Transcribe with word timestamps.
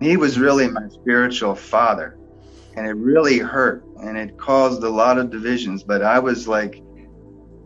He 0.00 0.16
was 0.16 0.38
really 0.38 0.68
my 0.68 0.88
spiritual 0.88 1.54
father. 1.54 2.16
And 2.76 2.86
it 2.86 2.94
really 2.94 3.38
hurt 3.38 3.84
and 4.00 4.18
it 4.18 4.36
caused 4.36 4.82
a 4.82 4.90
lot 4.90 5.18
of 5.18 5.30
divisions. 5.30 5.84
But 5.84 6.02
I 6.02 6.18
was 6.18 6.48
like, 6.48 6.82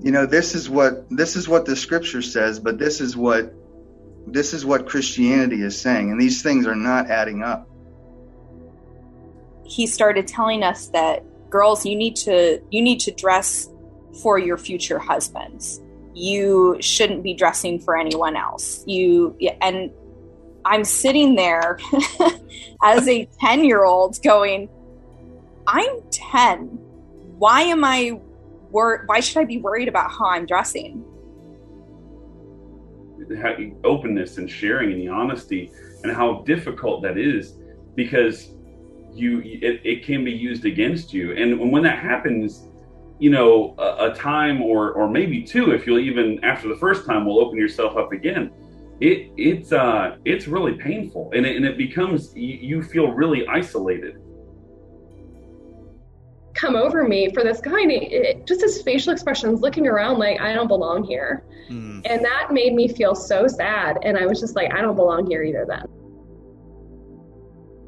you 0.00 0.12
know, 0.12 0.26
this 0.26 0.54
is 0.54 0.68
what 0.68 1.06
this 1.10 1.34
is 1.34 1.48
what 1.48 1.64
the 1.66 1.74
scripture 1.74 2.22
says, 2.22 2.60
but 2.60 2.78
this 2.78 3.00
is 3.00 3.16
what 3.16 3.52
this 4.26 4.52
is 4.52 4.64
what 4.64 4.86
Christianity 4.86 5.62
is 5.62 5.80
saying, 5.80 6.10
and 6.10 6.20
these 6.20 6.42
things 6.42 6.66
are 6.66 6.76
not 6.76 7.10
adding 7.10 7.42
up. 7.42 7.68
He 9.64 9.86
started 9.86 10.26
telling 10.26 10.62
us 10.62 10.88
that 10.88 11.24
girls, 11.50 11.84
you 11.84 11.96
need 11.96 12.16
to 12.16 12.60
you 12.70 12.82
need 12.82 13.00
to 13.00 13.10
dress 13.10 13.68
for 14.22 14.38
your 14.38 14.56
future 14.56 14.98
husbands. 14.98 15.80
You 16.14 16.76
shouldn't 16.80 17.22
be 17.22 17.34
dressing 17.34 17.78
for 17.78 17.96
anyone 17.96 18.36
else. 18.36 18.84
You 18.86 19.36
and 19.60 19.90
I'm 20.68 20.84
sitting 20.84 21.34
there 21.34 21.78
as 22.82 23.08
a 23.08 23.24
10 23.40 23.64
year 23.64 23.84
old 23.84 24.22
going, 24.22 24.68
I'm 25.66 26.02
10. 26.10 26.66
Why 27.38 27.62
am 27.62 27.84
I 27.84 28.20
wor- 28.70 29.04
why 29.06 29.20
should 29.20 29.38
I 29.38 29.44
be 29.44 29.58
worried 29.58 29.88
about 29.88 30.10
how 30.10 30.26
I'm 30.26 30.44
dressing? 30.44 31.02
Openness 33.82 34.36
and 34.36 34.48
sharing 34.50 34.92
and 34.92 35.00
the 35.00 35.08
honesty 35.08 35.72
and 36.02 36.12
how 36.12 36.42
difficult 36.42 37.02
that 37.02 37.16
is 37.16 37.54
because 37.94 38.50
you 39.12 39.40
it, 39.40 39.80
it 39.84 40.04
can 40.04 40.22
be 40.22 40.30
used 40.30 40.64
against 40.64 41.12
you 41.12 41.32
and 41.32 41.72
when 41.72 41.82
that 41.82 41.98
happens 41.98 42.68
you 43.18 43.30
know 43.30 43.74
a, 43.78 44.10
a, 44.10 44.14
time 44.14 44.62
or 44.62 44.92
or 44.92 45.10
maybe 45.10 45.42
two 45.42 45.72
if 45.72 45.86
you'll 45.86 45.98
even 45.98 46.42
after 46.44 46.68
the 46.68 46.76
first 46.76 47.04
time 47.04 47.26
will 47.26 47.40
open 47.40 47.58
yourself 47.58 47.96
up 47.96 48.12
again 48.12 48.52
it 49.00 49.30
it's 49.36 49.72
uh 49.72 50.16
it's 50.24 50.48
really 50.48 50.74
painful 50.74 51.30
and 51.34 51.46
it, 51.46 51.56
and 51.56 51.64
it 51.64 51.76
becomes 51.78 52.34
you, 52.34 52.58
you 52.60 52.82
feel 52.82 53.12
really 53.12 53.46
isolated. 53.46 54.20
Come 56.54 56.74
over 56.74 57.06
me 57.06 57.32
for 57.32 57.44
this 57.44 57.60
guy 57.60 57.80
and 57.80 57.92
it, 57.92 58.46
just 58.46 58.62
his 58.62 58.82
facial 58.82 59.12
expressions 59.12 59.60
looking 59.60 59.86
around 59.86 60.18
like 60.18 60.40
i 60.40 60.52
don't 60.52 60.68
belong 60.68 61.04
here. 61.04 61.44
Mm. 61.68 62.00
and 62.06 62.24
that 62.24 62.48
made 62.50 62.72
me 62.72 62.88
feel 62.88 63.14
so 63.14 63.46
sad 63.46 63.98
and 64.02 64.16
i 64.16 64.24
was 64.24 64.40
just 64.40 64.56
like 64.56 64.72
i 64.72 64.80
don't 64.80 64.96
belong 64.96 65.26
here 65.30 65.42
either 65.42 65.66
then. 65.68 65.86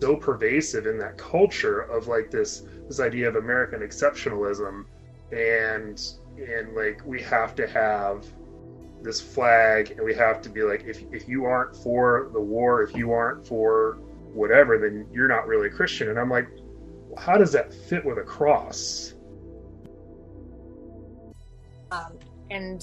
So 0.03 0.17
pervasive 0.17 0.87
in 0.87 0.99
that 0.99 1.17
culture 1.19 1.81
of 1.81 2.07
like 2.07 2.31
this 2.31 2.63
this 2.87 3.01
idea 3.01 3.29
of 3.29 3.37
american 3.37 3.81
exceptionalism 3.81 4.85
and 5.33 6.01
and 6.39 6.75
like 6.75 7.01
we 7.05 7.21
have 7.23 7.55
to 7.57 7.67
have 7.67 8.27
this 9.03 9.21
flag 9.21 9.93
and 9.93 10.05
we 10.05 10.15
have 10.15 10.43
to 10.43 10.49
be 10.49 10.63
like 10.63 10.85
if, 10.85 11.03
if 11.13 11.27
you 11.27 11.45
aren't 11.45 11.75
for 11.77 12.31
the 12.33 12.41
war 12.41 12.83
if 12.83 12.95
you 12.95 13.13
aren't 13.13 13.47
for 13.47 13.99
whatever 14.33 14.79
then 14.79 15.07
you're 15.13 15.29
not 15.29 15.47
really 15.47 15.69
a 15.69 15.71
christian 15.71 16.11
and 16.11 16.19
i'm 16.19 16.29
like 16.29 16.47
how 17.19 17.37
does 17.37 17.53
that 17.53 17.73
fit 17.73 18.05
with 18.05 18.19
a 18.19 18.23
cross? 18.23 19.15
Um, 21.91 22.19
and 22.51 22.83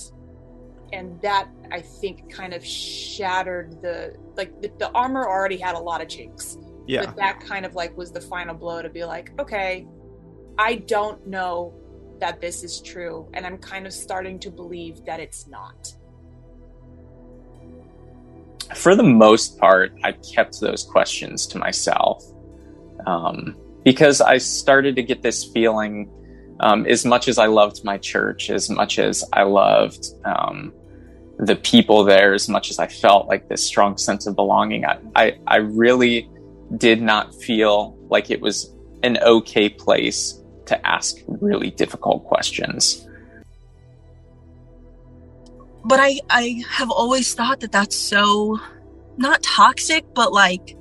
and 0.93 1.21
that 1.21 1.49
I 1.71 1.81
think 1.81 2.31
kind 2.31 2.53
of 2.53 2.65
shattered 2.65 3.81
the 3.81 4.15
like 4.35 4.61
the, 4.61 4.71
the, 4.79 4.89
armor 4.91 5.25
already 5.25 5.57
had 5.57 5.75
a 5.75 5.79
lot 5.79 6.01
of 6.01 6.07
chinks. 6.07 6.57
Yeah. 6.87 7.05
But 7.05 7.17
that 7.17 7.39
kind 7.41 7.65
of 7.65 7.75
like 7.75 7.97
was 7.97 8.11
the 8.11 8.21
final 8.21 8.55
blow 8.55 8.81
to 8.81 8.89
be 8.89 9.03
like, 9.03 9.31
okay, 9.39 9.87
I 10.57 10.75
don't 10.75 11.25
know 11.27 11.73
that 12.19 12.41
this 12.41 12.63
is 12.63 12.81
true, 12.81 13.29
and 13.33 13.45
I'm 13.45 13.57
kind 13.57 13.85
of 13.85 13.93
starting 13.93 14.39
to 14.39 14.51
believe 14.51 15.05
that 15.05 15.19
it's 15.19 15.47
not. 15.47 15.93
For 18.75 18.95
the 18.95 19.03
most 19.03 19.57
part, 19.57 19.93
I 20.03 20.11
kept 20.11 20.59
those 20.59 20.83
questions 20.83 21.47
to 21.47 21.57
myself. 21.57 22.23
Um, 23.05 23.55
because 23.83 24.19
I 24.19 24.37
started 24.37 24.97
to 24.97 25.03
get 25.03 25.21
this 25.21 25.45
feeling, 25.45 26.11
um, 26.59 26.85
as 26.85 27.05
much 27.05 27.29
as 27.29 27.37
I 27.37 27.45
loved 27.45 27.85
my 27.85 27.97
church, 27.97 28.49
as 28.49 28.69
much 28.69 28.99
as 28.99 29.23
I 29.31 29.43
loved 29.43 30.07
um, 30.25 30.73
the 31.39 31.55
people 31.55 32.03
there, 32.03 32.33
as 32.33 32.49
much 32.49 32.69
as 32.69 32.79
I 32.79 32.87
felt 32.87 33.27
like 33.27 33.47
this 33.47 33.63
strong 33.63 33.97
sense 33.97 34.27
of 34.27 34.35
belonging, 34.35 34.83
I, 34.85 34.99
I, 35.15 35.37
I 35.47 35.55
really 35.57 36.29
did 36.75 37.01
not 37.01 37.33
feel 37.33 37.97
like 38.09 38.29
it 38.29 38.41
was 38.41 38.73
an 39.03 39.17
okay 39.19 39.69
place 39.69 40.41
to 40.65 40.85
ask 40.85 41.17
really 41.27 41.69
difficult 41.69 42.25
questions. 42.25 43.06
But 45.87 46.01
I, 46.01 46.19
I 46.29 46.61
have 46.69 46.91
always 46.91 47.33
thought 47.33 47.61
that 47.61 47.71
that's 47.71 47.95
so 47.95 48.59
not 49.15 49.41
toxic, 49.41 50.03
but 50.13 50.33
like 50.33 50.77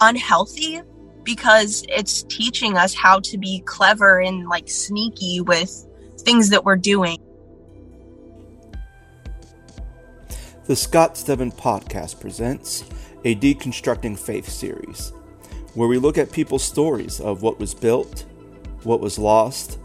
unhealthy 0.00 0.80
because 1.22 1.84
it's 1.90 2.22
teaching 2.22 2.74
us 2.74 2.94
how 2.94 3.20
to 3.20 3.36
be 3.36 3.60
clever 3.66 4.22
and 4.22 4.48
like 4.48 4.70
sneaky 4.70 5.42
with 5.42 5.86
things 6.20 6.48
that 6.48 6.64
we're 6.64 6.76
doing. 6.76 7.18
The 10.64 10.76
Scott 10.76 11.18
Stedman 11.18 11.52
Podcast 11.52 12.18
presents 12.18 12.84
a 13.26 13.34
Deconstructing 13.34 14.18
Faith 14.18 14.48
series, 14.48 15.12
where 15.74 15.88
we 15.88 15.98
look 15.98 16.16
at 16.16 16.32
people's 16.32 16.64
stories 16.64 17.20
of 17.20 17.42
what 17.42 17.60
was 17.60 17.74
built, 17.74 18.24
what 18.84 19.00
was 19.00 19.18
lost, 19.18 19.78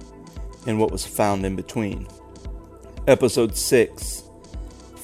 and 0.65 0.79
what 0.79 0.89
was 0.89 1.05
found 1.05 1.45
in 1.45 1.57
between. 1.57 2.07
Episode 3.07 3.57
6 3.57 4.22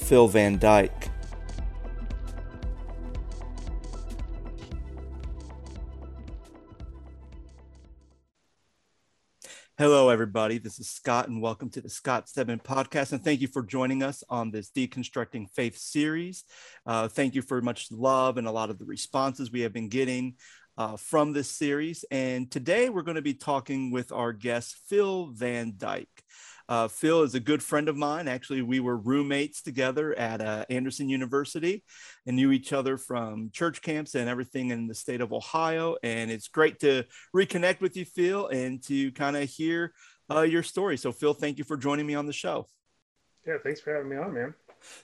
Phil 0.10 0.28
Van 0.28 0.58
Dyke 0.58 1.12
Hello, 9.78 10.10
everybody. 10.10 10.58
This 10.58 10.80
is 10.80 10.90
Scott, 10.90 11.30
and 11.30 11.42
welcome 11.42 11.70
to 11.70 11.80
the 11.80 11.90
Scott 11.90 12.28
Stedman 12.28 12.60
podcast. 12.60 13.12
And 13.14 13.24
thank 13.24 13.40
you 13.40 13.48
for 13.48 13.62
joining 13.62 14.02
us 14.02 14.24
on 14.30 14.50
this 14.50 14.72
Deconstructing 14.72 15.52
Faith 15.52 15.78
series. 15.78 16.44
Uh, 16.88 17.08
thank 17.08 17.36
you 17.36 17.44
for 17.44 17.62
much 17.62 17.92
love 17.92 18.38
and 18.38 18.48
a 18.48 18.52
lot 18.52 18.72
of 18.72 18.80
the 18.80 18.86
responses 18.86 19.52
we 19.52 19.62
have 19.62 19.72
been 19.72 19.90
getting 19.90 20.36
uh, 20.78 20.98
from 20.98 21.34
this 21.34 21.52
series. 21.52 22.04
And 22.10 22.50
today 22.50 22.90
we're 22.90 23.04
going 23.04 23.16
to 23.16 23.22
be 23.22 23.36
talking 23.36 23.92
with 23.92 24.12
our 24.12 24.34
guest, 24.34 24.76
Phil 24.88 25.28
Van 25.28 25.76
Dyke. 25.78 26.24
Uh, 26.70 26.88
Phil 26.88 27.24
is 27.24 27.34
a 27.34 27.40
good 27.40 27.64
friend 27.64 27.90
of 27.90 27.98
mine. 27.98 28.28
Actually, 28.28 28.62
we 28.62 28.80
were 28.80 28.96
roommates 28.96 29.64
together 29.64 30.14
at 30.14 30.40
uh, 30.40 30.66
Anderson 30.70 31.10
University 31.10 31.84
and 32.28 32.36
knew 32.36 32.52
each 32.52 32.74
other 32.74 32.96
from 32.96 33.50
church 33.52 33.82
camps 33.82 34.14
and 34.14 34.30
everything 34.30 34.70
in 34.70 34.88
the 34.88 34.94
state 34.94 35.20
of 35.20 35.34
Ohio. 35.34 35.96
And 36.04 36.30
it's 36.30 36.48
great 36.48 36.80
to 36.82 37.06
reconnect 37.36 37.82
with 37.82 37.98
you, 37.98 38.06
Phil, 38.06 38.48
and 38.50 38.84
to 38.84 39.12
kind 39.14 39.36
of 39.36 39.50
hear 39.50 39.94
uh, 40.30 40.42
your 40.42 40.62
story. 40.62 40.96
So, 40.96 41.12
Phil, 41.12 41.34
thank 41.34 41.58
you 41.58 41.64
for 41.64 41.76
joining 41.76 42.06
me 42.06 42.14
on 42.14 42.28
the 42.28 42.34
show. 42.34 42.68
Yeah, 43.48 43.58
thanks 43.64 43.82
for 43.82 43.92
having 43.92 44.10
me 44.10 44.18
on, 44.18 44.32
man. 44.36 44.54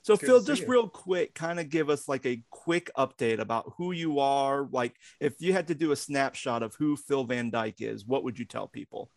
So, 0.03 0.15
Phil, 0.15 0.43
just 0.43 0.61
you. 0.61 0.67
real 0.67 0.87
quick, 0.87 1.33
kind 1.33 1.59
of 1.59 1.69
give 1.69 1.89
us 1.89 2.07
like 2.07 2.27
a 2.27 2.43
quick 2.51 2.91
update 2.95 3.39
about 3.39 3.73
who 3.77 3.91
you 3.91 4.19
are. 4.19 4.67
Like, 4.71 4.95
if 5.19 5.41
you 5.41 5.51
had 5.51 5.69
to 5.69 5.75
do 5.75 5.91
a 5.91 5.95
snapshot 5.95 6.61
of 6.61 6.75
who 6.75 6.95
Phil 6.95 7.23
Van 7.23 7.49
Dyke 7.49 7.81
is, 7.81 8.05
what 8.05 8.23
would 8.23 8.37
you 8.37 8.45
tell 8.45 8.67
people? 8.67 9.09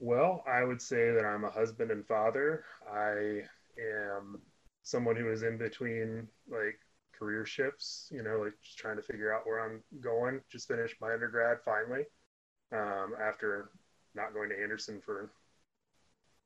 Well, 0.00 0.44
I 0.46 0.64
would 0.64 0.80
say 0.80 1.10
that 1.10 1.24
I'm 1.24 1.44
a 1.44 1.50
husband 1.50 1.90
and 1.90 2.06
father. 2.06 2.64
I 2.92 3.42
am 3.78 4.40
someone 4.82 5.16
who 5.16 5.30
is 5.30 5.42
in 5.42 5.58
between 5.58 6.28
like 6.48 6.78
career 7.18 7.44
shifts, 7.44 8.08
you 8.12 8.22
know, 8.22 8.38
like 8.44 8.54
just 8.62 8.78
trying 8.78 8.96
to 8.96 9.02
figure 9.02 9.34
out 9.34 9.44
where 9.44 9.64
I'm 9.64 9.82
going. 10.00 10.40
Just 10.50 10.68
finished 10.68 10.96
my 11.00 11.12
undergrad 11.12 11.58
finally 11.64 12.04
um, 12.72 13.14
after 13.20 13.70
not 14.14 14.34
going 14.34 14.50
to 14.50 14.62
Anderson 14.62 15.00
for 15.04 15.30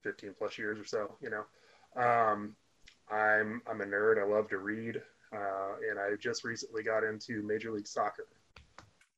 15 0.03 0.35
plus 0.37 0.59
years 0.59 0.79
or 0.79 0.85
so, 0.85 1.17
you 1.21 1.31
know. 1.31 1.45
Um, 1.95 2.57
I'm 3.11 3.61
I'm 3.69 3.83
a 3.83 3.85
nerd. 3.85 4.19
I 4.19 4.27
love 4.27 4.49
to 4.49 4.59
read, 4.59 4.97
uh, 5.33 5.75
and 5.91 5.99
I 5.99 6.17
just 6.19 6.45
recently 6.45 6.83
got 6.83 7.05
into 7.05 7.43
Major 7.43 7.71
League 7.71 7.87
Soccer. 7.87 8.27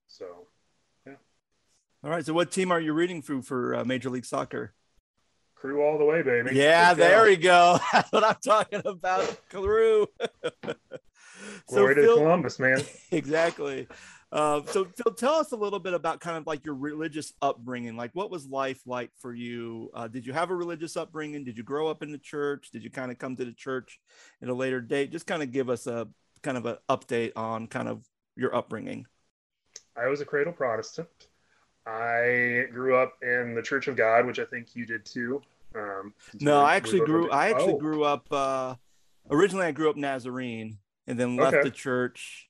So 0.09 0.49
all 2.05 2.11
right. 2.11 2.25
So, 2.25 2.35
what 2.35 2.53
team 2.53 2.71
are 2.71 2.81
you 2.81 2.93
rooting 2.93 3.23
for 3.23 3.41
for 3.41 3.77
uh, 3.77 3.85
Major 3.85 4.11
League 4.11 4.27
Soccer? 4.27 4.75
Crew 5.55 5.83
all 5.83 5.97
the 5.97 6.05
way, 6.05 6.21
baby. 6.21 6.51
Yeah, 6.55 6.89
Let's 6.89 6.99
there 6.99 7.21
go. 7.21 7.25
we 7.25 7.37
go. 7.39 7.79
That's 7.91 8.13
what 8.13 8.25
I'm 8.25 8.37
talking 8.45 8.83
about. 8.85 9.41
Crew. 9.49 10.07
so 10.63 10.75
Glory 11.67 11.95
Phil, 11.95 12.17
to 12.17 12.23
Columbus, 12.23 12.59
man. 12.59 12.83
exactly. 13.11 13.89
Uh, 14.31 14.61
so, 14.67 14.85
Phil, 14.85 15.15
tell 15.15 15.37
us 15.37 15.53
a 15.53 15.57
little 15.57 15.79
bit 15.79 15.95
about 15.95 16.21
kind 16.21 16.37
of 16.37 16.47
like 16.47 16.67
your 16.67 16.75
religious 16.75 17.33
upbringing. 17.41 17.97
Like, 17.97 18.11
what 18.13 18.31
was 18.31 18.47
life 18.47 18.83
like 18.85 19.11
for 19.21 19.33
you? 19.33 19.91
Uh, 19.95 20.07
did 20.07 20.27
you 20.27 20.35
have 20.35 20.51
a 20.51 20.55
religious 20.55 20.99
upbringing? 20.99 21.45
Did 21.45 21.57
you 21.57 21.65
grow 21.65 21.89
up 21.89 22.03
in 22.03 22.13
the 22.13 22.19
church? 22.19 22.69
Did 22.71 22.85
you 22.85 22.91
kind 22.91 23.11
of 23.11 23.19
come 23.19 23.35
to 23.37 23.47
the 23.47 23.53
church 23.53 23.99
at 24.43 24.51
a 24.51 24.55
later 24.55 24.83
date? 24.83 25.11
Just 25.11 25.27
kind 25.27 25.43
of 25.43 25.53
give 25.53 25.71
us 25.71 25.87
a 25.87 26.07
kind 26.43 26.59
of 26.59 26.67
an 26.67 26.77
update 26.91 27.33
on 27.37 27.69
kind 27.69 27.89
of 27.89 28.05
your 28.37 28.55
upbringing. 28.55 29.07
I 29.97 30.09
was 30.09 30.21
a 30.21 30.27
cradle 30.27 30.53
Protestant. 30.53 31.09
I 31.87 32.67
grew 32.73 32.97
up 32.97 33.15
in 33.23 33.55
the 33.55 33.63
Church 33.63 33.89
of 33.89 33.97
God, 33.97 34.27
which 34.27 34.39
I 34.39 34.45
think 34.45 34.75
you 34.75 34.87
did 34.87 35.05
too. 35.05 35.43
Um, 35.75 36.15
no, 36.41 36.61
I 36.61 36.77
actually 36.77 37.01
grew. 37.01 37.31
I 37.31 37.51
actually 37.51 37.75
oh. 37.75 37.79
grew 37.79 38.05
up. 38.05 38.27
Uh, 38.31 38.77
originally, 39.31 39.67
I 39.67 39.73
grew 39.73 39.91
up 39.91 39.97
Nazarene, 39.97 40.79
and 41.07 41.19
then 41.19 41.37
left 41.37 41.57
okay. 41.57 41.65
the 41.65 41.71
church. 41.71 42.49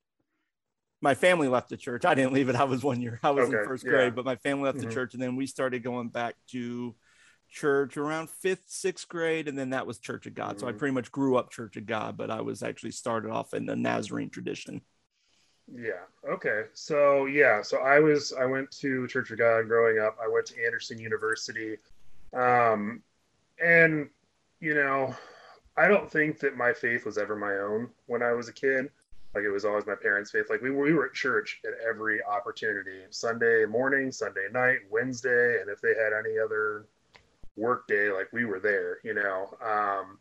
my 1.01 1.15
family 1.15 1.49
left 1.49 1.69
the 1.69 1.77
church. 1.77 2.05
I 2.07 2.15
didn't 2.15 2.33
leave 2.33 2.49
it. 2.49 2.57
I 2.57 2.65
was 2.65 2.83
one 2.83 3.03
year. 3.03 3.21
I 3.23 3.31
was 3.31 3.49
Okay, 3.49 3.59
in 3.59 3.65
first 3.65 3.85
yeah. 3.85 3.91
grade, 3.91 4.15
but 4.15 4.25
my 4.25 4.37
family 4.37 4.65
left 4.65 4.79
Mhm. 4.79 4.83
the 4.89 4.95
church, 4.95 5.13
and 5.15 5.23
then 5.23 5.37
we 5.37 5.47
started 5.47 5.83
going 5.83 6.09
back 6.09 6.35
to 6.53 6.95
church 7.51 7.97
around 7.99 8.31
fifth, 8.31 8.65
sixth 8.69 9.07
grade, 9.09 9.47
and 9.47 9.59
then 9.59 9.71
that 9.71 9.87
was 9.87 9.99
Church 9.99 10.27
of 10.27 10.35
God. 10.35 10.59
So 10.59 10.67
I 10.67 10.73
Mhm. 10.73 10.79
pretty 10.79 10.95
much 10.95 11.13
grew 11.13 11.37
up 11.37 11.51
Church 11.51 11.77
of 11.77 11.85
God, 11.87 12.17
but 12.17 12.31
I 12.31 12.41
was 12.41 12.63
actually 12.63 12.93
started 12.93 13.31
off 13.31 13.53
in 13.53 13.67
the 13.67 13.77
Nazarene 13.77 14.31
tradition. 14.31 14.81
Yeah. 15.73 16.05
Okay. 16.29 16.65
So 16.75 17.27
yeah. 17.27 17.63
So 17.63 17.79
I 17.79 17.99
was 17.99 18.33
I 18.33 18.45
went 18.45 18.71
to 18.73 19.07
Church 19.09 19.31
of 19.31 19.39
God 19.39 19.67
growing 19.67 19.99
up. 19.99 20.17
I 20.23 20.29
went 20.29 20.47
to 20.47 20.65
Anderson 20.65 20.99
University, 20.99 21.79
um, 22.33 23.03
and 23.65 24.09
you 24.61 24.75
know, 24.75 25.15
I 25.77 25.89
don't 25.89 26.11
think 26.11 26.39
that 26.41 26.57
my 26.57 26.73
faith 26.73 27.07
was 27.07 27.19
ever 27.19 27.37
my 27.37 27.57
own 27.57 27.89
when 28.07 28.23
I 28.23 28.33
was 28.33 28.49
a 28.49 28.53
kid. 28.53 28.91
Like 29.35 29.45
it 29.45 29.51
was 29.51 29.65
always 29.65 29.87
my 29.87 29.97
parents' 29.97 30.31
faith. 30.31 30.47
Like 30.49 30.63
we 30.63 30.71
were, 30.71 30.85
we 30.85 30.93
were 30.93 31.07
at 31.07 31.15
church 31.15 31.61
at 31.65 31.73
every 31.87 32.23
opportunity: 32.23 33.01
Sunday 33.11 33.65
morning, 33.65 34.13
Sunday 34.13 34.47
night, 34.53 34.79
Wednesday, 34.91 35.61
and 35.61 35.71
if 35.71 35.81
they 35.81 35.95
had 35.95 36.13
any 36.13 36.39
other 36.39 36.87
work 37.57 37.89
day, 37.89 38.11
like 38.11 38.29
we 38.33 38.45
were 38.45 38.61
there. 38.61 38.99
You 39.03 39.15
know. 39.15 39.57
Um, 39.65 40.19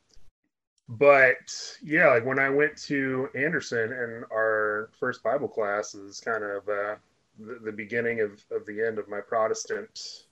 but 0.89 1.77
yeah, 1.81 2.09
like 2.09 2.25
when 2.25 2.39
I 2.39 2.49
went 2.49 2.77
to 2.83 3.29
Anderson 3.35 3.93
and 3.93 4.25
our 4.31 4.89
first 4.99 5.23
Bible 5.23 5.47
class 5.47 5.95
is 5.95 6.19
kind 6.19 6.43
of 6.43 6.67
uh, 6.67 6.95
the, 7.39 7.59
the 7.63 7.71
beginning 7.71 8.19
of, 8.19 8.43
of 8.51 8.65
the 8.65 8.85
end 8.85 8.99
of 8.99 9.07
my 9.07 9.21
Protestant 9.21 10.25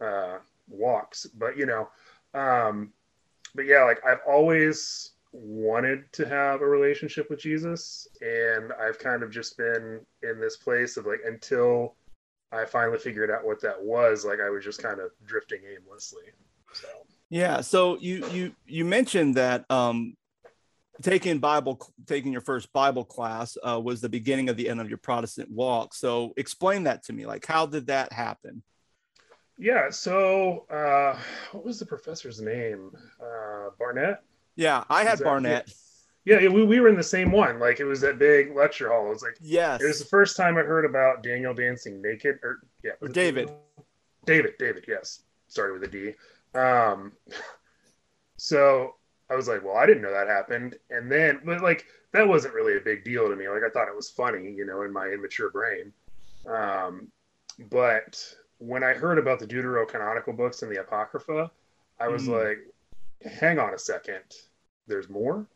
uh, 0.00 0.38
walks. 0.68 1.26
But 1.26 1.56
you 1.56 1.66
know, 1.66 1.88
um, 2.34 2.92
but 3.54 3.66
yeah, 3.66 3.84
like 3.84 4.04
I've 4.06 4.20
always 4.26 5.12
wanted 5.32 6.10
to 6.12 6.26
have 6.26 6.62
a 6.62 6.66
relationship 6.66 7.28
with 7.28 7.38
Jesus, 7.38 8.08
and 8.20 8.72
I've 8.72 8.98
kind 8.98 9.22
of 9.22 9.30
just 9.30 9.56
been 9.58 10.00
in 10.22 10.40
this 10.40 10.56
place 10.56 10.96
of 10.96 11.06
like 11.06 11.20
until 11.26 11.94
I 12.52 12.64
finally 12.64 12.98
figured 12.98 13.30
out 13.30 13.44
what 13.44 13.60
that 13.60 13.80
was, 13.80 14.24
like 14.24 14.40
I 14.40 14.50
was 14.50 14.64
just 14.64 14.82
kind 14.82 14.98
of 14.98 15.10
drifting 15.26 15.60
aimlessly. 15.76 16.24
So. 16.72 16.88
Yeah. 17.30 17.60
So 17.60 17.96
you 17.98 18.26
you 18.30 18.52
you 18.66 18.84
mentioned 18.84 19.36
that 19.36 19.64
um, 19.70 20.16
taking 21.00 21.38
Bible 21.38 21.80
taking 22.06 22.32
your 22.32 22.40
first 22.40 22.72
Bible 22.72 23.04
class 23.04 23.56
uh, 23.62 23.80
was 23.80 24.00
the 24.00 24.08
beginning 24.08 24.48
of 24.48 24.56
the 24.56 24.68
end 24.68 24.80
of 24.80 24.88
your 24.88 24.98
Protestant 24.98 25.50
walk. 25.50 25.94
So 25.94 26.32
explain 26.36 26.84
that 26.84 27.04
to 27.04 27.12
me. 27.12 27.26
Like, 27.26 27.46
how 27.46 27.66
did 27.66 27.86
that 27.86 28.12
happen? 28.12 28.62
Yeah, 29.58 29.90
so 29.90 30.64
uh, 30.70 31.18
what 31.52 31.64
was 31.64 31.78
the 31.78 31.84
professor's 31.86 32.40
name? 32.40 32.90
Uh, 33.22 33.70
Barnett? 33.78 34.22
Yeah, 34.56 34.84
I 34.88 35.04
had 35.04 35.22
Barnett. 35.22 35.72
Yeah, 36.24 36.48
we, 36.48 36.64
we 36.64 36.80
were 36.80 36.88
in 36.88 36.96
the 36.96 37.02
same 37.02 37.30
one. 37.30 37.58
Like 37.58 37.78
it 37.78 37.84
was 37.84 38.00
that 38.00 38.18
big 38.18 38.54
lecture 38.56 38.90
hall. 38.90 39.06
It 39.06 39.10
was 39.10 39.22
like 39.22 39.36
Yes. 39.40 39.80
it 39.82 39.86
was 39.86 39.98
the 39.98 40.06
first 40.06 40.36
time 40.36 40.56
I 40.56 40.62
heard 40.62 40.84
about 40.84 41.22
Daniel 41.22 41.54
dancing 41.54 42.00
naked. 42.02 42.38
Or 42.42 42.60
yeah, 42.82 42.92
Or 43.00 43.08
David. 43.08 43.50
David, 44.26 44.54
David, 44.58 44.84
yes, 44.88 45.22
started 45.48 45.74
with 45.80 45.88
a 45.88 45.92
D. 45.92 46.14
Um, 46.54 47.12
so 48.36 48.94
I 49.28 49.34
was 49.36 49.48
like, 49.48 49.62
well, 49.64 49.76
I 49.76 49.86
didn't 49.86 50.02
know 50.02 50.12
that 50.12 50.28
happened. 50.28 50.76
And 50.90 51.10
then, 51.10 51.40
but 51.44 51.62
like 51.62 51.84
that 52.12 52.26
wasn't 52.28 52.54
really 52.54 52.76
a 52.76 52.80
big 52.80 53.04
deal 53.04 53.28
to 53.28 53.36
me. 53.36 53.48
Like 53.48 53.62
I 53.66 53.70
thought 53.70 53.88
it 53.88 53.96
was 53.96 54.10
funny, 54.10 54.50
you 54.50 54.66
know, 54.66 54.82
in 54.82 54.92
my 54.92 55.06
immature 55.08 55.50
brain. 55.50 55.92
Um, 56.46 57.08
but 57.70 58.22
when 58.58 58.82
I 58.84 58.94
heard 58.94 59.18
about 59.18 59.38
the 59.38 59.46
Deuterocanonical 59.46 60.36
books 60.36 60.62
and 60.62 60.72
the 60.72 60.80
Apocrypha, 60.80 61.50
I 61.98 62.08
was 62.08 62.26
Mm. 62.26 62.28
like, 62.28 62.58
hang 63.24 63.58
on 63.58 63.74
a 63.74 63.78
second, 63.78 64.24
there's 64.86 65.08
more. 65.08 65.46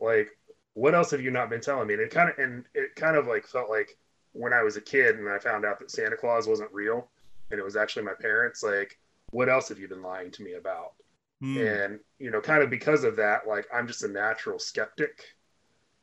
Like, 0.00 0.30
what 0.74 0.94
else 0.94 1.10
have 1.12 1.22
you 1.22 1.30
not 1.30 1.50
been 1.50 1.60
telling 1.60 1.88
me? 1.88 1.94
And 1.94 2.02
it 2.02 2.10
kind 2.10 2.30
of 2.30 2.38
and 2.38 2.64
it 2.74 2.94
kind 2.96 3.16
of 3.16 3.26
like 3.26 3.46
felt 3.46 3.70
like 3.70 3.96
when 4.32 4.52
I 4.52 4.62
was 4.62 4.76
a 4.76 4.80
kid 4.80 5.16
and 5.18 5.28
I 5.28 5.38
found 5.38 5.64
out 5.64 5.78
that 5.80 5.90
Santa 5.90 6.16
Claus 6.16 6.48
wasn't 6.48 6.72
real 6.72 7.10
and 7.50 7.60
it 7.60 7.64
was 7.64 7.76
actually 7.76 8.04
my 8.04 8.14
parents. 8.20 8.62
Like, 8.62 8.98
what 9.32 9.48
else 9.48 9.68
have 9.68 9.78
you 9.78 9.88
been 9.88 10.02
lying 10.02 10.30
to 10.30 10.42
me 10.42 10.54
about? 10.54 10.92
Hmm. 11.42 11.58
and 11.58 12.00
you 12.20 12.30
know 12.30 12.40
kind 12.40 12.62
of 12.62 12.70
because 12.70 13.02
of 13.02 13.16
that 13.16 13.48
like 13.48 13.66
i'm 13.74 13.88
just 13.88 14.04
a 14.04 14.08
natural 14.08 14.60
skeptic 14.60 15.24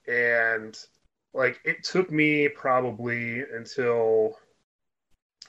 and 0.05 0.77
like 1.33 1.61
it 1.63 1.81
took 1.81 2.11
me 2.11 2.49
probably 2.49 3.45
until 3.55 4.37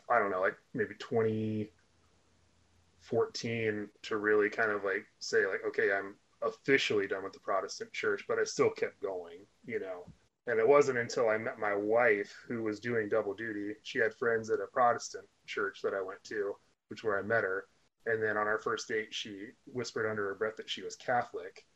i 0.09 0.21
don't 0.21 0.31
know 0.31 0.43
like 0.43 0.55
maybe 0.75 0.95
2014 1.01 3.89
to 4.03 4.17
really 4.17 4.49
kind 4.49 4.71
of 4.71 4.85
like 4.85 5.07
say 5.19 5.45
like 5.45 5.65
okay 5.67 5.93
i'm 5.93 6.15
officially 6.43 7.09
done 7.09 7.25
with 7.25 7.33
the 7.33 7.41
protestant 7.41 7.93
church 7.93 8.27
but 8.29 8.39
i 8.39 8.45
still 8.45 8.71
kept 8.71 9.03
going 9.03 9.39
you 9.67 9.81
know 9.81 10.05
and 10.47 10.61
it 10.61 10.69
wasn't 10.69 10.97
until 10.97 11.29
i 11.29 11.37
met 11.37 11.59
my 11.59 11.75
wife 11.75 12.33
who 12.47 12.63
was 12.63 12.79
doing 12.79 13.09
double 13.09 13.35
duty 13.35 13.75
she 13.83 13.99
had 13.99 14.15
friends 14.15 14.51
at 14.51 14.61
a 14.61 14.69
protestant 14.73 15.27
church 15.49 15.81
that 15.83 15.95
i 15.95 16.01
went 16.01 16.23
to 16.23 16.55
which 16.91 17.01
is 17.01 17.05
where 17.05 17.19
i 17.19 17.23
met 17.23 17.45
her 17.45 17.67
and 18.07 18.23
then 18.23 18.37
on 18.37 18.47
our 18.47 18.59
first 18.59 18.89
date, 18.89 19.09
she 19.13 19.49
whispered 19.67 20.09
under 20.09 20.29
her 20.29 20.35
breath 20.35 20.57
that 20.57 20.71
she 20.71 20.83
was 20.83 20.97
Catholic, 20.97 21.67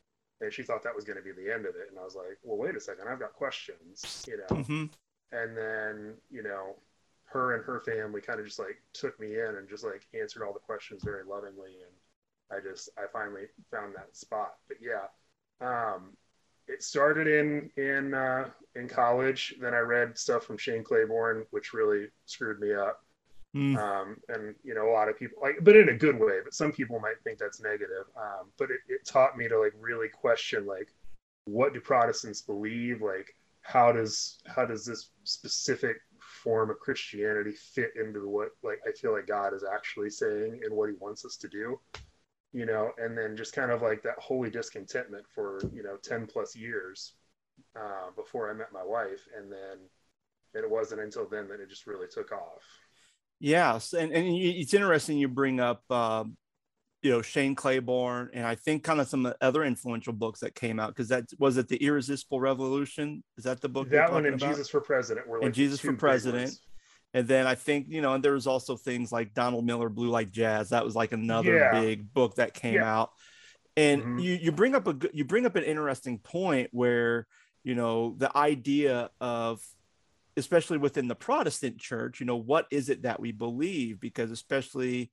and 0.40 0.52
she 0.52 0.62
thought 0.62 0.82
that 0.82 0.94
was 0.94 1.04
going 1.04 1.18
to 1.18 1.22
be 1.22 1.32
the 1.32 1.52
end 1.52 1.66
of 1.66 1.74
it. 1.76 1.88
And 1.90 1.98
I 1.98 2.02
was 2.02 2.14
like, 2.14 2.38
"Well, 2.42 2.56
wait 2.56 2.76
a 2.76 2.80
second, 2.80 3.08
I've 3.08 3.20
got 3.20 3.34
questions," 3.34 4.24
you 4.26 4.38
know. 4.38 4.56
Mhm. 4.56 4.92
And 5.32 5.56
then, 5.56 6.20
you 6.30 6.42
know, 6.42 6.78
her 7.24 7.54
and 7.54 7.64
her 7.64 7.80
family 7.80 8.20
kind 8.20 8.40
of 8.40 8.46
just 8.46 8.58
like 8.58 8.82
took 8.92 9.18
me 9.20 9.38
in 9.38 9.56
and 9.56 9.68
just 9.68 9.84
like 9.84 10.06
answered 10.14 10.44
all 10.44 10.52
the 10.52 10.60
questions 10.60 11.02
very 11.02 11.24
lovingly, 11.24 11.82
and 11.82 11.94
I 12.50 12.60
just 12.60 12.88
I 12.96 13.06
finally 13.12 13.48
found 13.70 13.94
that 13.94 14.16
spot. 14.16 14.58
But 14.66 14.78
yeah, 14.80 15.08
um, 15.60 16.16
it 16.68 16.82
started 16.82 17.26
in 17.26 17.70
in 17.76 18.14
uh, 18.14 18.50
in 18.74 18.88
college. 18.88 19.56
Then 19.60 19.74
I 19.74 19.80
read 19.80 20.16
stuff 20.16 20.44
from 20.44 20.56
Shane 20.56 20.84
Claiborne, 20.84 21.46
which 21.50 21.74
really 21.74 22.10
screwed 22.24 22.60
me 22.60 22.72
up 22.72 23.03
Hmm. 23.54 23.76
um, 23.76 24.16
and 24.28 24.54
you 24.64 24.74
know 24.74 24.90
a 24.90 24.92
lot 24.92 25.08
of 25.08 25.16
people 25.16 25.38
like 25.40 25.58
but 25.62 25.76
in 25.76 25.88
a 25.88 25.94
good 25.94 26.18
way 26.18 26.40
but 26.42 26.52
some 26.52 26.72
people 26.72 26.98
might 26.98 27.22
think 27.22 27.38
that's 27.38 27.60
negative. 27.60 28.06
Um, 28.16 28.50
but 28.58 28.70
it, 28.70 28.80
it 28.88 29.06
taught 29.06 29.36
me 29.36 29.48
to 29.48 29.58
like 29.58 29.74
really 29.80 30.08
question 30.08 30.66
like 30.66 30.92
what 31.46 31.72
do 31.72 31.80
protestants 31.80 32.40
believe? 32.40 33.00
Like 33.02 33.36
how 33.62 33.92
does 33.92 34.40
how 34.46 34.66
does 34.66 34.84
this 34.84 35.10
specific 35.22 35.96
form 36.18 36.68
of 36.68 36.78
christianity 36.80 37.52
fit 37.52 37.90
into 37.96 38.28
what 38.28 38.50
like 38.62 38.78
i 38.86 38.92
feel 38.92 39.12
like 39.12 39.26
god 39.26 39.54
is 39.54 39.64
actually 39.64 40.10
saying 40.10 40.60
and 40.64 40.74
what 40.74 40.90
he 40.90 40.94
wants 41.00 41.24
us 41.24 41.36
to 41.36 41.48
do 41.48 41.78
you 42.54 42.64
know? 42.64 42.92
And 42.96 43.18
then 43.18 43.36
just 43.36 43.52
kind 43.52 43.70
of 43.70 43.82
like 43.82 44.02
that 44.04 44.18
holy 44.18 44.48
discontentment 44.48 45.24
for 45.34 45.60
you 45.74 45.82
know 45.82 45.96
10 46.02 46.26
plus 46.26 46.56
years 46.56 47.14
uh, 47.76 48.10
before 48.16 48.48
i 48.48 48.54
met 48.54 48.72
my 48.72 48.84
wife. 48.84 49.28
And 49.36 49.52
then 49.52 49.78
it 50.54 50.70
wasn't 50.70 51.00
until 51.00 51.28
then 51.28 51.48
that 51.48 51.60
it 51.60 51.68
just 51.68 51.86
really 51.86 52.06
took 52.06 52.32
off 52.32 52.62
Yes, 53.40 53.92
and 53.92 54.12
and 54.12 54.26
it's 54.26 54.74
interesting 54.74 55.18
you 55.18 55.28
bring 55.28 55.60
up, 55.60 55.82
um, 55.90 56.36
you 57.02 57.10
know, 57.10 57.20
Shane 57.22 57.54
Claiborne, 57.54 58.30
and 58.32 58.46
I 58.46 58.54
think 58.54 58.84
kind 58.84 59.00
of 59.00 59.08
some 59.08 59.32
other 59.40 59.64
influential 59.64 60.12
books 60.12 60.40
that 60.40 60.54
came 60.54 60.80
out 60.80 60.88
because 60.88 61.08
that 61.08 61.24
was 61.38 61.56
it. 61.56 61.68
The 61.68 61.76
Irresistible 61.76 62.40
Revolution 62.40 63.22
is 63.36 63.44
that 63.44 63.60
the 63.60 63.68
book 63.68 63.90
that 63.90 64.10
one 64.10 64.24
and 64.26 64.36
about? 64.36 64.48
Jesus 64.50 64.68
for 64.68 64.80
President 64.80 65.26
were 65.28 65.38
like 65.38 65.46
And 65.46 65.54
Jesus 65.54 65.80
for 65.80 65.92
President. 65.92 66.52
And 67.12 67.28
then 67.28 67.46
I 67.46 67.54
think 67.54 67.86
you 67.88 68.00
know, 68.00 68.14
and 68.14 68.24
there 68.24 68.32
was 68.32 68.46
also 68.46 68.76
things 68.76 69.12
like 69.12 69.34
Donald 69.34 69.64
Miller, 69.66 69.88
Blue 69.88 70.08
Like 70.08 70.30
Jazz. 70.30 70.70
That 70.70 70.84
was 70.84 70.94
like 70.96 71.12
another 71.12 71.54
Yeah. 71.56 71.80
big 71.80 72.12
book 72.12 72.36
that 72.36 72.54
came 72.54 72.74
Yeah. 72.74 72.98
out. 73.00 73.10
And 73.76 74.02
Mhm. 74.02 74.22
you 74.22 74.32
you 74.34 74.52
bring 74.52 74.74
up 74.74 74.86
a 74.86 74.94
good- 74.94 75.10
you 75.12 75.24
bring 75.24 75.46
up 75.46 75.56
an 75.56 75.64
interesting 75.64 76.18
point 76.18 76.70
where 76.72 77.26
you 77.62 77.74
know 77.74 78.14
the 78.18 78.36
idea 78.36 79.10
of 79.20 79.60
especially 80.36 80.78
within 80.78 81.08
the 81.08 81.14
Protestant 81.14 81.78
church, 81.78 82.20
you 82.20 82.26
know, 82.26 82.36
what 82.36 82.66
is 82.70 82.88
it 82.88 83.02
that 83.02 83.20
we 83.20 83.32
believe? 83.32 84.00
Because 84.00 84.30
especially 84.30 85.10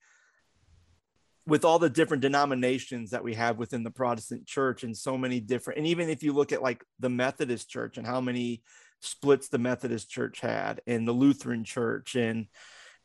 with 1.45 1.65
all 1.65 1.79
the 1.79 1.89
different 1.89 2.21
denominations 2.21 3.11
that 3.11 3.23
we 3.23 3.33
have 3.33 3.57
within 3.57 3.83
the 3.83 3.91
Protestant 3.91 4.45
church 4.45 4.83
and 4.83 4.95
so 4.95 5.17
many 5.17 5.39
different, 5.39 5.79
and 5.79 5.87
even 5.87 6.09
if 6.09 6.23
you 6.23 6.33
look 6.33 6.51
at 6.51 6.61
like 6.61 6.83
the 6.99 7.09
Methodist 7.09 7.69
church 7.69 7.97
and 7.97 8.05
how 8.05 8.21
many 8.21 8.61
splits 9.01 9.49
the 9.49 9.57
Methodist 9.57 10.09
church 10.09 10.39
had 10.39 10.81
and 10.85 11.07
the 11.07 11.11
Lutheran 11.11 11.63
church 11.63 12.15
and 12.15 12.47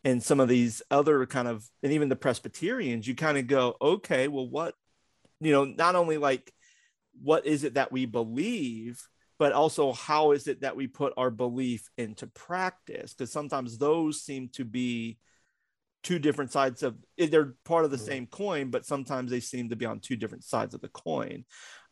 and 0.05 0.23
some 0.23 0.39
of 0.39 0.49
these 0.49 0.83
other 0.91 1.27
kind 1.27 1.49
of 1.49 1.67
and 1.83 1.93
even 1.93 2.09
the 2.09 2.17
Presbyterians, 2.17 3.09
you 3.09 3.15
kind 3.15 3.39
of 3.39 3.47
go, 3.47 3.77
okay, 3.81 4.29
well, 4.29 4.49
what 4.49 4.75
you 5.41 5.53
know, 5.53 5.65
not 5.65 5.97
only 5.97 6.19
like 6.19 6.53
what 7.23 7.47
is 7.47 7.65
it 7.65 7.75
that 7.75 7.93
we 7.93 8.07
believe, 8.07 9.01
but 9.39 9.53
also 9.53 9.93
how 9.93 10.33
is 10.33 10.47
it 10.47 10.63
that 10.63 10.77
we 10.77 10.87
put 10.87 11.13
our 11.17 11.31
belief 11.31 11.89
into 11.99 12.27
practice? 12.29 13.15
Because 13.15 13.33
sometimes 13.33 13.79
those 13.79 14.23
seem 14.23 14.49
to 14.51 14.65
be 14.65 15.19
two 16.03 16.19
different 16.19 16.53
sides 16.53 16.83
of 16.83 16.97
they're 17.19 17.55
part 17.65 17.85
of 17.85 17.91
the 17.91 17.97
Mhm. 17.97 18.07
same 18.07 18.27
coin, 18.27 18.71
but 18.71 18.87
sometimes 18.87 19.31
they 19.31 19.41
seem 19.41 19.69
to 19.71 19.77
be 19.77 19.85
on 19.87 20.01
two 20.01 20.17
different 20.17 20.45
sides 20.45 20.75
of 20.75 20.81
the 20.81 20.89
coin. 20.89 21.45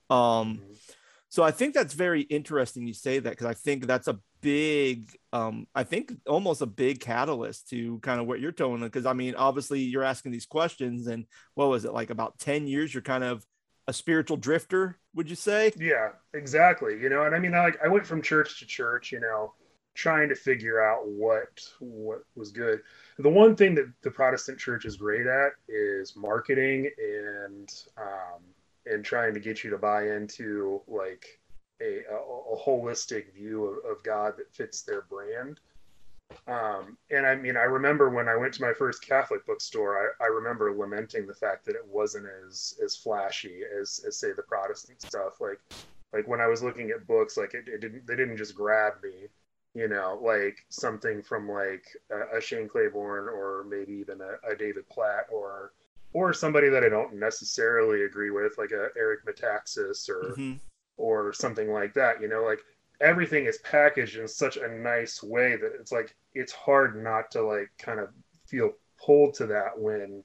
Um, 0.09 0.59
Mhm. 0.59 0.81
so 1.29 1.43
I 1.43 1.51
think 1.51 1.75
that's 1.75 1.95
very 1.95 2.23
interesting 2.23 2.87
you 2.87 2.95
say 2.95 3.19
that 3.19 3.31
because 3.31 3.47
I 3.47 3.55
think 3.55 3.87
that's 3.87 4.07
a 4.07 4.21
big, 4.41 5.11
um, 5.33 5.67
I 5.75 5.83
think 5.83 6.13
almost 6.27 6.61
a 6.61 6.67
big 6.67 7.01
catalyst 7.01 7.71
to 7.71 7.99
kind 8.01 8.21
of 8.21 8.27
what 8.27 8.41
you're 8.41 8.53
telling. 8.53 8.81
Because 8.83 9.07
I 9.07 9.15
mean, 9.15 9.35
obviously 9.35 9.81
you're 9.81 10.05
asking 10.05 10.33
these 10.33 10.47
questions, 10.47 11.09
and 11.09 11.27
what 11.55 11.69
was 11.69 11.85
it 11.85 11.93
like 11.93 12.11
about 12.11 12.39
ten 12.39 12.67
years? 12.69 12.95
You're 12.95 13.03
kind 13.03 13.25
of 13.25 13.45
a 13.89 13.93
spiritual 13.93 14.37
drifter, 14.37 14.99
would 15.15 15.31
you 15.31 15.37
say? 15.37 15.73
Yeah, 15.77 16.11
exactly. 16.33 17.01
You 17.01 17.09
know, 17.09 17.25
and 17.25 17.35
I 17.35 17.39
mean, 17.39 17.55
I, 17.55 17.65
like 17.65 17.79
I 17.85 17.89
went 17.89 18.07
from 18.07 18.23
church 18.23 18.59
to 18.61 18.67
church. 18.67 19.13
You 19.13 19.21
know, 19.21 19.53
trying 19.95 20.29
to 20.29 20.35
figure 20.35 20.83
out 20.83 21.07
what 21.09 21.61
what 21.79 22.23
was 22.35 22.51
good. 22.51 22.81
The 23.19 23.31
one 23.31 23.57
thing 23.57 23.75
that 23.77 23.93
the 24.03 24.11
Protestant 24.11 24.59
church 24.59 24.85
is 24.85 24.97
great 24.97 25.27
at 25.27 25.53
is 25.69 26.15
marketing 26.17 26.91
and 26.99 27.73
um, 27.97 28.43
and 28.87 29.05
trying 29.05 29.35
to 29.35 29.41
get 29.41 29.65
you 29.65 29.71
to 29.71 29.79
buy 29.79 30.11
into 30.11 30.83
like 30.87 31.41
a, 31.81 32.03
a, 32.11 32.17
a 32.17 32.59
holistic 32.59 33.33
view 33.35 33.65
of, 33.65 33.91
of, 33.91 34.03
God 34.05 34.35
that 34.37 34.53
fits 34.55 34.83
their 34.83 35.03
brand. 35.03 35.61
Um, 36.47 36.97
and 37.11 37.27
I 37.27 37.35
mean, 37.37 37.57
I 37.57 37.63
remember 37.63 38.11
when 38.11 38.29
I 38.29 38.37
went 38.37 38.55
to 38.55 38.63
my 38.63 38.73
first 38.73 39.07
Catholic 39.07 39.47
bookstore, 39.47 40.15
I, 40.21 40.25
I 40.25 40.27
remember 40.29 40.75
lamenting 40.75 41.27
the 41.27 41.35
fact 41.35 41.65
that 41.67 41.75
it 41.75 41.87
wasn't 41.87 42.27
as 42.47 42.75
as 42.85 42.97
flashy 42.97 43.63
as, 43.81 44.05
as 44.07 44.19
say 44.19 44.33
the 44.33 44.43
Protestant 44.43 45.03
stuff. 45.03 45.41
Like 45.41 45.61
like 46.13 46.29
when 46.29 46.41
I 46.41 46.47
was 46.47 46.63
looking 46.63 46.91
at 46.91 47.07
books, 47.07 47.37
like 47.37 47.55
it, 47.55 47.69
it 47.69 47.81
didn't 47.81 48.07
they 48.07 48.17
didn't 48.17 48.37
just 48.37 48.55
grab 48.55 48.95
me 49.03 49.29
you 49.75 49.89
know, 49.89 50.21
like 50.23 50.65
something 50.69 51.21
from 51.23 51.49
like 51.49 51.85
a, 52.11 52.39
a 52.39 52.41
Shane 52.41 52.69
Claiborne 52.69 53.29
or 53.29 53.67
maybe 53.69 53.93
even 53.95 54.21
a, 54.21 54.53
a, 54.53 54.57
David 54.57 54.89
Platt 54.89 55.27
or 55.33 55.73
or 56.13 56.33
somebody 56.33 56.69
that 56.69 56.85
I 56.85 56.89
don't 56.89 57.19
necessarily 57.19 58.05
agree 58.05 58.31
with, 58.31 58.57
like 58.57 58.71
a 58.71 58.89
Eric 58.97 59.27
Metaxas 59.27 60.09
or 60.09 60.31
mm-hmm. 60.31 60.55
or 60.97 61.33
something 61.33 61.73
like 61.73 61.93
that. 61.95 62.21
You 62.21 62.29
know, 62.29 62.45
like 62.45 62.61
everything 63.01 63.47
is 63.47 63.59
packaged 63.59 64.17
in 64.17 64.29
such 64.29 64.57
a 64.57 64.69
nice 64.69 65.23
way 65.23 65.57
that 65.57 65.73
it's 65.79 65.93
like 65.93 66.15
it's 66.35 66.53
hard 66.53 67.03
not 67.03 67.31
to 67.33 67.43
like 67.43 67.71
kind 67.79 68.01
of 68.01 68.09
feel 68.47 68.73
pulled 69.05 69.35
to 69.35 69.47
that 69.47 69.79
when 69.79 70.23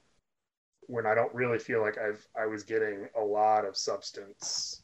when 0.87 1.05
I 1.05 1.13
don't 1.15 1.33
really 1.33 1.59
feel 1.59 1.81
like 1.81 1.97
I've 1.97 2.25
I 2.39 2.45
was 2.45 2.63
getting 2.63 3.07
a 3.17 3.21
lot 3.21 3.65
of 3.65 3.77
substance 3.77 4.81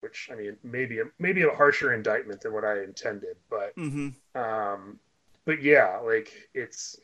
which 0.00 0.28
I 0.32 0.36
mean, 0.36 0.56
maybe 0.62 1.00
a, 1.00 1.04
maybe 1.18 1.42
a 1.42 1.50
harsher 1.50 1.92
indictment 1.92 2.40
than 2.40 2.52
what 2.52 2.64
I 2.64 2.82
intended, 2.82 3.36
but 3.50 3.74
mm-hmm. 3.76 4.40
um, 4.40 4.98
but 5.44 5.62
yeah, 5.62 5.98
like 6.04 6.32
it's 6.54 6.96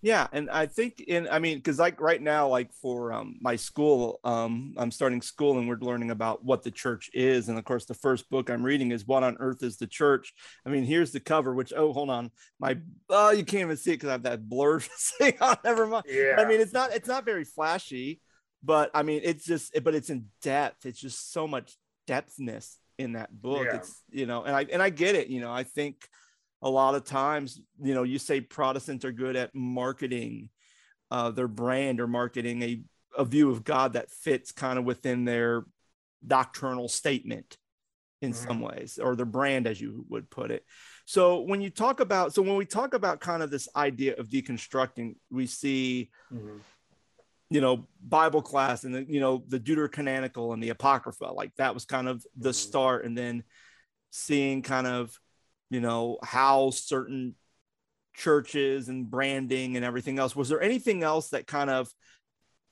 yeah, 0.00 0.26
and 0.32 0.50
I 0.50 0.66
think 0.66 1.00
in 1.00 1.28
I 1.28 1.38
mean, 1.38 1.58
because 1.58 1.78
like 1.78 2.00
right 2.00 2.20
now, 2.20 2.48
like 2.48 2.72
for 2.72 3.12
um, 3.12 3.36
my 3.40 3.56
school, 3.56 4.20
um, 4.24 4.74
I'm 4.76 4.90
starting 4.90 5.22
school 5.22 5.58
and 5.58 5.68
we're 5.68 5.78
learning 5.78 6.10
about 6.10 6.44
what 6.44 6.62
the 6.62 6.70
church 6.70 7.10
is, 7.14 7.48
and 7.48 7.58
of 7.58 7.64
course, 7.64 7.84
the 7.84 7.94
first 7.94 8.28
book 8.30 8.50
I'm 8.50 8.62
reading 8.62 8.92
is 8.92 9.06
"What 9.06 9.22
on 9.22 9.36
Earth 9.40 9.62
Is 9.62 9.76
the 9.76 9.86
Church." 9.86 10.32
I 10.66 10.70
mean, 10.70 10.84
here's 10.84 11.12
the 11.12 11.20
cover, 11.20 11.54
which 11.54 11.72
oh, 11.76 11.92
hold 11.92 12.10
on, 12.10 12.30
my 12.60 12.78
oh, 13.10 13.30
you 13.30 13.44
can't 13.44 13.62
even 13.62 13.76
see 13.76 13.92
it 13.92 13.94
because 13.94 14.08
I 14.08 14.12
have 14.12 14.22
that 14.22 14.48
blur 14.48 14.80
thing 15.18 15.34
on. 15.40 15.56
Never 15.64 15.86
mind. 15.86 16.04
Yeah. 16.08 16.36
I 16.38 16.44
mean, 16.44 16.60
it's 16.60 16.72
not 16.72 16.92
it's 16.92 17.08
not 17.08 17.24
very 17.24 17.44
flashy 17.44 18.20
but 18.62 18.90
I 18.94 19.02
mean, 19.02 19.20
it's 19.24 19.44
just, 19.44 19.72
but 19.82 19.94
it's 19.94 20.10
in 20.10 20.26
depth. 20.42 20.86
It's 20.86 21.00
just 21.00 21.32
so 21.32 21.46
much 21.46 21.76
depthness 22.06 22.76
in 22.98 23.12
that 23.12 23.30
book. 23.40 23.64
Yeah. 23.64 23.76
It's 23.76 24.02
you 24.10 24.26
know, 24.26 24.42
and 24.42 24.54
I 24.54 24.66
and 24.72 24.82
I 24.82 24.90
get 24.90 25.14
it. 25.14 25.28
You 25.28 25.40
know, 25.40 25.52
I 25.52 25.62
think 25.62 26.08
a 26.62 26.68
lot 26.68 26.94
of 26.94 27.04
times, 27.04 27.60
you 27.80 27.94
know, 27.94 28.02
you 28.02 28.18
say 28.18 28.40
Protestants 28.40 29.04
are 29.04 29.12
good 29.12 29.36
at 29.36 29.54
marketing 29.54 30.50
uh, 31.10 31.30
their 31.30 31.48
brand 31.48 32.00
or 32.00 32.06
marketing 32.06 32.62
a 32.62 32.82
a 33.16 33.24
view 33.24 33.50
of 33.50 33.64
God 33.64 33.94
that 33.94 34.10
fits 34.10 34.52
kind 34.52 34.78
of 34.78 34.84
within 34.84 35.24
their 35.24 35.64
doctrinal 36.24 36.88
statement 36.88 37.56
in 38.20 38.32
mm-hmm. 38.32 38.46
some 38.46 38.60
ways, 38.60 38.98
or 39.02 39.16
their 39.16 39.26
brand, 39.26 39.66
as 39.66 39.80
you 39.80 40.04
would 40.08 40.28
put 40.30 40.50
it. 40.50 40.64
So 41.06 41.40
when 41.40 41.60
you 41.60 41.70
talk 41.70 42.00
about, 42.00 42.34
so 42.34 42.42
when 42.42 42.56
we 42.56 42.66
talk 42.66 42.94
about 42.94 43.20
kind 43.20 43.42
of 43.42 43.50
this 43.50 43.68
idea 43.74 44.14
of 44.16 44.28
deconstructing, 44.28 45.16
we 45.30 45.46
see. 45.46 46.10
Mm-hmm 46.32 46.58
you 47.50 47.62
know 47.62 47.86
bible 48.06 48.42
class 48.42 48.84
and 48.84 48.94
the, 48.94 49.04
you 49.08 49.20
know 49.20 49.42
the 49.48 49.58
deuterocanonical 49.58 50.52
and 50.52 50.62
the 50.62 50.68
apocrypha 50.68 51.24
like 51.24 51.54
that 51.56 51.72
was 51.72 51.86
kind 51.86 52.06
of 52.06 52.22
the 52.36 52.50
mm-hmm. 52.50 52.54
start 52.54 53.04
and 53.06 53.16
then 53.16 53.42
seeing 54.10 54.60
kind 54.60 54.86
of 54.86 55.18
you 55.70 55.80
know 55.80 56.18
how 56.22 56.70
certain 56.70 57.34
churches 58.14 58.88
and 58.88 59.10
branding 59.10 59.76
and 59.76 59.84
everything 59.84 60.18
else 60.18 60.34
was 60.34 60.48
there 60.48 60.60
anything 60.60 61.02
else 61.02 61.28
that 61.28 61.46
kind 61.46 61.70
of 61.70 61.88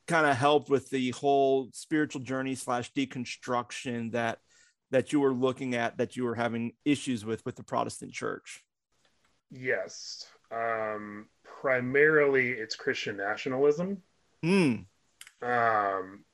kind 0.09 0.27
of 0.27 0.37
helped 0.37 0.69
with 0.69 0.89
the 0.91 1.11
whole 1.11 1.69
spiritual 1.73 2.21
journey 2.21 2.55
slash 2.55 2.93
deconstruction 2.93 4.13
that 4.13 4.39
that 4.91 5.13
you 5.13 5.21
were 5.21 5.35
looking 5.35 5.75
at 5.75 5.99
that 5.99 6.17
you 6.17 6.25
were 6.25 6.35
having 6.35 6.73
issues 6.85 7.25
with 7.25 7.45
with 7.45 7.55
the 7.55 7.63
protestant 7.63 8.13
church 8.13 8.65
yes 9.51 10.27
um 10.51 11.27
primarily 11.45 12.51
it's 12.51 12.75
christian 12.75 13.17
nationalism 13.17 14.03
Mm. 14.45 14.85
Um, 15.43 16.25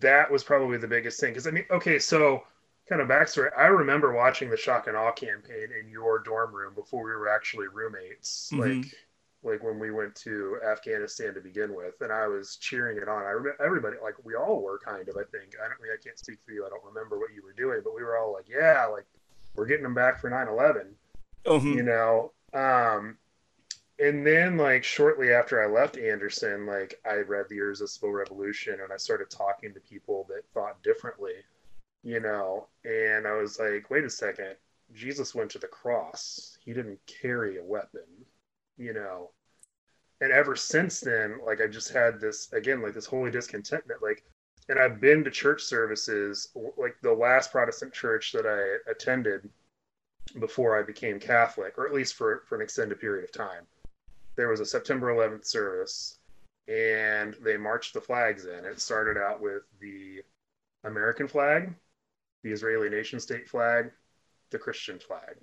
that 0.00 0.30
was 0.30 0.44
probably 0.44 0.78
the 0.78 0.88
biggest 0.88 1.20
thing. 1.20 1.30
Because 1.30 1.46
I 1.46 1.50
mean, 1.50 1.66
okay, 1.70 1.98
so 1.98 2.42
kind 2.88 3.00
of 3.00 3.08
backstory. 3.08 3.50
I 3.56 3.66
remember 3.66 4.12
watching 4.12 4.50
the 4.50 4.56
Shock 4.56 4.86
and 4.86 4.96
Awe 4.96 5.12
campaign 5.12 5.68
in 5.78 5.88
your 5.88 6.18
dorm 6.18 6.54
room 6.54 6.74
before 6.74 7.04
we 7.04 7.10
were 7.10 7.28
actually 7.28 7.68
roommates. 7.68 8.50
Mm-hmm. 8.52 8.80
Like, 8.80 8.94
like 9.44 9.62
when 9.62 9.78
we 9.78 9.90
went 9.90 10.14
to 10.14 10.58
Afghanistan 10.64 11.34
to 11.34 11.40
begin 11.40 11.74
with, 11.74 12.00
and 12.00 12.12
I 12.12 12.28
was 12.28 12.56
cheering 12.56 12.98
it 12.98 13.08
on. 13.08 13.22
I 13.22 13.30
remember 13.30 13.62
everybody, 13.62 13.96
like 14.02 14.14
we 14.24 14.34
all 14.34 14.62
were 14.62 14.78
kind 14.78 15.08
of. 15.08 15.16
I 15.16 15.24
think 15.30 15.54
I 15.58 15.68
don't. 15.68 15.78
I, 15.78 15.82
mean, 15.82 15.92
I 15.92 16.02
can't 16.02 16.18
speak 16.18 16.38
for 16.44 16.52
you. 16.52 16.64
I 16.64 16.68
don't 16.68 16.84
remember 16.84 17.18
what 17.18 17.34
you 17.34 17.42
were 17.42 17.52
doing, 17.52 17.80
but 17.82 17.94
we 17.94 18.02
were 18.02 18.16
all 18.16 18.32
like, 18.32 18.48
yeah, 18.48 18.86
like 18.86 19.06
we're 19.56 19.66
getting 19.66 19.82
them 19.82 19.94
back 19.94 20.20
for 20.20 20.30
9-11. 20.30 20.86
Mm-hmm. 21.44 21.72
You 21.72 21.82
know, 21.82 22.32
um, 22.54 23.18
and 23.98 24.26
then 24.26 24.56
like 24.56 24.84
shortly 24.84 25.32
after 25.32 25.62
I 25.62 25.66
left 25.66 25.96
Anderson, 25.96 26.66
like 26.66 27.00
I 27.08 27.16
read 27.16 27.46
the 27.48 27.58
Irresistible 27.58 28.10
Revolution 28.10 28.78
and 28.82 28.92
I 28.92 28.96
started 28.96 29.30
talking 29.30 29.72
to 29.74 29.80
people 29.80 30.26
that 30.28 30.42
thought 30.54 30.82
differently, 30.82 31.34
you 32.02 32.20
know, 32.20 32.68
and 32.84 33.26
I 33.26 33.32
was 33.32 33.58
like, 33.58 33.90
wait 33.90 34.04
a 34.04 34.10
second, 34.10 34.56
Jesus 34.92 35.34
went 35.34 35.50
to 35.52 35.58
the 35.58 35.68
cross. 35.68 36.58
He 36.64 36.72
didn't 36.72 37.00
carry 37.06 37.58
a 37.58 37.64
weapon, 37.64 38.06
you 38.76 38.92
know. 38.92 39.30
And 40.20 40.32
ever 40.32 40.54
since 40.54 41.00
then, 41.00 41.38
like 41.44 41.60
I 41.60 41.66
just 41.66 41.92
had 41.92 42.20
this 42.20 42.52
again, 42.52 42.82
like 42.82 42.94
this 42.94 43.06
holy 43.06 43.30
discontentment, 43.30 44.02
like 44.02 44.24
and 44.68 44.78
I've 44.78 45.00
been 45.00 45.24
to 45.24 45.30
church 45.30 45.62
services, 45.62 46.48
like 46.76 46.96
the 47.02 47.12
last 47.12 47.50
Protestant 47.50 47.92
church 47.92 48.32
that 48.32 48.46
I 48.46 48.90
attended 48.90 49.48
before 50.38 50.78
I 50.78 50.82
became 50.84 51.18
Catholic, 51.18 51.76
or 51.76 51.86
at 51.86 51.92
least 51.92 52.14
for, 52.14 52.44
for 52.46 52.54
an 52.54 52.62
extended 52.62 53.00
period 53.00 53.24
of 53.24 53.32
time 53.32 53.66
there 54.36 54.48
was 54.48 54.60
a 54.60 54.66
September 54.66 55.14
11th 55.14 55.44
service 55.46 56.18
and 56.68 57.36
they 57.42 57.56
marched 57.56 57.94
the 57.94 58.00
flags 58.00 58.46
in. 58.46 58.64
It 58.64 58.80
started 58.80 59.20
out 59.20 59.40
with 59.40 59.62
the 59.80 60.22
American 60.84 61.28
flag, 61.28 61.74
the 62.42 62.50
Israeli 62.50 62.88
nation 62.88 63.20
state 63.20 63.48
flag, 63.48 63.90
the 64.50 64.58
Christian 64.58 64.98
flag, 64.98 65.36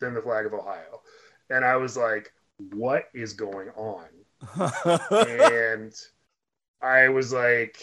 then 0.00 0.14
the 0.14 0.22
flag 0.22 0.46
of 0.46 0.54
Ohio. 0.54 1.02
And 1.50 1.64
I 1.64 1.76
was 1.76 1.96
like, 1.96 2.32
what 2.72 3.04
is 3.14 3.32
going 3.32 3.70
on? 3.70 4.06
and 5.10 5.94
I 6.82 7.08
was 7.08 7.32
like, 7.32 7.78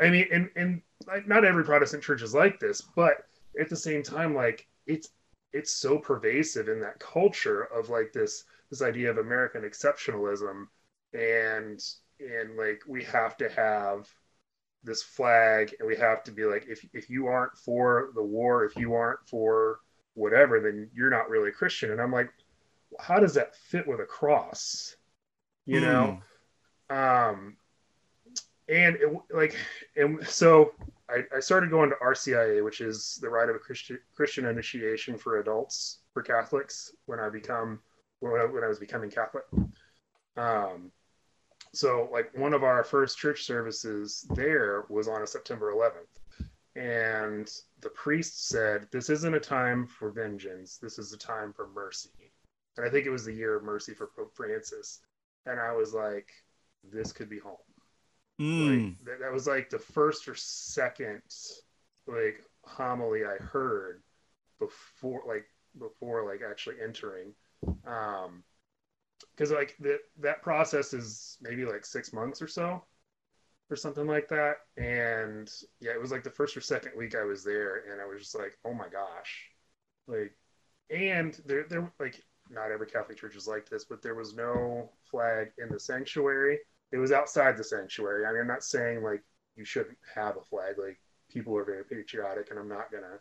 I 0.00 0.10
mean, 0.10 0.26
and, 0.32 0.50
and 0.56 0.82
like, 1.06 1.28
not 1.28 1.44
every 1.44 1.64
Protestant 1.64 2.02
church 2.02 2.22
is 2.22 2.34
like 2.34 2.58
this, 2.58 2.80
but 2.80 3.26
at 3.58 3.68
the 3.68 3.76
same 3.76 4.02
time, 4.02 4.34
like 4.34 4.66
it's 4.86 5.10
it's 5.52 5.72
so 5.72 5.98
pervasive 5.98 6.68
in 6.68 6.80
that 6.80 6.98
culture 6.98 7.62
of 7.62 7.88
like 7.88 8.12
this 8.12 8.44
this 8.70 8.82
idea 8.82 9.10
of 9.10 9.18
American 9.18 9.62
exceptionalism 9.62 10.66
and 11.12 11.80
and 12.18 12.56
like 12.56 12.82
we 12.88 13.04
have 13.04 13.36
to 13.36 13.48
have 13.48 14.08
this 14.84 15.02
flag 15.02 15.74
and 15.78 15.88
we 15.88 15.96
have 15.96 16.22
to 16.22 16.30
be 16.30 16.44
like 16.44 16.66
if 16.68 16.84
if 16.92 17.08
you 17.08 17.26
aren't 17.26 17.56
for 17.56 18.10
the 18.14 18.22
war 18.22 18.64
if 18.64 18.76
you 18.76 18.94
aren't 18.94 19.20
for 19.28 19.80
whatever 20.14 20.60
then 20.60 20.88
you're 20.94 21.10
not 21.10 21.28
really 21.28 21.48
a 21.48 21.52
christian 21.52 21.90
and 21.90 22.00
i'm 22.00 22.12
like 22.12 22.30
how 23.00 23.18
does 23.18 23.34
that 23.34 23.56
fit 23.56 23.86
with 23.86 24.00
a 24.00 24.04
cross 24.04 24.96
you 25.66 25.80
mm. 25.80 25.82
know 26.90 26.96
um 26.96 27.56
and 28.68 28.96
it, 28.96 29.08
like 29.34 29.56
and 29.96 30.24
so 30.26 30.72
I, 31.08 31.22
I 31.36 31.40
started 31.40 31.70
going 31.70 31.90
to 31.90 31.96
rcia 31.96 32.62
which 32.64 32.80
is 32.80 33.18
the 33.20 33.28
rite 33.28 33.48
of 33.48 33.56
a 33.56 33.58
christian 33.58 33.98
christian 34.14 34.44
initiation 34.44 35.18
for 35.18 35.40
adults 35.40 35.98
for 36.12 36.22
catholics 36.22 36.92
when 37.06 37.18
i 37.18 37.28
become 37.28 37.80
when 38.32 38.40
I, 38.40 38.44
when 38.44 38.64
I 38.64 38.68
was 38.68 38.78
becoming 38.78 39.10
Catholic. 39.10 39.44
Um, 40.36 40.90
so 41.76 42.08
like 42.12 42.36
one 42.36 42.54
of 42.54 42.62
our 42.62 42.84
first 42.84 43.18
church 43.18 43.44
services 43.44 44.26
there 44.34 44.84
was 44.88 45.08
on 45.08 45.22
a 45.22 45.26
September 45.26 45.72
11th, 45.72 46.48
and 46.76 47.50
the 47.80 47.90
priest 47.90 48.48
said, 48.48 48.88
"This 48.90 49.10
isn't 49.10 49.34
a 49.34 49.40
time 49.40 49.86
for 49.86 50.10
vengeance. 50.10 50.78
This 50.78 50.98
is 50.98 51.12
a 51.12 51.18
time 51.18 51.52
for 51.52 51.68
mercy." 51.68 52.32
And 52.76 52.86
I 52.86 52.90
think 52.90 53.06
it 53.06 53.10
was 53.10 53.24
the 53.24 53.32
year 53.32 53.54
of 53.56 53.62
mercy 53.62 53.94
for 53.94 54.08
Pope 54.08 54.34
Francis, 54.34 55.00
and 55.46 55.60
I 55.60 55.72
was 55.72 55.94
like, 55.94 56.32
"This 56.82 57.12
could 57.12 57.28
be 57.28 57.38
home." 57.38 57.56
Mm. 58.40 58.88
Like, 58.88 59.04
that, 59.04 59.20
that 59.20 59.32
was 59.32 59.46
like 59.46 59.70
the 59.70 59.78
first 59.78 60.26
or 60.26 60.34
second 60.34 61.22
like 62.06 62.42
homily 62.64 63.24
I 63.24 63.36
heard 63.42 64.02
before 64.58 65.22
like 65.26 65.46
before 65.78 66.24
like 66.28 66.40
actually 66.48 66.76
entering 66.82 67.34
um 67.86 68.42
because 69.34 69.50
like 69.50 69.76
that 69.80 70.00
that 70.18 70.42
process 70.42 70.92
is 70.92 71.38
maybe 71.40 71.64
like 71.64 71.84
six 71.84 72.12
months 72.12 72.40
or 72.40 72.48
so 72.48 72.82
or 73.70 73.76
something 73.76 74.06
like 74.06 74.28
that 74.28 74.56
and 74.76 75.50
yeah 75.80 75.92
it 75.92 76.00
was 76.00 76.12
like 76.12 76.22
the 76.22 76.30
first 76.30 76.56
or 76.56 76.60
second 76.60 76.92
week 76.96 77.14
i 77.14 77.24
was 77.24 77.42
there 77.42 77.84
and 77.90 78.00
i 78.00 78.04
was 78.04 78.20
just 78.20 78.38
like 78.38 78.58
oh 78.64 78.74
my 78.74 78.88
gosh 78.88 79.48
like 80.06 80.36
and 80.90 81.40
there, 81.46 81.64
there, 81.68 81.90
like, 81.98 82.22
not 82.50 82.70
every 82.70 82.86
Catholic 82.86 83.18
church 83.18 83.36
is 83.36 83.48
like 83.48 83.68
this, 83.68 83.84
but 83.84 84.02
there 84.02 84.14
was 84.14 84.34
no 84.34 84.90
flag 85.10 85.48
in 85.58 85.68
the 85.70 85.80
sanctuary. 85.80 86.58
It 86.92 86.98
was 86.98 87.10
outside 87.10 87.56
the 87.56 87.64
sanctuary. 87.64 88.26
I 88.26 88.32
mean, 88.32 88.42
I'm 88.42 88.46
not 88.46 88.62
saying 88.62 89.02
like 89.02 89.22
you 89.56 89.64
shouldn't 89.64 89.96
have 90.14 90.36
a 90.36 90.42
flag. 90.42 90.74
Like 90.78 91.00
people 91.30 91.56
are 91.56 91.64
very 91.64 91.84
patriotic, 91.84 92.50
and 92.50 92.58
I'm 92.58 92.68
not 92.68 92.92
gonna 92.92 93.18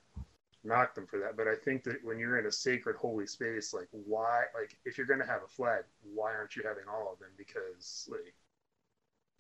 knock 0.64 0.96
them 0.96 1.06
for 1.06 1.20
that. 1.20 1.36
But 1.36 1.48
I 1.48 1.56
think 1.56 1.84
that 1.84 2.04
when 2.04 2.20
you're 2.20 2.40
in 2.40 2.46
a 2.46 2.52
sacred, 2.52 2.96
holy 2.96 3.28
space, 3.28 3.74
like 3.74 3.88
why, 3.92 4.44
like 4.60 4.78
if 4.86 4.98
you're 4.98 5.08
gonna 5.08 5.26
have 5.26 5.44
a 5.44 5.48
flag, 5.48 5.84
why 6.14 6.34
aren't 6.34 6.56
you 6.56 6.64
having 6.66 6.86
all 6.90 7.12
of 7.12 7.20
them? 7.20 7.30
Because 7.38 8.08
like 8.10 8.34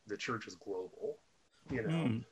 the 0.08 0.18
church 0.18 0.48
is 0.48 0.56
global, 0.56 1.18
you 1.72 1.82
know. 1.82 1.90
Mm. 1.90 2.24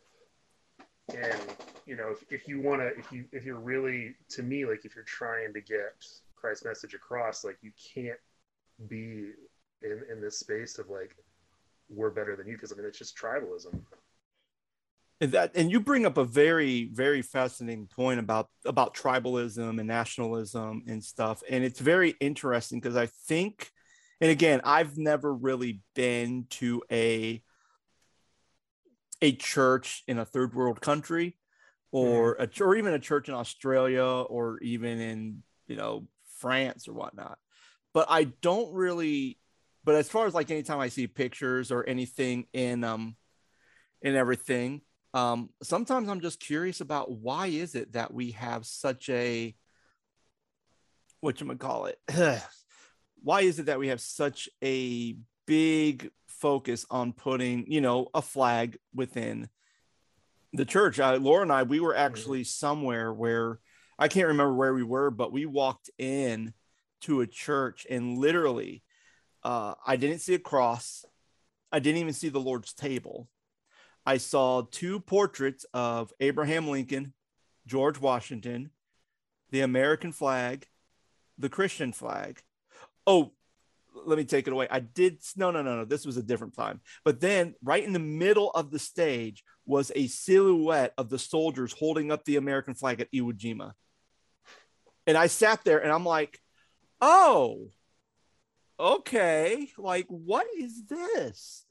And 1.10 1.42
you 1.86 1.96
know, 1.96 2.10
if, 2.12 2.24
if 2.30 2.48
you 2.48 2.62
want 2.62 2.82
to, 2.82 2.88
if 2.98 3.12
you 3.12 3.26
if 3.32 3.44
you're 3.46 3.60
really, 3.60 4.16
to 4.30 4.44
me, 4.44 4.66
like 4.66 4.86
if 4.86 4.96
you're 4.96 5.04
trying 5.04 5.54
to 5.54 5.62
get 5.62 6.06
Christ's 6.36 6.66
message 6.66 6.94
across, 6.94 7.44
like 7.44 7.58
you 7.62 7.72
can't 7.94 8.20
be 8.88 9.32
in 9.82 10.02
in 10.12 10.22
this 10.22 10.38
space 10.38 10.80
of 10.80 10.90
like 10.90 11.16
we're 11.90 12.10
better 12.10 12.36
than 12.36 12.48
you 12.48 12.54
because 12.54 12.72
I 12.72 12.76
mean 12.76 12.86
it's 12.86 12.98
just 12.98 13.18
tribalism. 13.18 13.80
And 15.22 15.34
that 15.34 15.52
and 15.54 15.72
you 15.72 15.80
bring 15.80 16.08
up 16.08 16.18
a 16.18 16.26
very 16.26 16.90
very 16.92 17.22
fascinating 17.22 17.86
point 17.86 18.20
about 18.20 18.50
about 18.66 18.96
tribalism 18.96 19.78
and 19.78 19.88
nationalism 19.88 20.84
and 20.88 21.04
stuff 21.04 21.44
and 21.48 21.64
it's 21.64 21.80
very 21.80 22.16
interesting 22.20 22.80
because 22.80 22.98
I 22.98 23.06
think 23.06 23.70
and 24.20 24.32
again 24.32 24.62
I've 24.64 24.98
never 24.98 25.32
really 25.32 25.82
been 25.94 26.48
to 26.52 26.82
a 26.92 27.44
a 29.22 29.34
church 29.34 30.04
in 30.08 30.18
a 30.18 30.26
third 30.26 30.56
world 30.56 30.82
country 30.82 31.38
or 31.92 32.36
a 32.40 32.50
or 32.60 32.76
even 32.76 32.94
a 32.94 33.00
church 33.00 33.30
in 33.30 33.36
Australia 33.36 34.04
or 34.04 34.58
even 34.62 35.00
in 35.00 35.44
you 35.68 35.76
know 35.76 36.08
France 36.40 36.88
or 36.88 36.94
whatnot. 36.94 37.38
But 37.94 38.08
I 38.10 38.24
don't 38.24 38.74
really 38.74 39.38
but 39.84 39.94
as 39.94 40.10
far 40.10 40.26
as 40.26 40.34
like 40.34 40.50
anytime 40.50 40.80
I 40.80 40.88
see 40.88 41.06
pictures 41.06 41.72
or 41.72 41.88
anything 41.88 42.48
in 42.54 42.84
um 42.84 43.16
in 44.02 44.16
everything 44.16 44.82
um 45.14 45.50
sometimes 45.62 46.10
I'm 46.10 46.22
just 46.22 46.40
curious 46.40 46.82
about 46.82 47.12
why 47.12 47.48
is 47.48 47.76
it 47.76 47.94
that 47.94 48.14
we 48.14 48.32
have 48.32 48.66
such 48.66 49.10
a 49.10 49.56
what 51.20 51.40
you 51.40 51.56
call 51.56 51.88
it 51.88 52.00
why 53.24 53.42
is 53.42 53.60
it 53.60 53.68
that 53.68 53.80
we 53.80 53.90
have 53.90 54.02
such 54.02 54.50
a 54.64 55.16
big 55.46 56.10
focus 56.28 56.86
on 56.90 57.14
putting 57.14 57.72
you 57.72 57.82
know 57.82 58.08
a 58.14 58.22
flag 58.22 58.78
within 58.94 59.50
the 60.54 60.66
church 60.66 61.00
uh, 61.00 61.18
Laura 61.22 61.44
and 61.44 61.52
I 61.52 61.64
we 61.64 61.80
were 61.80 61.96
actually 61.96 62.44
somewhere 62.44 63.14
where 63.14 63.60
I 64.00 64.08
can't 64.08 64.28
remember 64.28 64.54
where 64.54 64.74
we 64.74 64.84
were 64.84 65.12
but 65.12 65.32
we 65.32 65.46
walked 65.46 65.90
in 65.98 66.54
to 67.02 67.22
a 67.22 67.28
church 67.28 67.86
and 67.90 68.18
literally 68.18 68.84
uh, 69.44 69.74
I 69.86 69.96
didn't 69.96 70.20
see 70.20 70.36
a 70.36 70.40
cross. 70.40 71.06
I 71.72 71.80
didn't 71.80 72.02
even 72.02 72.14
see 72.14 72.30
the 72.30 72.40
Lord's 72.40 72.74
table. 72.74 73.28
I 74.06 74.18
saw 74.18 74.64
two 74.64 75.00
portraits 75.00 75.66
of 75.74 76.12
Abraham 76.20 76.68
Lincoln, 76.68 77.14
George 77.68 78.00
Washington, 78.00 78.72
the 79.52 79.62
American 79.62 80.12
flag, 80.12 80.66
the 81.38 81.50
Christian 81.50 81.94
flag. 81.94 82.42
Oh, 83.06 83.32
let 84.06 84.18
me 84.18 84.24
take 84.24 84.48
it 84.48 84.54
away. 84.54 84.68
I 84.72 84.80
did 84.80 85.22
no, 85.36 85.52
no, 85.52 85.62
no, 85.62 85.76
no. 85.76 85.86
This 85.86 86.06
was 86.06 86.18
a 86.18 86.24
different 86.24 86.56
time. 86.56 86.82
But 87.04 87.20
then, 87.20 87.56
right 87.64 87.84
in 87.84 87.94
the 87.94 88.00
middle 88.00 88.52
of 88.52 88.72
the 88.72 88.80
stage 88.80 89.44
was 89.66 89.92
a 89.96 90.08
silhouette 90.08 90.94
of 90.98 91.10
the 91.10 91.20
soldiers 91.20 91.74
holding 91.74 92.12
up 92.12 92.24
the 92.24 92.38
American 92.38 92.74
flag 92.74 93.02
at 93.02 93.12
Iwo 93.12 93.34
Jima. 93.34 93.74
And 95.06 95.18
I 95.18 95.28
sat 95.28 95.64
there 95.64 95.80
and 95.80 95.92
I'm 95.92 96.06
like, 96.06 96.40
oh, 97.00 97.70
okay, 98.80 99.70
like 99.78 100.08
what 100.08 100.48
is 100.58 100.86
this? 100.86 101.66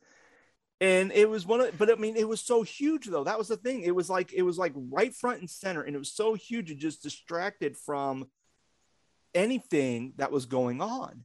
And 0.80 1.12
it 1.12 1.28
was 1.28 1.46
one 1.46 1.60
of, 1.60 1.76
but 1.76 1.90
I 1.90 1.96
mean, 1.96 2.16
it 2.16 2.28
was 2.28 2.40
so 2.40 2.62
huge 2.62 3.06
though. 3.06 3.24
That 3.24 3.38
was 3.38 3.48
the 3.48 3.56
thing. 3.56 3.82
It 3.82 3.94
was 3.94 4.08
like 4.08 4.32
it 4.32 4.42
was 4.42 4.56
like 4.56 4.72
right 4.74 5.14
front 5.14 5.40
and 5.40 5.50
center, 5.50 5.82
and 5.82 5.94
it 5.94 5.98
was 5.98 6.12
so 6.12 6.34
huge 6.34 6.70
it 6.70 6.78
just 6.78 7.02
distracted 7.02 7.76
from 7.76 8.26
anything 9.34 10.14
that 10.16 10.32
was 10.32 10.46
going 10.46 10.80
on. 10.80 11.24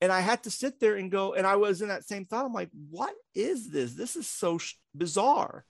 And 0.00 0.12
I 0.12 0.20
had 0.20 0.44
to 0.44 0.50
sit 0.50 0.80
there 0.80 0.96
and 0.96 1.10
go, 1.10 1.34
and 1.34 1.46
I 1.46 1.56
was 1.56 1.82
in 1.82 1.88
that 1.88 2.04
same 2.04 2.24
thought. 2.24 2.44
I'm 2.44 2.52
like, 2.52 2.70
what 2.90 3.14
is 3.34 3.70
this? 3.70 3.94
This 3.94 4.16
is 4.16 4.28
so 4.28 4.58
sh- 4.58 4.74
bizarre. 4.94 5.64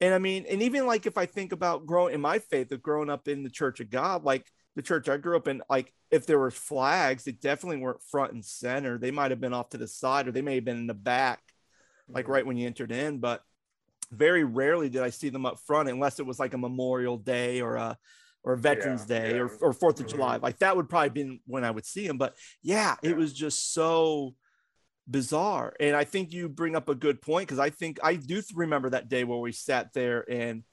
And 0.00 0.14
I 0.14 0.18
mean, 0.18 0.46
and 0.48 0.62
even 0.62 0.86
like 0.86 1.06
if 1.06 1.18
I 1.18 1.26
think 1.26 1.52
about 1.52 1.86
growing 1.86 2.14
in 2.14 2.20
my 2.20 2.38
faith 2.38 2.72
of 2.72 2.82
growing 2.82 3.10
up 3.10 3.28
in 3.28 3.42
the 3.42 3.50
Church 3.50 3.80
of 3.80 3.90
God, 3.90 4.24
like 4.24 4.46
the 4.76 4.82
church 4.82 5.08
I 5.08 5.16
grew 5.16 5.36
up 5.36 5.48
in, 5.48 5.62
like 5.68 5.92
if 6.10 6.26
there 6.26 6.38
were 6.38 6.50
flags, 6.50 7.24
they 7.24 7.32
definitely 7.32 7.78
weren't 7.78 8.02
front 8.02 8.32
and 8.32 8.44
center. 8.44 8.98
They 8.98 9.10
might 9.10 9.30
have 9.30 9.40
been 9.40 9.52
off 9.52 9.70
to 9.70 9.78
the 9.78 9.88
side 9.88 10.28
or 10.28 10.32
they 10.32 10.42
may 10.42 10.56
have 10.56 10.64
been 10.64 10.78
in 10.78 10.86
the 10.86 10.94
back, 10.94 11.40
like 12.12 12.28
right 12.28 12.44
when 12.46 12.56
you 12.56 12.66
entered 12.66 12.92
in. 12.92 13.18
But 13.18 13.42
very 14.10 14.44
rarely 14.44 14.88
did 14.88 15.02
I 15.02 15.10
see 15.10 15.28
them 15.28 15.46
up 15.46 15.60
front 15.60 15.88
unless 15.88 16.18
it 16.18 16.26
was 16.26 16.38
like 16.38 16.54
a 16.54 16.58
Memorial 16.58 17.16
Day 17.16 17.60
or 17.60 17.76
a 17.76 17.96
or 18.42 18.56
Veterans 18.56 19.04
Yeah, 19.08 19.18
Day 19.18 19.34
yeah. 19.34 19.40
or, 19.42 19.48
or 19.60 19.72
Fourth 19.72 20.00
of 20.00 20.06
Mhm. 20.06 20.10
July. 20.10 20.36
Like 20.36 20.58
that 20.58 20.74
would 20.76 20.88
probably 20.88 21.10
been 21.10 21.40
when 21.46 21.62
I 21.64 21.70
would 21.70 21.84
see 21.84 22.06
them. 22.06 22.16
But 22.18 22.36
yeah, 22.62 22.96
it 23.02 23.16
was 23.16 23.32
just 23.34 23.74
so 23.74 24.34
bizarre. 25.06 25.74
And 25.78 25.94
I 25.94 26.04
think 26.04 26.32
you 26.32 26.48
bring 26.48 26.74
up 26.76 26.88
a 26.88 26.94
good 26.94 27.20
point 27.20 27.48
because 27.48 27.58
I 27.58 27.70
think 27.70 27.98
I 28.02 28.14
do 28.16 28.42
remember 28.54 28.90
that 28.90 29.08
day 29.08 29.24
where 29.24 29.38
we 29.38 29.52
sat 29.52 29.92
there 29.92 30.24
and 30.30 30.64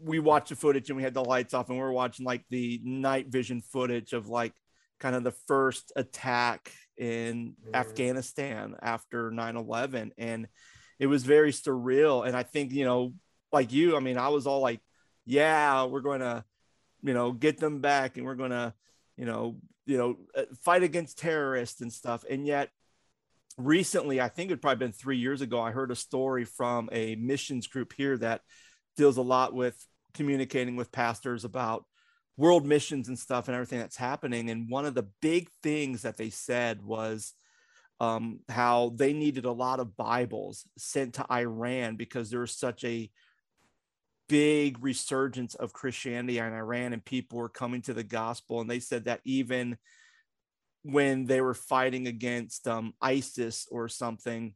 we 0.00 0.18
watched 0.18 0.50
the 0.50 0.56
footage 0.56 0.90
and 0.90 0.96
we 0.96 1.02
had 1.02 1.14
the 1.14 1.24
lights 1.24 1.54
off 1.54 1.68
and 1.68 1.78
we 1.78 1.82
were 1.82 1.92
watching 1.92 2.26
like 2.26 2.44
the 2.50 2.80
night 2.84 3.28
vision 3.28 3.60
footage 3.60 4.12
of 4.12 4.28
like 4.28 4.52
kind 5.00 5.16
of 5.16 5.24
the 5.24 5.32
first 5.32 5.92
attack 5.96 6.72
in. 6.98 7.54
Afghanistan 7.72 8.74
after 8.82 9.30
9/11 9.30 10.12
and 10.18 10.48
it 10.98 11.06
was 11.06 11.24
very 11.24 11.52
surreal 11.52 12.26
and 12.26 12.36
I 12.36 12.42
think 12.42 12.72
you 12.72 12.84
know 12.84 13.14
like 13.52 13.72
you 13.72 13.96
I 13.96 14.00
mean 14.00 14.18
I 14.18 14.28
was 14.28 14.46
all 14.46 14.60
like 14.60 14.80
yeah 15.24 15.84
we're 15.84 16.00
going 16.00 16.20
to 16.20 16.44
you 17.02 17.14
know 17.14 17.32
get 17.32 17.58
them 17.58 17.80
back 17.80 18.16
and 18.16 18.26
we're 18.26 18.34
going 18.34 18.50
to 18.50 18.74
you 19.16 19.24
know 19.24 19.56
you 19.86 19.96
know 19.96 20.16
uh, 20.36 20.42
fight 20.62 20.82
against 20.82 21.18
terrorists 21.18 21.80
and 21.80 21.92
stuff 21.92 22.24
and 22.28 22.46
yet 22.46 22.70
recently 23.56 24.20
i 24.20 24.28
think 24.28 24.50
it 24.50 24.62
probably 24.62 24.86
been 24.86 24.92
three 24.92 25.18
years 25.18 25.40
ago 25.40 25.60
i 25.60 25.70
heard 25.70 25.90
a 25.90 25.96
story 25.96 26.44
from 26.44 26.88
a 26.92 27.16
missions 27.16 27.66
group 27.66 27.92
here 27.96 28.16
that 28.16 28.42
deals 28.96 29.16
a 29.16 29.22
lot 29.22 29.52
with 29.52 29.76
communicating 30.14 30.76
with 30.76 30.92
pastors 30.92 31.44
about 31.44 31.84
world 32.38 32.66
missions 32.66 33.08
and 33.08 33.18
stuff 33.18 33.48
and 33.48 33.54
everything 33.54 33.78
that's 33.78 33.96
happening 33.96 34.48
and 34.48 34.70
one 34.70 34.86
of 34.86 34.94
the 34.94 35.06
big 35.20 35.50
things 35.62 36.02
that 36.02 36.16
they 36.16 36.30
said 36.30 36.82
was 36.82 37.34
um, 38.00 38.40
how 38.48 38.92
they 38.94 39.12
needed 39.12 39.44
a 39.44 39.52
lot 39.52 39.80
of 39.80 39.96
bibles 39.96 40.64
sent 40.78 41.14
to 41.14 41.26
iran 41.30 41.96
because 41.96 42.30
there 42.30 42.40
was 42.40 42.56
such 42.56 42.82
a 42.84 43.10
big 44.28 44.82
resurgence 44.82 45.54
of 45.54 45.74
christianity 45.74 46.38
in 46.38 46.44
iran 46.44 46.94
and 46.94 47.04
people 47.04 47.38
were 47.38 47.48
coming 47.50 47.82
to 47.82 47.92
the 47.92 48.04
gospel 48.04 48.62
and 48.62 48.70
they 48.70 48.80
said 48.80 49.04
that 49.04 49.20
even 49.24 49.76
when 50.82 51.26
they 51.26 51.40
were 51.40 51.54
fighting 51.54 52.06
against 52.06 52.66
um, 52.66 52.94
ISIS 53.00 53.66
or 53.70 53.88
something. 53.88 54.54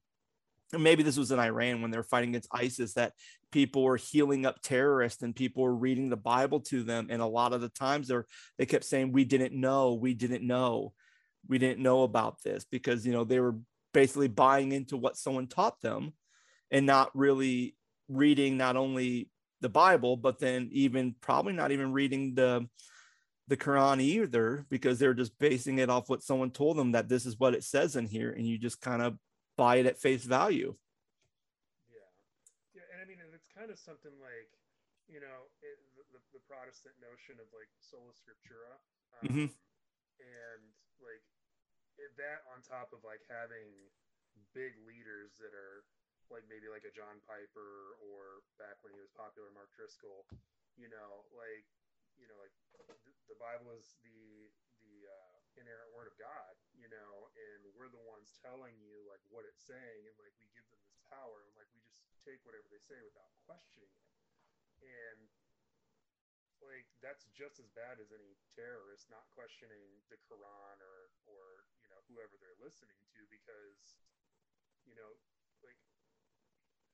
Maybe 0.72 1.02
this 1.02 1.18
was 1.18 1.30
in 1.30 1.38
Iran 1.38 1.82
when 1.82 1.90
they 1.90 1.98
were 1.98 2.02
fighting 2.02 2.30
against 2.30 2.48
ISIS, 2.52 2.94
that 2.94 3.12
people 3.52 3.82
were 3.82 3.96
healing 3.96 4.46
up 4.46 4.60
terrorists 4.62 5.22
and 5.22 5.36
people 5.36 5.62
were 5.62 5.74
reading 5.74 6.08
the 6.08 6.16
Bible 6.16 6.60
to 6.60 6.82
them. 6.82 7.08
And 7.10 7.22
a 7.22 7.26
lot 7.26 7.52
of 7.52 7.60
the 7.60 7.68
times 7.68 8.08
they 8.08 8.16
they 8.58 8.66
kept 8.66 8.84
saying, 8.84 9.12
We 9.12 9.24
didn't 9.24 9.54
know, 9.54 9.94
we 9.94 10.14
didn't 10.14 10.46
know, 10.46 10.92
we 11.48 11.58
didn't 11.58 11.82
know 11.82 12.02
about 12.02 12.42
this 12.42 12.64
because, 12.64 13.06
you 13.06 13.12
know, 13.12 13.24
they 13.24 13.40
were 13.40 13.56
basically 13.94 14.28
buying 14.28 14.72
into 14.72 14.96
what 14.96 15.16
someone 15.16 15.46
taught 15.46 15.80
them 15.80 16.12
and 16.70 16.86
not 16.86 17.14
really 17.14 17.76
reading 18.08 18.56
not 18.56 18.76
only 18.76 19.28
the 19.60 19.68
Bible, 19.68 20.16
but 20.16 20.38
then 20.38 20.68
even 20.72 21.14
probably 21.20 21.52
not 21.52 21.70
even 21.70 21.92
reading 21.92 22.34
the 22.34 22.68
the 23.48 23.56
Quran 23.56 24.00
either 24.00 24.64
because 24.70 24.98
they're 24.98 25.14
just 25.14 25.38
basing 25.38 25.78
it 25.78 25.90
off 25.90 26.08
what 26.08 26.22
someone 26.22 26.50
told 26.50 26.76
them 26.76 26.92
that 26.92 27.08
this 27.08 27.26
is 27.26 27.38
what 27.38 27.54
it 27.54 27.64
says 27.64 27.96
in 27.96 28.06
here, 28.06 28.32
and 28.32 28.46
you 28.46 28.56
just 28.56 28.80
kind 28.80 29.02
of 29.02 29.16
buy 29.56 29.76
it 29.76 29.86
at 29.86 30.00
face 30.00 30.24
value. 30.24 30.74
Yeah, 31.90 31.98
yeah, 32.74 32.82
and 32.92 33.02
I 33.02 33.06
mean, 33.06 33.18
and 33.20 33.34
it's 33.34 33.48
kind 33.62 33.70
of 33.70 33.78
something 33.78 34.10
like, 34.18 34.50
you 35.06 35.22
know, 35.22 35.46
it, 35.62 35.78
the, 35.94 36.02
the, 36.18 36.20
the 36.34 36.42
Protestant 36.50 36.98
notion 36.98 37.38
of 37.38 37.46
like 37.54 37.70
sola 37.78 38.10
scriptura, 38.10 38.74
um, 39.22 39.30
Mhm. 39.30 39.46
and 40.18 40.62
like 40.98 41.22
it, 42.02 42.10
that 42.18 42.42
on 42.50 42.58
top 42.66 42.90
of 42.90 43.06
like 43.06 43.22
having 43.30 43.70
big 44.50 44.74
leaders 44.82 45.38
that 45.38 45.54
are 45.54 45.86
like 46.26 46.42
maybe 46.50 46.66
like 46.66 46.82
a 46.82 46.90
John 46.90 47.22
Piper 47.22 47.94
or 48.02 48.42
back 48.58 48.82
when 48.82 48.90
he 48.90 48.98
was 48.98 49.14
popular, 49.14 49.46
Mark 49.54 49.70
Driscoll, 49.78 50.26
you 50.74 50.90
know, 50.90 51.22
like 51.30 51.62
you 52.18 52.26
know, 52.26 52.34
like 52.42 52.54
the, 52.82 52.98
the 53.30 53.38
Bible 53.38 53.70
is 53.78 53.94
the 54.02 54.50
the 54.82 55.06
uh, 55.06 55.38
inerrant 55.62 55.94
word 55.94 56.10
of 56.10 56.18
God, 56.18 56.58
you 56.74 56.90
know, 56.90 57.30
and 57.38 57.62
we're 57.78 57.86
the 57.94 58.02
ones 58.10 58.34
telling 58.42 58.74
you 58.82 59.06
like 59.06 59.22
what 59.30 59.46
it's 59.46 59.62
saying, 59.62 60.02
and 60.10 60.16
like 60.18 60.34
we 60.42 60.50
give 60.50 60.66
them 60.66 60.82
this 60.82 60.91
power, 61.12 61.44
and 61.44 61.52
like 61.60 61.68
we 61.76 61.84
just 61.84 62.02
take 62.24 62.40
whatever 62.48 62.64
they 62.72 62.80
say 62.80 62.96
without 63.04 63.30
questioning 63.44 63.92
it. 63.92 64.08
And 64.82 65.28
like 66.62 66.86
that's 67.02 67.26
just 67.34 67.58
as 67.58 67.68
bad 67.74 67.98
as 67.98 68.14
any 68.14 68.38
terrorist 68.54 69.10
not 69.10 69.26
questioning 69.34 70.00
the 70.08 70.18
Quran 70.30 70.76
or 70.80 71.10
or 71.26 71.66
you 71.82 71.90
know 71.90 72.00
whoever 72.06 72.38
they're 72.38 72.58
listening 72.62 72.98
to 73.12 73.20
because 73.28 73.98
you 74.86 74.94
know 74.94 75.18
like 75.66 75.78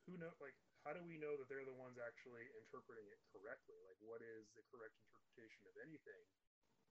who 0.09 0.17
know 0.17 0.33
like 0.41 0.57
how 0.89 0.97
do 0.97 1.05
we 1.05 1.21
know 1.21 1.37
that 1.37 1.53
they're 1.53 1.69
the 1.69 1.77
ones 1.77 2.01
actually 2.01 2.49
interpreting 2.57 3.05
it 3.13 3.21
correctly 3.29 3.77
like 3.85 4.01
what 4.01 4.25
is 4.25 4.49
the 4.57 4.65
correct 4.73 4.97
interpretation 5.05 5.69
of 5.69 5.77
anything 5.85 6.25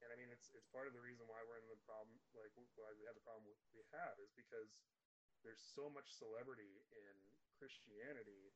and 0.05 0.13
i 0.13 0.15
mean 0.15 0.29
it's 0.29 0.53
it's 0.53 0.69
part 0.69 0.85
of 0.85 0.93
the 0.93 1.01
reason 1.01 1.25
why 1.25 1.41
we're 1.49 1.57
in 1.57 1.65
the 1.65 1.81
problem 1.89 2.13
like 2.37 2.53
why 2.77 2.93
we 2.93 3.03
have 3.09 3.17
the 3.17 3.25
problem 3.25 3.41
we 3.73 3.81
have 3.89 4.13
is 4.21 4.29
because 4.37 4.69
there's 5.47 5.63
so 5.63 5.87
much 5.95 6.11
celebrity 6.11 6.83
in 6.91 7.15
christianity 7.55 8.51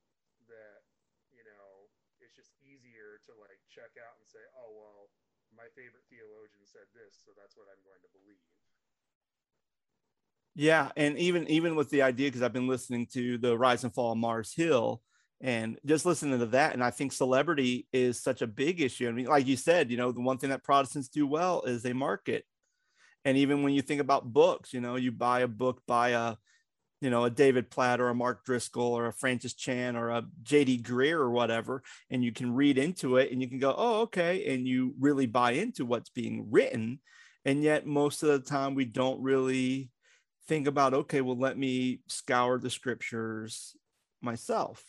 that 0.51 0.83
you 1.31 1.41
know 1.47 1.87
it's 2.19 2.35
just 2.35 2.51
easier 2.59 3.23
to 3.23 3.31
like 3.39 3.63
check 3.71 3.95
out 3.95 4.19
and 4.19 4.27
say 4.27 4.43
oh 4.59 4.75
well 4.75 5.07
my 5.55 5.71
favorite 5.71 6.03
theologian 6.11 6.67
said 6.67 6.85
this 6.91 7.15
so 7.23 7.31
that's 7.39 7.55
what 7.55 7.71
i'm 7.71 7.79
going 7.87 8.03
to 8.03 8.11
believe 8.11 8.43
yeah, 10.55 10.89
and 10.97 11.17
even 11.17 11.47
even 11.47 11.75
with 11.75 11.89
the 11.89 12.01
idea, 12.01 12.27
because 12.27 12.41
I've 12.41 12.53
been 12.53 12.67
listening 12.67 13.07
to 13.13 13.37
the 13.37 13.57
Rise 13.57 13.83
and 13.83 13.93
Fall 13.93 14.11
of 14.11 14.17
Mars 14.17 14.53
Hill, 14.53 15.01
and 15.39 15.79
just 15.85 16.05
listening 16.05 16.39
to 16.39 16.45
that, 16.47 16.73
and 16.73 16.83
I 16.83 16.91
think 16.91 17.13
celebrity 17.13 17.87
is 17.93 18.21
such 18.21 18.41
a 18.41 18.47
big 18.47 18.81
issue. 18.81 19.07
I 19.07 19.11
mean, 19.11 19.27
like 19.27 19.47
you 19.47 19.55
said, 19.55 19.89
you 19.89 19.97
know, 19.97 20.11
the 20.11 20.19
one 20.19 20.37
thing 20.37 20.49
that 20.49 20.63
Protestants 20.63 21.07
do 21.07 21.25
well 21.25 21.61
is 21.63 21.83
they 21.83 21.93
market. 21.93 22.45
And 23.23 23.37
even 23.37 23.63
when 23.63 23.73
you 23.73 23.81
think 23.81 24.01
about 24.01 24.33
books, 24.33 24.73
you 24.73 24.81
know, 24.81 24.95
you 24.95 25.11
buy 25.11 25.41
a 25.41 25.47
book 25.47 25.81
by 25.87 26.09
a, 26.09 26.35
you 27.01 27.09
know, 27.09 27.25
a 27.25 27.29
David 27.29 27.69
Platt 27.69 27.99
or 27.99 28.09
a 28.09 28.15
Mark 28.15 28.45
Driscoll 28.45 28.93
or 28.93 29.07
a 29.07 29.13
Francis 29.13 29.53
Chan 29.53 29.95
or 29.95 30.09
a 30.09 30.23
J.D. 30.43 30.83
Greear 30.83 31.15
or 31.15 31.31
whatever, 31.31 31.83
and 32.09 32.23
you 32.23 32.31
can 32.31 32.53
read 32.53 32.77
into 32.77 33.17
it 33.17 33.31
and 33.31 33.41
you 33.41 33.49
can 33.49 33.59
go, 33.59 33.73
oh, 33.75 34.01
okay, 34.01 34.53
and 34.53 34.67
you 34.67 34.93
really 34.99 35.25
buy 35.25 35.51
into 35.51 35.83
what's 35.83 36.09
being 36.09 36.47
written. 36.51 36.99
And 37.43 37.63
yet, 37.63 37.87
most 37.87 38.21
of 38.21 38.29
the 38.29 38.39
time, 38.39 38.75
we 38.75 38.85
don't 38.85 39.21
really 39.21 39.89
think 40.47 40.67
about 40.67 40.93
okay 40.93 41.21
well 41.21 41.37
let 41.37 41.57
me 41.57 42.01
scour 42.07 42.57
the 42.57 42.69
scriptures 42.69 43.75
myself 44.21 44.83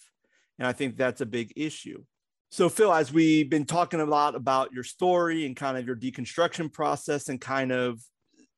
and 0.59 0.67
i 0.67 0.73
think 0.73 0.97
that's 0.97 1.21
a 1.21 1.27
big 1.27 1.53
issue 1.57 2.03
so 2.51 2.69
phil 2.69 2.93
as 2.93 3.13
we've 3.13 3.51
been 3.51 3.65
talking 3.65 4.01
a 4.01 4.05
lot 4.05 4.35
about 4.35 4.73
your 4.73 4.85
story 4.85 5.47
and 5.47 5.55
kind 5.57 5.77
of 5.77 5.87
your 5.87 5.97
deconstruction 5.97 6.73
process 6.73 7.29
and 7.29 7.41
kind 7.41 7.71
of 7.71 8.01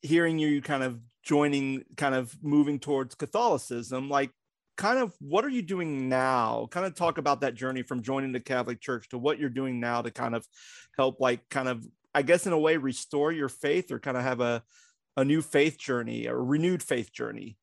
hearing 0.03 0.39
you 0.39 0.63
kind 0.63 0.83
of 0.83 0.99
joining 1.25 1.85
kind 1.97 2.15
of 2.15 2.37
moving 2.43 2.79
towards 2.79 3.15
catholicism 3.15 4.09
like 4.09 4.31
kind 4.77 4.99
of 4.99 5.15
what 5.21 5.45
are 5.45 5.51
you 5.51 5.63
doing 5.63 6.09
now 6.09 6.67
kind 6.71 6.85
of 6.85 6.95
talk 6.95 7.19
about 7.19 7.41
that 7.41 7.55
journey 7.55 7.83
from 7.83 8.03
joining 8.03 8.33
the 8.33 8.41
catholic 8.41 8.81
church 8.81 9.09
to 9.09 9.19
what 9.19 9.39
you're 9.39 9.49
doing 9.49 9.81
now 9.81 10.03
to 10.03 10.11
kind 10.11 10.35
of 10.35 10.47
help 10.97 11.21
like 11.21 11.49
kind 11.49 11.69
of 11.69 11.85
i 12.15 12.23
guess 12.23 12.47
in 12.47 12.53
a 12.53 12.59
way 12.59 12.77
restore 12.77 13.33
your 13.33 13.49
faith 13.49 13.91
or 13.91 13.99
kind 13.99 14.17
of 14.17 14.23
have 14.23 14.41
a 14.41 14.63
a 15.17 15.25
new 15.25 15.43
faith 15.43 15.79
journey, 15.79 16.27
a 16.27 16.35
renewed 16.35 16.83
faith 16.83 17.13
journey? 17.13 17.57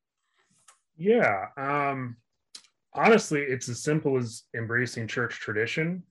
Yeah. 0.97 1.47
Um, 1.57 2.17
honestly, 2.93 3.41
it's 3.41 3.69
as 3.69 3.83
simple 3.83 4.17
as 4.17 4.43
embracing 4.55 5.07
church 5.07 5.39
tradition. 5.39 6.03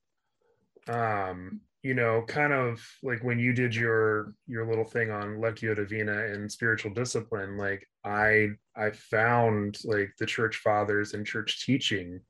Um, 0.88 1.60
you 1.82 1.94
know, 1.94 2.22
kind 2.26 2.52
of 2.52 2.84
like 3.02 3.22
when 3.24 3.38
you 3.38 3.52
did 3.52 3.74
your 3.74 4.34
your 4.46 4.68
little 4.68 4.84
thing 4.84 5.10
on 5.10 5.38
Lectio 5.38 5.74
Divina 5.74 6.26
and 6.26 6.50
spiritual 6.50 6.92
discipline, 6.92 7.56
like 7.56 7.86
I 8.04 8.48
I 8.76 8.90
found 8.90 9.78
like 9.84 10.12
the 10.18 10.26
church 10.26 10.56
fathers 10.56 11.14
and 11.14 11.26
church 11.26 11.64
teaching, 11.64 12.20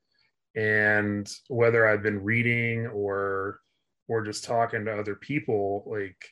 and 0.54 1.28
whether 1.48 1.86
I've 1.86 2.02
been 2.02 2.22
reading 2.22 2.86
or 2.86 3.60
or 4.08 4.22
just 4.22 4.44
talking 4.44 4.84
to 4.84 4.98
other 4.98 5.16
people, 5.16 5.84
like 5.86 6.22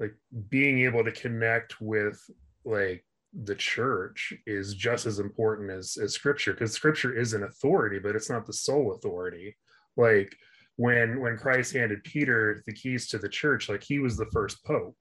like 0.00 0.14
being 0.48 0.80
able 0.80 1.04
to 1.04 1.12
connect 1.12 1.80
with 1.80 2.20
like 2.64 3.04
the 3.44 3.54
church 3.54 4.32
is 4.46 4.74
just 4.74 5.06
as 5.06 5.20
important 5.20 5.70
as 5.70 5.96
as 6.02 6.12
scripture 6.12 6.54
because 6.54 6.72
scripture 6.72 7.12
is 7.14 7.34
an 7.34 7.42
authority 7.42 7.98
but 7.98 8.16
it's 8.16 8.30
not 8.30 8.46
the 8.46 8.52
sole 8.52 8.92
authority. 8.92 9.56
Like 9.96 10.34
when 10.78 11.20
when 11.20 11.36
christ 11.36 11.74
handed 11.74 12.02
peter 12.04 12.62
the 12.66 12.72
keys 12.72 13.06
to 13.08 13.18
the 13.18 13.28
church 13.28 13.68
like 13.68 13.82
he 13.82 13.98
was 13.98 14.16
the 14.16 14.30
first 14.32 14.64
pope 14.64 14.96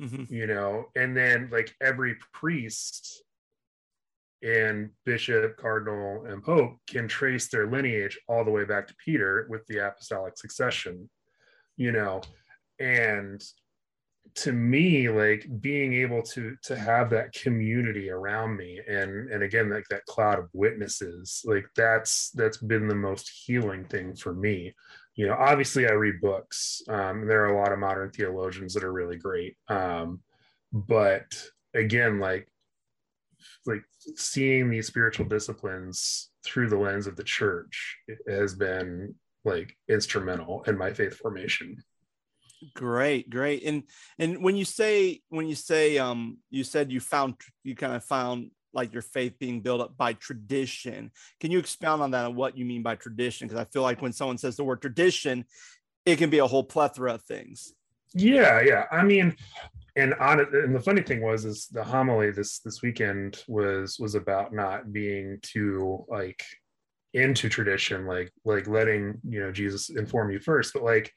mm-hmm. 0.00 0.32
you 0.32 0.46
know? 0.46 0.86
And 0.96 1.16
then 1.16 1.48
like 1.52 1.74
every 1.80 2.16
priest 2.32 3.22
and 4.42 4.90
bishop 5.04 5.56
cardinal 5.56 6.24
and 6.26 6.42
pope 6.42 6.76
can 6.88 7.06
trace 7.06 7.48
their 7.48 7.70
lineage 7.70 8.18
all 8.28 8.44
the 8.44 8.50
way 8.50 8.64
back 8.64 8.88
to 8.88 8.94
peter 9.04 9.46
with 9.48 9.64
the 9.68 9.78
apostolic 9.78 10.36
succession 10.36 11.08
you 11.76 11.92
know? 11.92 12.20
And 12.78 13.42
to 14.34 14.52
me 14.52 15.08
like 15.08 15.46
being 15.60 15.92
able 15.94 16.22
to 16.22 16.56
to 16.62 16.76
have 16.76 17.10
that 17.10 17.32
community 17.32 18.08
around 18.08 18.56
me 18.56 18.80
and 18.88 19.30
and 19.30 19.42
again 19.42 19.68
like 19.68 19.84
that 19.90 20.04
cloud 20.06 20.38
of 20.38 20.48
witnesses 20.54 21.42
like 21.44 21.66
that's 21.76 22.30
that's 22.30 22.56
been 22.56 22.88
the 22.88 22.94
most 22.94 23.30
healing 23.44 23.84
thing 23.84 24.14
for 24.14 24.32
me 24.32 24.72
you 25.14 25.26
know 25.26 25.36
obviously 25.38 25.86
i 25.86 25.92
read 25.92 26.20
books. 26.20 26.82
Um, 26.88 27.26
there 27.26 27.44
are 27.44 27.54
a 27.54 27.60
lot 27.60 27.72
of 27.72 27.78
modern 27.78 28.10
theologians 28.10 28.74
that 28.74 28.84
are 28.84 28.92
really 28.92 29.16
great. 29.16 29.56
Um, 29.68 30.20
but 30.72 31.26
again 31.74 32.18
like 32.18 32.48
like 33.66 33.82
seeing 34.16 34.70
these 34.70 34.86
spiritual 34.86 35.26
disciplines 35.26 36.30
through 36.44 36.68
the 36.68 36.78
lens 36.78 37.06
of 37.06 37.16
the 37.16 37.24
church 37.24 37.96
has 38.28 38.54
been 38.54 39.14
like 39.44 39.76
instrumental 39.88 40.62
in 40.66 40.78
my 40.78 40.92
faith 40.92 41.14
formation. 41.14 41.76
Great, 42.74 43.28
great. 43.28 43.64
And 43.64 43.82
and 44.18 44.42
when 44.42 44.56
you 44.56 44.64
say 44.64 45.20
when 45.28 45.48
you 45.48 45.56
say 45.56 45.98
um 45.98 46.38
you 46.50 46.62
said 46.62 46.92
you 46.92 47.00
found 47.00 47.34
you 47.64 47.74
kind 47.74 47.94
of 47.94 48.04
found 48.04 48.50
like 48.72 48.92
your 48.92 49.02
faith 49.02 49.38
being 49.38 49.60
built 49.60 49.80
up 49.80 49.96
by 49.96 50.12
tradition. 50.14 51.10
Can 51.40 51.50
you 51.50 51.58
expound 51.58 52.02
on 52.02 52.10
that 52.12 52.26
and 52.26 52.36
what 52.36 52.56
you 52.56 52.64
mean 52.64 52.82
by 52.82 52.96
tradition? 52.96 53.46
Because 53.46 53.60
I 53.60 53.64
feel 53.66 53.82
like 53.82 54.02
when 54.02 54.12
someone 54.12 54.38
says 54.38 54.56
the 54.56 54.64
word 54.64 54.80
tradition, 54.80 55.44
it 56.04 56.16
can 56.16 56.30
be 56.30 56.38
a 56.38 56.46
whole 56.46 56.64
plethora 56.64 57.14
of 57.14 57.22
things. 57.22 57.74
Yeah, 58.14 58.60
yeah. 58.60 58.84
I 58.90 59.04
mean, 59.04 59.36
and 59.96 60.14
on 60.14 60.40
and 60.40 60.74
the 60.74 60.80
funny 60.80 61.02
thing 61.02 61.22
was 61.22 61.44
is 61.44 61.66
the 61.68 61.84
homily 61.84 62.30
this 62.30 62.60
this 62.60 62.82
weekend 62.82 63.42
was 63.48 63.98
was 63.98 64.14
about 64.14 64.52
not 64.52 64.92
being 64.92 65.38
too 65.42 66.04
like 66.08 66.42
into 67.14 67.48
tradition, 67.48 68.06
like 68.06 68.32
like 68.44 68.66
letting 68.66 69.18
you 69.28 69.40
know 69.40 69.52
Jesus 69.52 69.90
inform 69.90 70.30
you 70.30 70.40
first, 70.40 70.72
but 70.74 70.82
like 70.82 71.12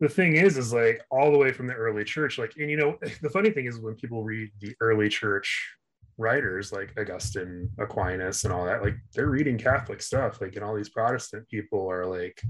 the 0.00 0.08
thing 0.08 0.36
is 0.36 0.58
is 0.58 0.72
like 0.72 1.02
all 1.10 1.32
the 1.32 1.38
way 1.38 1.52
from 1.52 1.66
the 1.66 1.74
early 1.74 2.04
church 2.04 2.38
like 2.38 2.52
and 2.58 2.70
you 2.70 2.76
know 2.76 2.98
the 3.22 3.30
funny 3.30 3.50
thing 3.50 3.66
is 3.66 3.78
when 3.78 3.94
people 3.94 4.22
read 4.22 4.50
the 4.60 4.74
early 4.80 5.08
church 5.08 5.74
writers 6.18 6.72
like 6.72 6.94
augustine 6.98 7.68
aquinas 7.78 8.44
and 8.44 8.52
all 8.52 8.64
that 8.64 8.82
like 8.82 8.96
they're 9.14 9.28
reading 9.28 9.58
catholic 9.58 10.00
stuff 10.00 10.40
like 10.40 10.56
and 10.56 10.64
all 10.64 10.74
these 10.74 10.88
protestant 10.88 11.46
people 11.48 11.90
are 11.90 12.06
like 12.06 12.42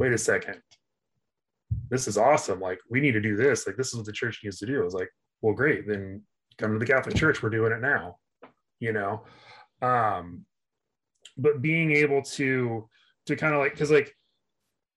wait 0.00 0.12
a 0.12 0.18
second. 0.18 0.56
This 1.90 2.08
is 2.08 2.16
awesome. 2.16 2.58
Like 2.58 2.80
we 2.88 3.00
need 3.00 3.12
to 3.12 3.20
do 3.20 3.36
this. 3.36 3.66
Like 3.66 3.76
this 3.76 3.88
is 3.88 3.96
what 3.96 4.06
the 4.06 4.12
church 4.12 4.40
needs 4.42 4.58
to 4.58 4.66
do. 4.66 4.80
I 4.80 4.84
was 4.84 4.94
like 4.94 5.10
well 5.42 5.54
great. 5.54 5.86
Then 5.86 6.22
come 6.58 6.72
to 6.72 6.78
the 6.78 6.90
catholic 6.90 7.14
church. 7.14 7.42
We're 7.42 7.50
doing 7.50 7.72
it 7.72 7.80
now 7.80 8.16
you 8.80 8.92
know? 8.92 9.22
Um 9.82 10.46
but 11.36 11.62
being 11.62 11.92
able 11.92 12.22
to 12.22 12.88
to 13.26 13.36
kind 13.36 13.54
of 13.54 13.60
like 13.60 13.72
because 13.72 13.90
like 13.90 14.12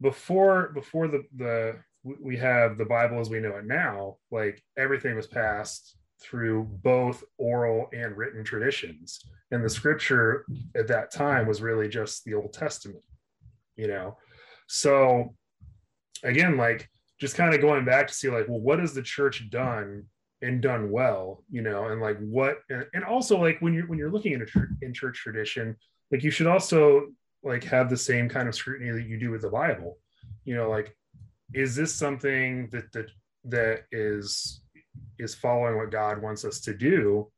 before 0.02 0.72
before 0.74 1.08
the 1.08 1.24
the 1.36 1.76
we 2.04 2.36
have 2.38 2.78
the 2.78 2.86
Bible 2.86 3.20
as 3.20 3.30
we 3.30 3.40
know 3.40 3.56
it 3.56 3.66
now, 3.66 4.18
like 4.32 4.62
everything 4.78 5.16
was 5.16 5.28
passed 5.28 5.96
through 6.24 6.64
both 6.84 7.24
oral 7.38 7.88
and 7.94 8.18
written 8.18 8.44
traditions. 8.44 9.20
And 9.52 9.64
the 9.64 9.70
scripture 9.70 10.46
at 10.76 10.88
that 10.88 11.12
time 11.12 11.48
was 11.48 11.62
really 11.62 11.90
just 11.90 12.24
the 12.24 12.34
Old 12.34 12.54
Testament, 12.54 13.04
you 13.76 13.88
know. 13.88 14.18
So 14.68 15.36
again, 16.24 16.58
like 16.58 16.90
just 17.20 17.36
kind 17.36 17.54
of 17.54 17.62
going 17.62 17.86
back 17.86 18.08
to 18.08 18.14
see 18.14 18.30
like, 18.30 18.48
well, 18.48 18.60
what 18.60 18.80
has 18.80 18.94
the 18.94 19.02
church 19.02 19.50
done 19.50 20.06
and 20.42 20.62
done 20.62 20.92
well, 20.92 21.44
you 21.50 21.62
know, 21.62 21.88
and 21.88 22.02
like 22.02 22.18
what 22.20 22.58
and, 22.70 23.04
also 23.04 23.40
like 23.40 23.60
when 23.60 23.74
you're 23.74 23.88
when 23.88 24.00
you're 24.00 24.12
looking 24.12 24.34
at 24.34 24.42
in 24.82 24.94
church 24.94 25.18
tradition, 25.18 25.76
like 26.12 26.24
you 26.24 26.32
should 26.32 26.48
also 26.48 27.08
like 27.44 27.64
have 27.64 27.90
the 27.90 27.98
same 27.98 28.30
kind 28.30 28.48
of 28.48 28.56
scrutiny 28.56 28.92
that 28.92 29.08
you 29.08 29.20
do 29.20 29.32
with 29.32 29.42
the 29.42 29.50
Bible. 29.50 29.98
You 30.46 30.56
know, 30.56 30.70
like 30.70 30.96
is 31.54 31.76
this 31.76 31.94
something 31.94 32.70
that 32.72 32.92
that 32.94 33.10
that 33.46 33.84
is 33.92 34.63
is 35.20 35.36
following 35.36 35.78
what 35.78 35.92
God 35.92 36.22
wants 36.22 36.46
us 36.46 36.60
to 36.62 36.74
do, 36.74 37.32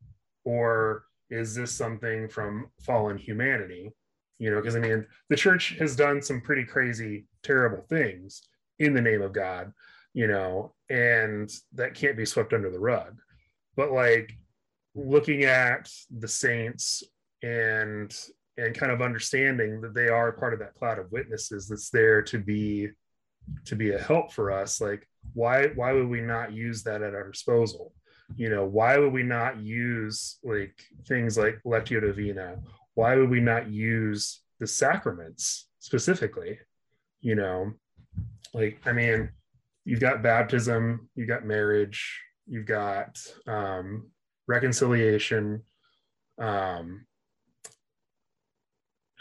or 0.43 1.05
is 1.29 1.55
this 1.55 1.71
something 1.71 2.27
from 2.29 2.69
fallen 2.81 3.17
humanity? 3.17 3.91
You 4.39 4.51
know, 4.51 4.57
because 4.57 4.75
I 4.75 4.79
mean, 4.79 5.05
the 5.29 5.35
church 5.35 5.75
has 5.79 5.95
done 5.95 6.21
some 6.21 6.41
pretty 6.41 6.65
crazy, 6.65 7.25
terrible 7.43 7.83
things 7.89 8.41
in 8.79 8.93
the 8.93 9.01
name 9.01 9.21
of 9.21 9.33
God, 9.33 9.71
you 10.13 10.27
know, 10.27 10.73
and 10.89 11.49
that 11.73 11.95
can't 11.95 12.17
be 12.17 12.25
swept 12.25 12.53
under 12.53 12.69
the 12.69 12.79
rug. 12.79 13.17
But 13.75 13.91
like 13.91 14.37
looking 14.93 15.43
at 15.43 15.89
the 16.09 16.27
saints 16.27 17.03
and 17.43 18.15
and 18.57 18.73
kind 18.73 18.91
of 18.91 19.01
understanding 19.01 19.81
that 19.81 19.93
they 19.93 20.07
are 20.07 20.31
part 20.31 20.53
of 20.53 20.59
that 20.59 20.75
cloud 20.75 20.97
of 20.97 21.11
witnesses 21.11 21.67
that's 21.67 21.89
there 21.89 22.21
to 22.21 22.39
be 22.39 22.89
to 23.65 23.75
be 23.75 23.93
a 23.93 23.99
help 23.99 24.31
for 24.31 24.51
us 24.51 24.81
like 24.81 25.07
why 25.33 25.67
why 25.75 25.91
would 25.91 26.07
we 26.07 26.21
not 26.21 26.53
use 26.53 26.83
that 26.83 27.01
at 27.01 27.15
our 27.15 27.29
disposal? 27.29 27.93
You 28.35 28.49
know 28.49 28.65
why 28.65 28.97
would 28.97 29.13
we 29.13 29.23
not 29.23 29.59
use 29.59 30.37
like 30.43 30.75
things 31.07 31.37
like 31.37 31.59
lectio 31.65 32.01
divina? 32.01 32.57
Why 32.93 33.15
would 33.15 33.29
we 33.29 33.39
not 33.39 33.69
use 33.69 34.41
the 34.59 34.67
sacraments 34.67 35.67
specifically? 35.79 36.59
You 37.21 37.35
know 37.35 37.73
like 38.55 38.79
i 38.85 38.91
mean 38.91 39.29
you've 39.83 39.99
got 39.99 40.23
baptism 40.23 41.09
you've 41.15 41.27
got 41.27 41.45
marriage 41.45 42.21
you've 42.47 42.65
got 42.65 43.19
um, 43.47 44.09
reconciliation 44.47 45.61
um, 46.39 47.05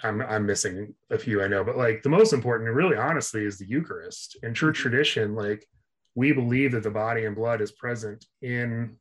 I'm, 0.05 0.21
I'm 0.21 0.47
missing 0.47 0.95
a 1.11 1.19
few 1.19 1.43
i 1.43 1.49
know 1.49 1.65
but 1.65 1.79
like 1.79 2.03
the 2.03 2.11
most 2.11 2.33
important 2.33 2.71
really 2.71 2.97
honestly 2.97 3.45
is 3.45 3.59
the 3.59 3.67
eucharist. 3.67 4.37
In 4.43 4.55
church 4.55 4.77
mm-hmm. 4.77 4.83
tradition 4.91 5.35
like 5.35 5.67
we 6.15 6.33
believe 6.33 6.73
that 6.73 6.85
the 6.85 6.91
body 6.91 7.25
and 7.25 7.35
blood 7.35 7.61
is 7.61 7.73
present 7.73 8.25
in 8.43 8.97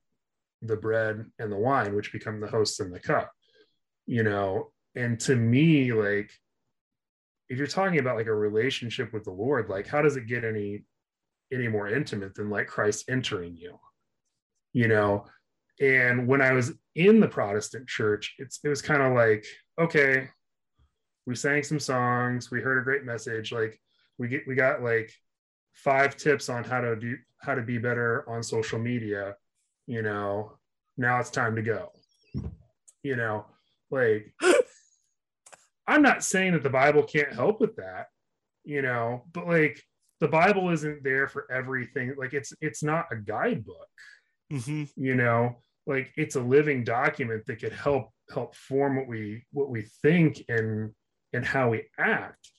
the 0.62 0.78
bread 0.78 1.26
and 1.38 1.52
the 1.52 1.58
wine 1.58 1.94
which 1.94 2.14
become 2.14 2.40
the 2.40 2.48
host 2.48 2.80
and 2.80 2.92
the 2.92 3.00
cup 3.00 3.32
you 4.06 4.24
know? 4.24 4.72
And 4.96 5.20
to 5.22 5.36
me 5.36 5.92
like 5.92 6.32
if 7.50 7.58
you're 7.58 7.68
talking 7.68 8.00
about 8.00 8.16
like 8.16 8.28
a 8.28 8.34
relationship 8.34 9.12
with 9.14 9.26
the 9.26 9.32
lord 9.32 9.70
like 9.70 9.88
how 9.88 10.02
does 10.02 10.16
it 10.16 10.28
get 10.28 10.44
any 10.44 10.86
any 11.52 11.68
more 11.68 11.90
intimate 11.90 12.34
than 12.34 12.50
like 12.50 12.68
christ 12.68 13.06
entering 13.10 13.56
you 13.58 13.78
you 14.72 14.88
know? 14.88 15.26
And 15.82 16.28
when 16.28 16.42
i 16.42 16.54
was 16.54 16.72
in 16.96 17.20
the 17.20 17.28
protestant 17.28 17.88
church 17.88 18.36
it's 18.38 18.60
it 18.64 18.70
was 18.70 18.82
kind 18.82 19.02
of 19.02 19.14
like 19.14 19.46
okay 19.78 20.30
we 21.26 21.36
sang 21.36 21.64
some 21.64 21.80
songs 21.80 22.52
we 22.52 22.62
heard 22.62 22.80
a 22.80 22.84
great 22.84 23.04
message 23.04 23.52
like 23.52 23.80
we 24.18 24.28
get 24.28 24.48
we 24.48 24.56
got 24.56 24.84
like 24.84 25.12
five 25.74 26.16
tips 26.16 26.50
on 26.50 26.64
how 26.64 26.82
to 26.82 26.96
do 26.96 27.18
how 27.40 27.56
to 27.56 27.62
be 27.62 27.78
better 27.78 28.28
on 28.30 28.42
social 28.44 28.80
media 28.80 29.36
you 29.86 30.02
know? 30.02 30.54
Now 30.96 31.20
it's 31.20 31.30
time 31.30 31.58
to 31.58 31.62
go. 31.62 31.92
You 33.04 33.18
know 33.18 33.46
like 33.92 34.34
i'm 35.88 36.02
not 36.02 36.24
saying 36.24 36.54
that 36.54 36.64
the 36.64 36.70
bible 36.70 37.04
can't 37.04 37.34
help 37.34 37.60
with 37.60 37.76
that 37.76 38.08
you 38.64 38.82
know 38.82 39.24
but 39.34 39.46
like 39.46 39.84
the 40.20 40.28
bible 40.30 40.70
isn't 40.70 41.04
there 41.04 41.28
for 41.28 41.52
everything. 41.52 42.16
Like 42.18 42.34
it's 42.34 42.54
it's 42.62 42.82
not 42.82 43.12
a 43.12 43.18
guidebook 43.18 43.90
mm-hmm. 44.52 44.84
you 44.96 45.16
know? 45.16 45.58
Like 45.86 46.14
it's 46.16 46.38
a 46.38 46.42
living 46.42 46.86
document 46.86 47.46
that 47.48 47.58
could 47.58 47.74
help 47.74 48.10
help 48.34 48.56
form 48.56 48.96
what 48.96 49.08
we 49.08 49.44
what 49.52 49.70
we 49.70 49.82
think 50.02 50.42
and 50.48 50.92
and 51.34 51.46
how 51.46 51.70
we 51.70 51.84
act. 51.98 52.50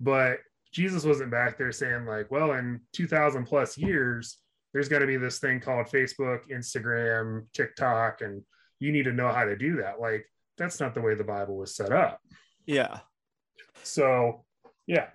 But 0.00 0.38
jesus 0.72 1.04
wasn't 1.04 1.30
back 1.30 1.58
there 1.58 1.70
saying 1.70 2.06
like 2.06 2.30
well 2.30 2.52
in 2.52 2.80
2000 2.94 3.44
plus 3.44 3.76
years 3.76 4.38
there's 4.72 4.88
got 4.88 5.00
to 5.00 5.06
be 5.06 5.18
this 5.18 5.38
thing 5.38 5.60
called 5.60 5.86
facebook 5.86 6.48
instagram 6.50 7.44
tiktok 7.52 8.22
and 8.22 8.42
you 8.82 8.90
need 8.90 9.04
to 9.04 9.12
know 9.12 9.32
how 9.32 9.44
to 9.44 9.56
do 9.56 9.76
that. 9.76 10.00
Like 10.00 10.26
that's 10.58 10.80
not 10.80 10.94
the 10.94 11.00
way 11.00 11.14
the 11.14 11.24
bible 11.24 11.56
was 11.56 11.74
set 11.74 11.92
up. 11.92 12.20
Yeah. 12.66 12.98
So 13.84 14.44
yeah. 14.86 15.06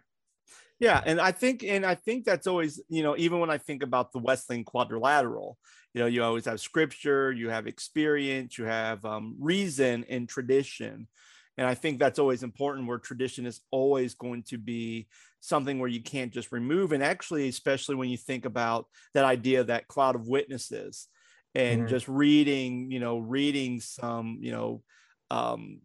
Yeah 0.80 1.02
and 1.06 1.20
i 1.20 1.32
think 1.32 1.64
and 1.64 1.84
i 1.84 1.96
think 1.96 2.24
that's 2.24 2.46
always 2.46 2.80
you 2.88 3.02
know 3.02 3.16
even 3.18 3.40
when 3.40 3.50
i 3.50 3.58
think 3.58 3.82
about 3.82 4.12
the 4.12 4.20
wesleyan 4.20 4.64
quadrilateral 4.64 5.58
you 5.96 6.02
know 6.02 6.06
you 6.06 6.24
always 6.24 6.46
have 6.46 6.60
scripture 6.60 7.32
you 7.32 7.50
have 7.50 7.66
experience 7.66 8.60
you 8.60 8.66
have 8.66 9.04
um, 9.04 9.36
reason 9.40 10.06
and 10.08 10.30
tradition 10.30 11.08
and 11.58 11.68
i 11.68 11.74
think 11.74 12.00
that's 12.00 12.20
always 12.20 12.44
important 12.44 12.88
where 12.88 12.98
tradition 12.98 13.46
is 13.46 13.62
always 13.72 14.14
going 14.14 14.44
to 14.44 14.58
be 14.58 15.08
something 15.40 15.80
where 15.80 15.90
you 15.90 16.02
can't 16.02 16.34
just 16.34 16.52
remove 16.52 16.92
and 16.92 17.04
actually 17.04 17.48
especially 17.48 17.96
when 17.96 18.10
you 18.10 18.18
think 18.18 18.46
about 18.46 18.88
that 19.14 19.26
idea 19.26 19.64
that 19.64 19.88
cloud 19.88 20.16
of 20.16 20.28
witnesses 20.28 21.08
and 21.56 21.82
mm-hmm. 21.82 21.90
just 21.90 22.08
reading 22.08 22.92
you 22.92 23.00
know 23.00 23.20
reading 23.20 23.80
some 23.80 24.38
you 24.42 24.52
know 24.52 24.82
um, 25.30 25.82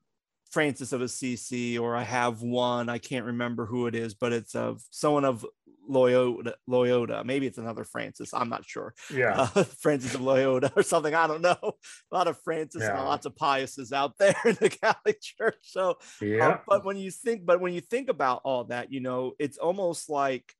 Francis 0.53 0.93
of 0.93 1.01
Assisi, 1.01 1.79
or 1.79 1.97
I 1.97 2.03
have 2.03 2.43
one. 2.43 2.91
I 2.91 2.99
can't 2.99 3.25
remember 3.25 3.65
who 3.65 3.87
it 3.87 3.95
is, 3.95 4.13
but 4.13 4.33
it's 4.33 4.55
of 4.55 4.83
someone 4.91 5.25
of 5.25 5.47
Loyola. 5.89 6.55
Loyola. 6.67 7.25
Maybe 7.25 7.47
it's 7.47 7.59
another 7.59 7.85
Francis. 7.85 8.33
I'm 8.35 8.49
not 8.49 8.65
sure. 8.65 8.95
Yeah, 9.13 9.49
uh, 9.55 9.65
Francis 9.81 10.15
of 10.15 10.21
Loyola 10.21 10.73
or 10.77 10.83
something. 10.83 11.15
I 11.15 11.27
don't 11.27 11.43
know. 11.43 11.57
A 11.63 12.15
lot 12.15 12.29
of 12.29 12.39
Francis 12.43 12.83
yeah. 12.83 12.97
and 12.97 13.05
lots 13.07 13.27
of 13.27 13.35
Piuses 13.35 13.93
out 13.93 14.17
there 14.19 14.37
in 14.45 14.57
the 14.61 14.71
Catholic 14.71 15.21
Church. 15.21 15.59
So, 15.63 15.97
yeah. 16.21 16.49
Uh, 16.49 16.59
but 16.67 16.85
when 16.85 16.97
you 16.97 17.11
think, 17.11 17.45
but 17.45 17.61
when 17.61 17.73
you 17.73 17.81
think 17.81 18.09
about 18.09 18.41
all 18.45 18.65
that, 18.65 18.93
you 18.93 19.01
know, 19.01 19.33
it's 19.39 19.59
almost 19.59 20.09
like 20.09 20.55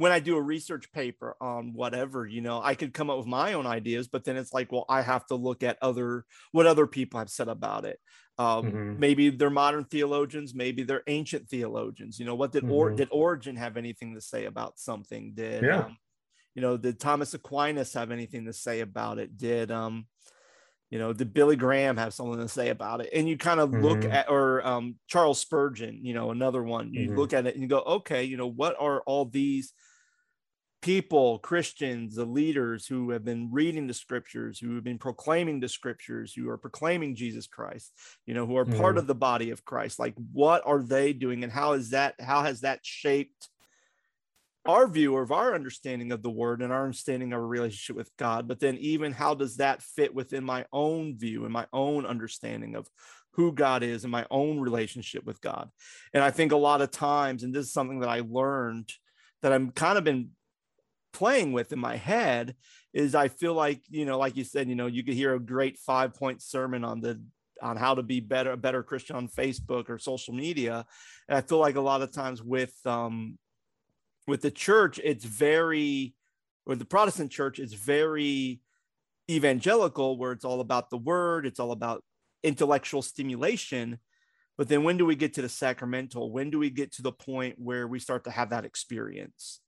when 0.00 0.12
I 0.12 0.18
do 0.18 0.38
a 0.38 0.42
research 0.42 0.90
paper 0.92 1.36
on 1.42 1.74
whatever, 1.74 2.26
you 2.26 2.40
know, 2.40 2.62
I 2.62 2.74
could 2.74 2.94
come 2.94 3.10
up 3.10 3.18
with 3.18 3.26
my 3.26 3.52
own 3.52 3.66
ideas, 3.66 4.08
but 4.08 4.24
then 4.24 4.38
it's 4.38 4.50
like, 4.50 4.72
well, 4.72 4.86
I 4.88 5.02
have 5.02 5.26
to 5.26 5.34
look 5.34 5.62
at 5.62 5.76
other 5.82 6.24
what 6.52 6.66
other 6.66 6.86
people 6.86 7.18
have 7.18 7.28
said 7.28 7.48
about 7.48 7.84
it. 7.84 8.00
Um, 8.38 8.64
mm-hmm. 8.64 8.98
Maybe 8.98 9.28
they're 9.28 9.50
modern 9.50 9.84
theologians, 9.84 10.54
maybe 10.54 10.84
they're 10.84 11.02
ancient 11.06 11.50
theologians. 11.50 12.18
You 12.18 12.24
know, 12.24 12.34
what 12.34 12.50
did 12.50 12.64
or 12.70 12.86
mm-hmm. 12.86 12.96
did 12.96 13.08
Origen 13.10 13.56
have 13.56 13.76
anything 13.76 14.14
to 14.14 14.22
say 14.22 14.46
about 14.46 14.78
something? 14.78 15.32
Did 15.34 15.64
yeah. 15.64 15.80
um, 15.80 15.98
you 16.54 16.62
know, 16.62 16.78
did 16.78 16.98
Thomas 16.98 17.34
Aquinas 17.34 17.92
have 17.92 18.10
anything 18.10 18.46
to 18.46 18.54
say 18.54 18.80
about 18.80 19.18
it? 19.18 19.36
Did 19.36 19.70
um, 19.70 20.06
you 20.88 20.98
know, 20.98 21.12
did 21.12 21.34
Billy 21.34 21.56
Graham 21.56 21.98
have 21.98 22.14
something 22.14 22.40
to 22.40 22.48
say 22.48 22.70
about 22.70 23.02
it? 23.02 23.10
And 23.12 23.28
you 23.28 23.36
kind 23.36 23.60
of 23.60 23.68
mm-hmm. 23.68 23.84
look 23.84 24.04
at, 24.06 24.30
or 24.30 24.66
um, 24.66 24.96
Charles 25.08 25.40
Spurgeon, 25.40 26.00
you 26.06 26.14
know, 26.14 26.30
another 26.30 26.62
one. 26.62 26.94
You 26.94 27.08
mm-hmm. 27.08 27.18
look 27.18 27.34
at 27.34 27.46
it 27.46 27.52
and 27.52 27.62
you 27.62 27.68
go, 27.68 27.80
okay, 27.80 28.24
you 28.24 28.38
know, 28.38 28.48
what 28.48 28.76
are 28.80 29.02
all 29.02 29.26
these 29.26 29.74
people, 30.82 31.38
Christians, 31.38 32.14
the 32.14 32.24
leaders 32.24 32.86
who 32.86 33.10
have 33.10 33.24
been 33.24 33.50
reading 33.52 33.86
the 33.86 33.94
scriptures, 33.94 34.58
who 34.58 34.74
have 34.76 34.84
been 34.84 34.98
proclaiming 34.98 35.60
the 35.60 35.68
scriptures, 35.68 36.32
who 36.32 36.48
are 36.48 36.56
proclaiming 36.56 37.14
Jesus 37.14 37.46
Christ, 37.46 37.92
you 38.26 38.34
know, 38.34 38.46
who 38.46 38.56
are 38.56 38.64
part 38.64 38.92
mm-hmm. 38.92 38.98
of 38.98 39.06
the 39.06 39.14
body 39.14 39.50
of 39.50 39.64
Christ. 39.64 39.98
Like, 39.98 40.14
what 40.32 40.62
are 40.64 40.82
they 40.82 41.12
doing, 41.12 41.44
and 41.44 41.52
how 41.52 41.72
is 41.72 41.90
that? 41.90 42.14
How 42.20 42.42
has 42.42 42.62
that 42.62 42.80
shaped 42.82 43.48
our 44.66 44.86
view 44.86 45.16
of 45.16 45.32
our 45.32 45.54
understanding 45.54 46.12
of 46.12 46.22
the 46.22 46.30
Word 46.30 46.62
and 46.62 46.72
our 46.72 46.84
understanding 46.84 47.32
of 47.32 47.40
our 47.40 47.46
relationship 47.46 47.96
with 47.96 48.10
God? 48.16 48.48
But 48.48 48.60
then, 48.60 48.78
even 48.78 49.12
how 49.12 49.34
does 49.34 49.56
that 49.58 49.82
fit 49.82 50.14
within 50.14 50.44
my 50.44 50.64
own 50.72 51.18
view 51.18 51.44
and 51.44 51.52
my 51.52 51.66
own 51.72 52.06
understanding 52.06 52.74
of 52.74 52.88
who 53.32 53.52
God 53.52 53.82
is 53.82 54.04
and 54.04 54.10
my 54.10 54.26
own 54.30 54.58
relationship 54.58 55.24
with 55.24 55.42
God? 55.42 55.68
And 56.14 56.24
I 56.24 56.30
think 56.30 56.52
a 56.52 56.56
lot 56.56 56.80
of 56.80 56.90
times, 56.90 57.42
and 57.42 57.54
this 57.54 57.66
is 57.66 57.72
something 57.72 58.00
that 58.00 58.08
I 58.08 58.22
learned 58.26 58.90
that 59.42 59.52
I'm 59.52 59.70
kind 59.70 59.96
of 59.96 60.04
been 60.04 60.30
playing 61.12 61.52
with 61.52 61.72
in 61.72 61.78
my 61.78 61.96
head 61.96 62.54
is 62.92 63.14
I 63.14 63.28
feel 63.28 63.54
like, 63.54 63.82
you 63.88 64.04
know, 64.04 64.18
like 64.18 64.36
you 64.36 64.44
said, 64.44 64.68
you 64.68 64.74
know, 64.74 64.86
you 64.86 65.04
could 65.04 65.14
hear 65.14 65.34
a 65.34 65.40
great 65.40 65.78
five 65.78 66.14
point 66.14 66.42
sermon 66.42 66.84
on 66.84 67.00
the 67.00 67.20
on 67.62 67.76
how 67.76 67.94
to 67.94 68.02
be 68.02 68.20
better 68.20 68.52
a 68.52 68.56
better 68.56 68.82
Christian 68.82 69.16
on 69.16 69.28
Facebook 69.28 69.88
or 69.88 69.98
social 69.98 70.34
media. 70.34 70.86
And 71.28 71.38
I 71.38 71.40
feel 71.40 71.58
like 71.58 71.76
a 71.76 71.80
lot 71.80 72.02
of 72.02 72.12
times 72.12 72.42
with 72.42 72.74
um 72.84 73.38
with 74.26 74.42
the 74.42 74.50
church, 74.50 75.00
it's 75.02 75.24
very 75.24 76.14
or 76.66 76.74
the 76.74 76.84
Protestant 76.84 77.30
church, 77.30 77.58
it's 77.58 77.74
very 77.74 78.60
evangelical 79.30 80.18
where 80.18 80.32
it's 80.32 80.44
all 80.44 80.60
about 80.60 80.90
the 80.90 80.98
word, 80.98 81.46
it's 81.46 81.60
all 81.60 81.72
about 81.72 82.02
intellectual 82.42 83.02
stimulation. 83.02 83.98
But 84.58 84.68
then 84.68 84.82
when 84.82 84.98
do 84.98 85.06
we 85.06 85.14
get 85.14 85.34
to 85.34 85.42
the 85.42 85.48
sacramental? 85.48 86.32
When 86.32 86.50
do 86.50 86.58
we 86.58 86.70
get 86.70 86.92
to 86.94 87.02
the 87.02 87.12
point 87.12 87.54
where 87.58 87.88
we 87.88 87.98
start 87.98 88.24
to 88.24 88.30
have 88.30 88.50
that 88.50 88.64
experience? 88.64 89.60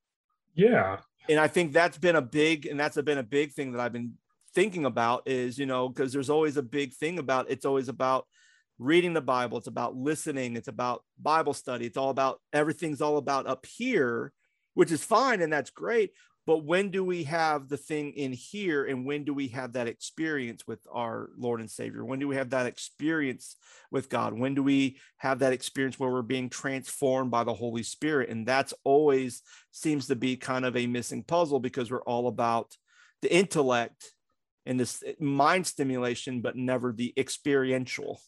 Yeah 0.55 0.99
and 1.29 1.39
I 1.39 1.49
think 1.49 1.73
that's 1.73 1.99
been 1.99 2.17
a 2.17 2.23
big, 2.23 2.67
and 2.67 2.79
that's 2.79 3.01
been 3.01 3.19
a 3.19 3.23
big 3.23 3.53
thing 3.53 3.73
that 3.73 3.81
I've 3.81 3.93
been 3.93 4.15
thinking 4.55 4.85
about 4.85 5.23
is, 5.27 5.59
you 5.59 5.67
know, 5.67 5.89
because 5.89 6.13
there's 6.13 6.31
always 6.31 6.57
a 6.57 6.63
big 6.63 6.93
thing 6.93 7.19
about 7.19 7.51
it's 7.51 7.65
always 7.65 7.89
about 7.89 8.27
reading 8.79 9.13
the 9.13 9.21
Bible, 9.21 9.59
it's 9.59 9.67
about 9.67 9.97
listening, 9.97 10.57
it's 10.57 10.69
about 10.69 11.05
Bible 11.21 11.55
study, 11.55 11.87
it's 11.87 11.97
all 11.97 12.11
about 12.11 12.41
everything's 12.53 13.01
all 13.01 13.17
about 13.17 13.47
up 13.47 13.65
here, 13.67 14.33
which 14.75 14.91
is 14.91 15.05
fine 15.05 15.41
and 15.43 15.53
that's 15.53 15.71
great 15.71 16.11
but 16.47 16.65
when 16.65 16.91
do 16.91 17.05
we 17.05 17.25
have 17.25 17.69
the 17.69 17.77
thing 17.77 18.13
in 18.13 18.33
here 18.33 18.85
and 18.85 19.07
when 19.07 19.25
do 19.25 19.33
we 19.33 19.49
have 19.49 19.75
that 19.75 19.87
experience 19.87 20.67
with 20.67 20.81
our 20.93 21.31
lord 21.39 21.61
and 21.61 21.71
savior? 21.71 22.05
When 22.05 22.19
do 22.19 22.27
we 22.27 22.37
have 22.37 22.51
that 22.51 22.67
experience 22.67 23.57
with 23.91 24.09
god? 24.09 24.33
When 24.33 24.55
do 24.55 24.63
we 24.63 24.99
have 25.19 25.39
that 25.39 25.53
experience 25.53 25.99
where 25.99 26.11
we're 26.11 26.23
being 26.23 26.51
transformed 26.51 27.31
by 27.31 27.45
the 27.45 27.55
holy 27.55 27.85
spirit? 27.85 28.29
And 28.29 28.47
that's 28.47 28.75
always 28.83 29.43
seems 29.71 30.09
to 30.09 30.17
be 30.17 30.37
kind 30.37 30.65
of 30.65 30.77
a 30.77 30.87
missing 30.87 31.23
puzzle 31.23 31.61
because 31.61 31.91
we're 31.91 32.03
all 32.03 32.27
about 32.27 32.77
the 33.21 33.33
intellect 33.33 34.13
and 34.67 34.81
this 34.81 35.03
mind 35.21 35.67
stimulation 35.67 36.41
but 36.41 36.57
never 36.57 36.93
the 36.93 37.13
experiential 37.17 38.21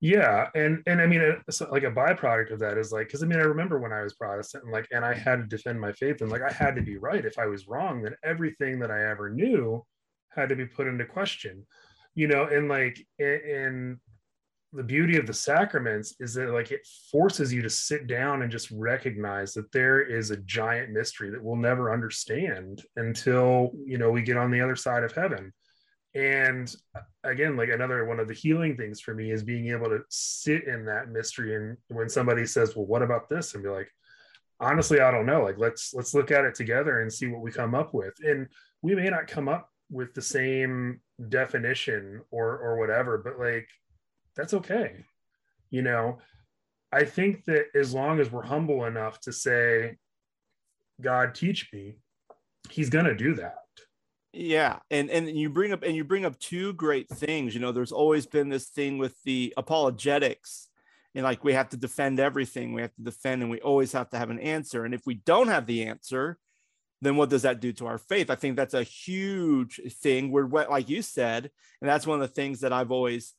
yeah 0.00 0.48
and 0.54 0.80
and 0.86 1.00
i 1.00 1.06
mean 1.06 1.20
uh, 1.20 1.50
so 1.50 1.68
like 1.70 1.82
a 1.82 1.90
byproduct 1.90 2.52
of 2.52 2.60
that 2.60 2.78
is 2.78 2.92
like 2.92 3.08
because 3.08 3.22
i 3.22 3.26
mean 3.26 3.40
i 3.40 3.42
remember 3.42 3.80
when 3.80 3.92
i 3.92 4.02
was 4.02 4.14
protestant 4.14 4.62
and 4.62 4.72
like 4.72 4.86
and 4.92 5.04
i 5.04 5.12
had 5.12 5.36
to 5.36 5.56
defend 5.56 5.80
my 5.80 5.92
faith 5.92 6.20
and 6.20 6.30
like 6.30 6.42
i 6.42 6.52
had 6.52 6.76
to 6.76 6.82
be 6.82 6.96
right. 6.96 7.24
If 7.24 7.38
i 7.38 7.46
was 7.46 7.66
wrong 7.66 8.02
then 8.02 8.14
everything 8.22 8.78
that 8.78 8.90
i 8.90 9.10
ever 9.10 9.28
knew 9.28 9.84
had 10.30 10.48
to 10.50 10.56
be 10.56 10.66
put 10.66 10.86
into 10.86 11.04
question 11.04 11.66
you 12.14 12.28
know 12.28 12.44
and 12.44 12.68
like 12.68 13.04
and 13.18 13.98
the 14.72 14.82
beauty 14.82 15.16
of 15.16 15.26
the 15.26 15.32
sacraments 15.32 16.14
is 16.20 16.34
that 16.34 16.50
like 16.50 16.70
it 16.70 16.86
forces 17.10 17.52
you 17.52 17.62
to 17.62 17.70
sit 17.70 18.06
down 18.06 18.42
and 18.42 18.52
just 18.52 18.70
recognize 18.70 19.54
that 19.54 19.72
there 19.72 20.02
is 20.02 20.30
a 20.30 20.36
giant 20.38 20.90
mystery 20.90 21.30
that 21.30 21.42
we'll 21.42 21.56
never 21.56 21.92
understand 21.92 22.82
until 22.96 23.72
you 23.84 23.98
know 23.98 24.10
we 24.10 24.22
get 24.22 24.36
on 24.36 24.50
the 24.50 24.60
other 24.60 24.76
side 24.76 25.02
of 25.02 25.12
heaven 25.12 25.52
and 26.14 26.74
again 27.24 27.56
like 27.56 27.68
another 27.68 28.04
one 28.06 28.18
of 28.18 28.28
the 28.28 28.34
healing 28.34 28.76
things 28.76 29.00
for 29.00 29.14
me 29.14 29.30
is 29.30 29.42
being 29.42 29.68
able 29.68 29.86
to 29.86 30.00
sit 30.08 30.66
in 30.66 30.84
that 30.86 31.10
mystery 31.10 31.54
and 31.54 31.76
when 31.88 32.08
somebody 32.08 32.46
says 32.46 32.74
well 32.74 32.86
what 32.86 33.02
about 33.02 33.28
this? 33.28 33.54
and 33.54 33.62
be 33.62 33.68
like 33.68 33.90
honestly 34.60 35.00
i 35.00 35.10
don't 35.10 35.26
know. 35.26 35.42
Like 35.42 35.58
let's 35.58 35.92
let's 35.94 36.14
look 36.14 36.30
at 36.30 36.44
it 36.44 36.54
together 36.54 37.00
and 37.00 37.12
see 37.12 37.26
what 37.26 37.42
we 37.42 37.52
come 37.52 37.74
up 37.74 37.94
with. 37.94 38.14
And 38.24 38.48
we 38.82 38.94
may 38.94 39.08
not 39.08 39.26
come 39.26 39.48
up 39.48 39.70
with 39.90 40.14
the 40.14 40.22
same 40.22 41.00
definition 41.28 42.22
or 42.30 42.58
or 42.58 42.78
whatever 42.78 43.18
but 43.18 43.38
like 43.38 43.68
that's 44.36 44.54
okay. 44.54 45.04
You 45.70 45.82
know 45.82 46.18
i 46.92 47.04
think 47.04 47.44
that 47.44 47.66
as 47.74 47.92
long 47.92 48.18
as 48.20 48.32
we're 48.32 48.42
humble 48.42 48.84
enough 48.86 49.20
to 49.20 49.32
say 49.32 49.96
god 51.00 51.34
teach 51.34 51.70
me 51.72 51.94
he's 52.70 52.90
going 52.90 53.04
to 53.04 53.14
do 53.14 53.34
that 53.34 53.56
yeah 54.32 54.78
and 54.90 55.10
and 55.10 55.28
you 55.28 55.48
bring 55.48 55.72
up 55.72 55.82
and 55.82 55.96
you 55.96 56.04
bring 56.04 56.24
up 56.24 56.38
two 56.38 56.72
great 56.74 57.08
things 57.08 57.54
you 57.54 57.60
know 57.60 57.72
there's 57.72 57.92
always 57.92 58.26
been 58.26 58.48
this 58.48 58.66
thing 58.66 58.98
with 58.98 59.20
the 59.24 59.54
apologetics 59.56 60.68
and 61.14 61.24
like 61.24 61.42
we 61.42 61.54
have 61.54 61.68
to 61.68 61.76
defend 61.76 62.20
everything 62.20 62.72
we 62.72 62.82
have 62.82 62.94
to 62.94 63.02
defend 63.02 63.42
and 63.42 63.50
we 63.50 63.60
always 63.60 63.92
have 63.92 64.10
to 64.10 64.18
have 64.18 64.30
an 64.30 64.38
answer 64.38 64.84
and 64.84 64.94
if 64.94 65.02
we 65.06 65.14
don't 65.14 65.48
have 65.48 65.66
the 65.66 65.84
answer 65.84 66.38
then 67.00 67.16
what 67.16 67.30
does 67.30 67.42
that 67.42 67.60
do 67.60 67.72
to 67.72 67.86
our 67.86 67.98
faith? 67.98 68.30
I 68.30 68.34
think 68.34 68.56
that's 68.56 68.74
a 68.74 68.82
huge 68.82 69.80
thing 70.00 70.30
where 70.32 70.46
like 70.46 70.88
you 70.88 71.02
said 71.02 71.50
and 71.80 71.88
that's 71.88 72.06
one 72.06 72.20
of 72.20 72.28
the 72.28 72.34
things 72.34 72.60
that 72.60 72.72
i've 72.72 72.90
always 72.90 73.34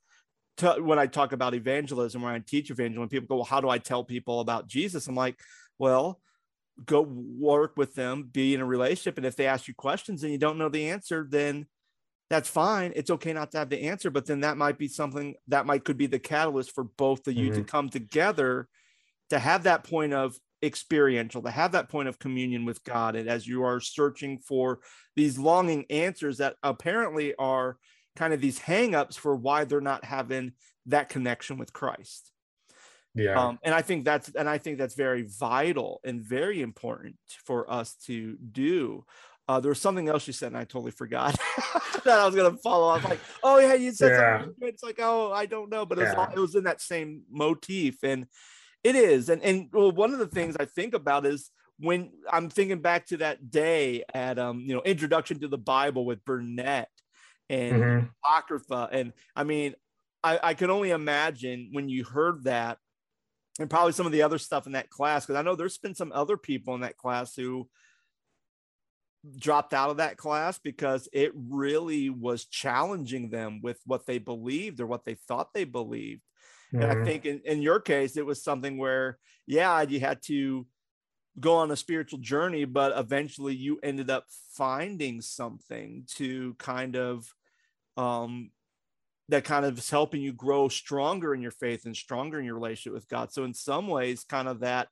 t- 0.58 0.80
when 0.80 0.99
i 0.99 1.06
talk 1.06 1.34
about 1.34 1.54
evangelism 1.54 2.21
when 2.21 2.34
i 2.34 2.39
teach 2.39 2.71
evangelism 2.71 3.10
people 3.10 3.28
go 3.28 3.36
well 3.36 3.45
how 3.45 3.62
do 3.62 3.69
i 3.69 3.78
tell 3.78 4.04
people 4.04 4.39
about 4.39 4.67
jesus? 4.67 5.08
I'm 5.08 5.15
like 5.15 5.39
well 5.78 6.19
go 6.86 7.02
work 7.02 7.74
with 7.76 7.96
them 7.96 8.30
be 8.32 8.54
in 8.54 8.62
a 8.62 8.65
relationship 8.65 9.18
and 9.18 9.26
if 9.26 9.36
they 9.36 9.48
ask 9.48 9.68
you 9.68 9.74
questions 9.74 10.24
and 10.24 10.32
you 10.32 10.38
don't 10.38 10.58
know 10.58 10.70
the 10.70 10.89
answer 10.89 11.28
then 11.30 11.65
that's 12.30 12.48
fine. 12.48 12.94
It's 12.96 13.10
okay 13.10 13.34
not 13.34 13.52
to 13.52 13.58
have 13.58 13.70
the 13.70 13.84
answer 13.84 14.12
but 14.12 14.26
then 14.26 14.42
that 14.42 14.58
might 14.58 14.78
be 14.78 14.88
something 14.88 15.36
that 15.48 15.65
might 15.65 15.84
could 15.84 15.98
be 15.98 16.08
the 16.08 16.20
catalyst 16.20 16.76
for 16.76 16.84
both 16.84 17.28
of 17.28 17.34
you 17.34 17.50
mm-hmm. 17.50 17.60
to 17.60 17.63
come 17.63 17.89
together 17.89 18.68
to 19.30 19.39
have 19.39 19.63
that 19.63 19.84
point 19.84 20.13
of 20.13 20.38
experiential 20.62 21.42
to 21.42 21.50
have 21.50 21.72
that 21.72 21.89
point 21.89 22.08
of 22.08 22.20
communion 22.20 22.65
with 22.65 22.84
god. 22.84 23.15
And 23.15 23.30
as 23.30 23.48
you 23.48 23.63
are 23.63 23.80
searching 23.80 24.39
for 24.39 24.80
these 25.15 25.39
longing 25.39 25.86
answers 25.89 26.38
that 26.38 26.56
apparently 26.62 27.34
are 27.36 27.78
kind 28.15 28.34
of 28.34 28.42
these 28.42 28.60
hangups 28.60 29.18
for 29.18 29.36
why 29.36 29.63
they're 29.63 29.82
not 29.82 30.04
having 30.04 30.52
that 30.86 31.10
connection 31.10 31.58
with 31.58 31.72
christ 31.72 32.32
yeah 33.15 33.34
um, 33.34 33.60
and 33.63 33.74
i 33.74 33.82
think 33.82 34.06
that's 34.06 34.30
and 34.36 34.50
i 34.50 34.58
think 34.58 34.78
that's 34.78 34.95
very 34.95 35.24
vital 35.24 36.00
and 36.04 36.22
very 36.22 36.62
important 36.62 37.15
for 37.45 37.72
us 37.72 37.95
to 37.95 38.38
do 38.52 39.04
uh, 39.50 39.60
there 39.60 39.69
was 39.69 39.82
something 39.82 40.08
else 40.08 40.28
you 40.28 40.32
said, 40.32 40.50
and 40.50 40.58
I 40.58 40.63
totally 40.63 40.91
forgot 40.91 41.36
that 42.06 42.19
I 42.19 42.24
was 42.24 42.36
going 42.36 42.56
to 42.56 42.62
follow 42.62 42.93
up. 42.93 43.04
Like, 43.04 43.19
oh 43.41 43.58
yeah, 43.58 43.74
you 43.74 43.91
said 43.91 44.12
yeah. 44.12 44.41
something. 44.41 44.56
It's 44.62 44.84
like, 44.84 45.00
oh, 45.00 45.32
I 45.32 45.48
don't 45.48 45.72
know, 45.72 45.88
but 45.88 45.98
it 45.98 46.04
was, 46.04 46.13
yeah. 46.15 46.30
it 46.36 46.38
was 46.38 46.54
in 46.54 46.65
that 46.65 46.82
same 46.82 47.24
motif, 47.32 48.04
and 48.04 48.28
it 48.84 48.95
is. 48.95 49.28
And 49.28 49.41
and 49.41 49.67
well, 49.74 49.91
one 49.91 50.13
of 50.13 50.19
the 50.19 50.28
things 50.28 50.56
I 50.60 50.65
think 50.65 50.93
about 50.93 51.26
is 51.26 51.50
when 51.80 52.12
I'm 52.32 52.52
thinking 52.52 52.80
back 52.80 53.08
to 53.08 53.17
that 53.17 53.50
day 53.50 54.04
at 54.13 54.38
um, 54.38 54.60
you 54.60 54.76
know, 54.76 54.84
Introduction 54.84 55.39
to 55.39 55.48
the 55.48 55.58
Bible 55.58 56.06
with 56.06 56.24
Burnett 56.26 56.89
and 57.50 57.82
mm-hmm. 57.82 58.06
Apocrypha, 58.24 58.89
and 58.91 59.13
I 59.36 59.45
mean, 59.45 59.74
I, 60.24 60.39
I 60.43 60.54
can 60.54 60.69
only 60.69 60.91
imagine 60.91 61.69
when 61.72 61.89
you 61.89 62.04
heard 62.04 62.43
that 62.43 62.78
and 63.60 63.69
probably 63.69 63.91
some 63.91 64.06
of 64.06 64.12
the 64.12 64.24
other 64.24 64.38
stuff 64.38 64.65
in 64.65 64.72
that 64.72 64.89
class 64.89 65.26
because 65.26 65.38
I 65.38 65.43
know 65.43 65.56
there's 65.56 65.78
been 65.78 65.95
some 65.95 66.12
other 66.13 66.38
people 66.38 66.76
in 66.76 66.82
that 66.82 66.98
class 66.98 67.36
who 67.36 67.67
dropped 69.38 69.74
out 69.74 69.89
of 69.89 69.98
that 69.98 70.17
class 70.17 70.60
because 70.60 71.10
it 71.12 71.32
really 71.36 72.10
was 72.10 72.45
challenging 72.45 73.30
them 73.30 73.60
with 73.62 73.80
what 73.86 74.06
they 74.06 74.17
believed 74.17 74.80
or 74.80 74.88
what 74.88 75.04
they 75.04 75.15
thought 75.15 75.54
they 75.54 75.65
believed. 75.65 76.22
Mm-hmm. 76.74 76.82
And 76.82 76.91
I 76.91 76.95
mm-hmm. 76.95 77.06
think 77.06 77.26
in, 77.26 77.41
in 77.45 77.62
your 77.62 77.82
case, 77.82 78.15
it 78.15 78.26
was 78.26 78.41
something 78.41 78.78
where, 78.78 79.17
yeah, 79.45 79.82
you 79.82 80.00
had 80.00 80.22
to 80.24 80.65
go 81.38 81.56
on 81.56 81.72
a 81.72 81.76
spiritual 81.76 82.19
journey, 82.19 82.65
but 82.65 82.98
eventually 82.98 83.56
you 83.56 83.80
ended 83.84 84.10
up 84.10 84.26
finding 84.56 85.22
something 85.22 86.06
to 86.15 86.54
kind 86.58 86.95
of 86.95 87.34
um, 87.98 88.52
that 89.30 89.44
kind 89.44 89.63
of 89.63 89.78
is 89.78 89.89
helping 89.89 90.22
you 90.22 90.34
grow 90.34 90.68
stronger 90.68 91.34
in 91.34 91.42
your 91.42 91.52
faith 91.52 91.86
and 91.86 91.96
stronger 91.96 92.39
in 92.39 92.46
your 92.46 92.56
relationship 92.56 92.94
with 92.94 93.08
God. 93.08 93.32
So 93.32 93.44
in 93.44 93.54
some 93.54 93.88
ways, 93.88 94.24
kind 94.24 94.48
of 94.48 94.62
that 94.62 94.89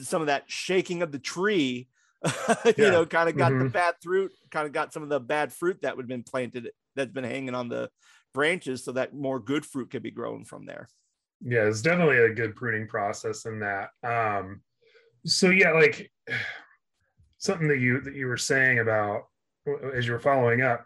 some 0.00 0.20
of 0.20 0.26
that 0.26 0.44
shaking 0.48 1.02
of 1.02 1.12
the 1.12 1.20
tree, 1.20 1.88
you 2.76 2.90
know, 2.90 3.06
kind 3.06 3.28
of 3.28 3.36
got 3.36 3.52
mm-hmm. 3.52 3.64
the 3.64 3.70
bad 3.70 3.94
fruit, 4.02 4.32
kind 4.50 4.66
of 4.66 4.72
got 4.72 4.92
some 4.92 5.04
of 5.04 5.08
the 5.08 5.20
bad 5.20 5.52
fruit 5.52 5.78
that 5.82 5.96
would 5.96 6.04
have 6.04 6.08
been 6.08 6.24
planted 6.24 6.70
that's 6.96 7.12
been 7.12 7.22
hanging 7.22 7.54
on 7.54 7.68
the 7.68 7.88
branches 8.34 8.84
so 8.84 8.92
that 8.92 9.14
more 9.14 9.38
good 9.38 9.64
fruit 9.64 9.90
could 9.90 10.02
be 10.02 10.10
grown 10.10 10.44
from 10.44 10.66
there. 10.66 10.88
Yeah, 11.40 11.68
it's 11.68 11.82
definitely 11.82 12.18
a 12.18 12.34
good 12.34 12.56
pruning 12.56 12.88
process 12.88 13.46
in 13.46 13.60
that. 13.60 13.90
Um 14.02 14.62
so 15.24 15.50
yeah, 15.50 15.70
like 15.70 16.10
something 17.38 17.68
that 17.68 17.78
you 17.78 18.00
that 18.00 18.14
you 18.14 18.26
were 18.26 18.36
saying 18.36 18.80
about 18.80 19.28
as 19.94 20.06
you 20.06 20.12
were 20.12 20.18
following 20.18 20.62
up 20.62 20.84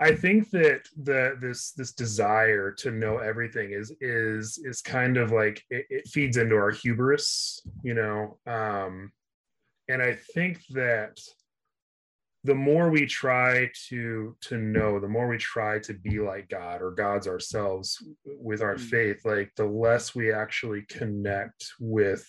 I 0.00 0.14
think 0.14 0.50
that 0.50 0.82
the 0.96 1.36
this 1.40 1.72
this 1.72 1.92
desire 1.92 2.70
to 2.72 2.90
know 2.90 3.18
everything 3.18 3.72
is 3.72 3.92
is 4.00 4.58
is 4.64 4.80
kind 4.80 5.16
of 5.16 5.32
like 5.32 5.64
it, 5.70 5.86
it 5.90 6.08
feeds 6.08 6.36
into 6.36 6.54
our 6.54 6.70
hubris, 6.70 7.66
you 7.82 7.94
know. 7.94 8.38
Um, 8.46 9.12
and 9.88 10.00
I 10.00 10.14
think 10.34 10.60
that 10.70 11.18
the 12.44 12.54
more 12.54 12.90
we 12.90 13.06
try 13.06 13.70
to 13.88 14.36
to 14.42 14.56
know, 14.56 15.00
the 15.00 15.08
more 15.08 15.26
we 15.26 15.38
try 15.38 15.80
to 15.80 15.94
be 15.94 16.20
like 16.20 16.48
God 16.48 16.80
or 16.80 16.92
God's 16.92 17.26
ourselves 17.26 18.00
with 18.24 18.62
our 18.62 18.76
mm. 18.76 18.80
faith, 18.80 19.24
like 19.24 19.52
the 19.56 19.66
less 19.66 20.14
we 20.14 20.32
actually 20.32 20.82
connect 20.82 21.72
with 21.80 22.26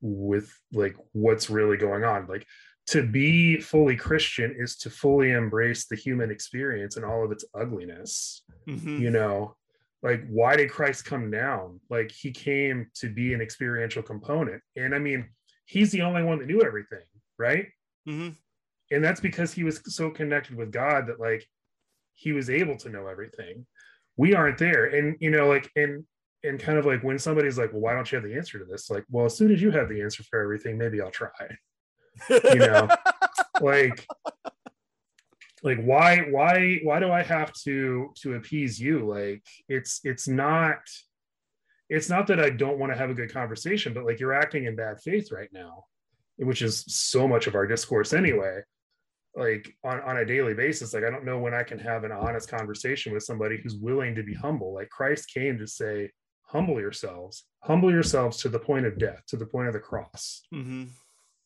with 0.00 0.52
like 0.72 0.96
what's 1.12 1.48
really 1.48 1.76
going 1.76 2.02
on. 2.02 2.26
Like 2.26 2.46
to 2.88 3.02
be 3.06 3.60
fully 3.60 3.96
Christian 3.96 4.54
is 4.58 4.76
to 4.78 4.90
fully 4.90 5.32
embrace 5.32 5.86
the 5.86 5.96
human 5.96 6.30
experience 6.30 6.96
and 6.96 7.04
all 7.04 7.24
of 7.24 7.32
its 7.32 7.44
ugliness. 7.54 8.42
Mm-hmm. 8.68 9.00
You 9.00 9.10
know, 9.10 9.56
like 10.02 10.24
why 10.28 10.56
did 10.56 10.70
Christ 10.70 11.04
come 11.04 11.30
down? 11.30 11.80
Like 11.90 12.10
he 12.10 12.32
came 12.32 12.88
to 12.96 13.08
be 13.08 13.34
an 13.34 13.40
experiential 13.40 14.02
component. 14.02 14.62
And 14.76 14.94
I 14.94 14.98
mean, 14.98 15.28
he's 15.66 15.92
the 15.92 16.02
only 16.02 16.22
one 16.22 16.38
that 16.40 16.46
knew 16.46 16.62
everything, 16.62 17.04
right? 17.38 17.66
Mm-hmm. 18.08 18.30
And 18.90 19.04
that's 19.04 19.20
because 19.20 19.52
he 19.52 19.64
was 19.64 19.80
so 19.86 20.10
connected 20.10 20.56
with 20.56 20.72
God 20.72 21.06
that 21.06 21.20
like 21.20 21.46
he 22.14 22.32
was 22.32 22.50
able 22.50 22.76
to 22.78 22.88
know 22.88 23.06
everything. 23.06 23.66
We 24.16 24.34
aren't 24.34 24.58
there. 24.58 24.86
And 24.86 25.16
you 25.20 25.30
know, 25.30 25.48
like 25.48 25.70
and 25.76 26.04
and 26.44 26.58
kind 26.58 26.78
of 26.78 26.84
like 26.84 27.02
when 27.02 27.18
somebody's 27.18 27.56
like, 27.56 27.72
well, 27.72 27.80
why 27.80 27.94
don't 27.94 28.10
you 28.10 28.16
have 28.16 28.24
the 28.24 28.34
answer 28.34 28.58
to 28.58 28.64
this? 28.64 28.90
Like, 28.90 29.04
well, 29.08 29.26
as 29.26 29.36
soon 29.36 29.52
as 29.52 29.62
you 29.62 29.70
have 29.70 29.88
the 29.88 30.02
answer 30.02 30.24
for 30.24 30.42
everything, 30.42 30.76
maybe 30.76 31.00
I'll 31.00 31.10
try 31.10 31.30
you 32.28 32.56
know 32.56 32.88
like 33.60 34.06
like 35.62 35.80
why 35.82 36.18
why 36.30 36.80
why 36.82 36.98
do 36.98 37.10
i 37.10 37.22
have 37.22 37.52
to 37.52 38.12
to 38.16 38.34
appease 38.34 38.80
you? 38.80 39.06
Like 39.08 39.44
it's 39.68 40.00
it's 40.04 40.26
not 40.28 40.78
it's 41.88 42.08
not 42.08 42.26
that 42.26 42.40
i 42.40 42.50
don't 42.50 42.78
want 42.78 42.92
to 42.92 42.98
have 42.98 43.10
a 43.10 43.14
good 43.14 43.32
conversation 43.32 43.92
but 43.92 44.04
like 44.04 44.18
you're 44.18 44.32
acting 44.32 44.64
in 44.64 44.74
bad 44.74 44.98
faith 45.00 45.30
right 45.30 45.50
now 45.52 45.84
which 46.36 46.62
is 46.62 46.84
so 46.88 47.28
much 47.28 47.46
of 47.46 47.54
our 47.54 47.66
discourse 47.66 48.12
anyway. 48.12 48.60
Like 49.36 49.74
on, 49.84 50.00
on 50.00 50.18
a 50.18 50.26
daily 50.26 50.52
basis 50.52 50.92
like 50.92 51.04
i 51.04 51.10
don't 51.10 51.24
know 51.24 51.38
when 51.38 51.54
i 51.54 51.62
can 51.62 51.78
have 51.78 52.04
an 52.04 52.12
honest 52.12 52.50
conversation 52.50 53.14
with 53.14 53.22
somebody 53.22 53.58
who's 53.62 53.76
willing 53.76 54.14
to 54.16 54.22
be 54.22 54.34
humble. 54.34 54.74
Like 54.74 54.90
christ 54.90 55.32
came 55.32 55.58
to 55.58 55.66
say 55.66 56.10
humble 56.42 56.78
yourselves. 56.78 57.44
Humble 57.62 57.90
yourselves 57.90 58.36
to 58.38 58.50
the 58.50 58.58
point 58.58 58.84
of 58.84 58.98
death 58.98 59.22
to 59.28 59.38
the 59.38 59.46
point 59.46 59.68
of 59.68 59.72
the 59.72 59.80
cross. 59.80 60.42
Mm-hmm 60.52 60.84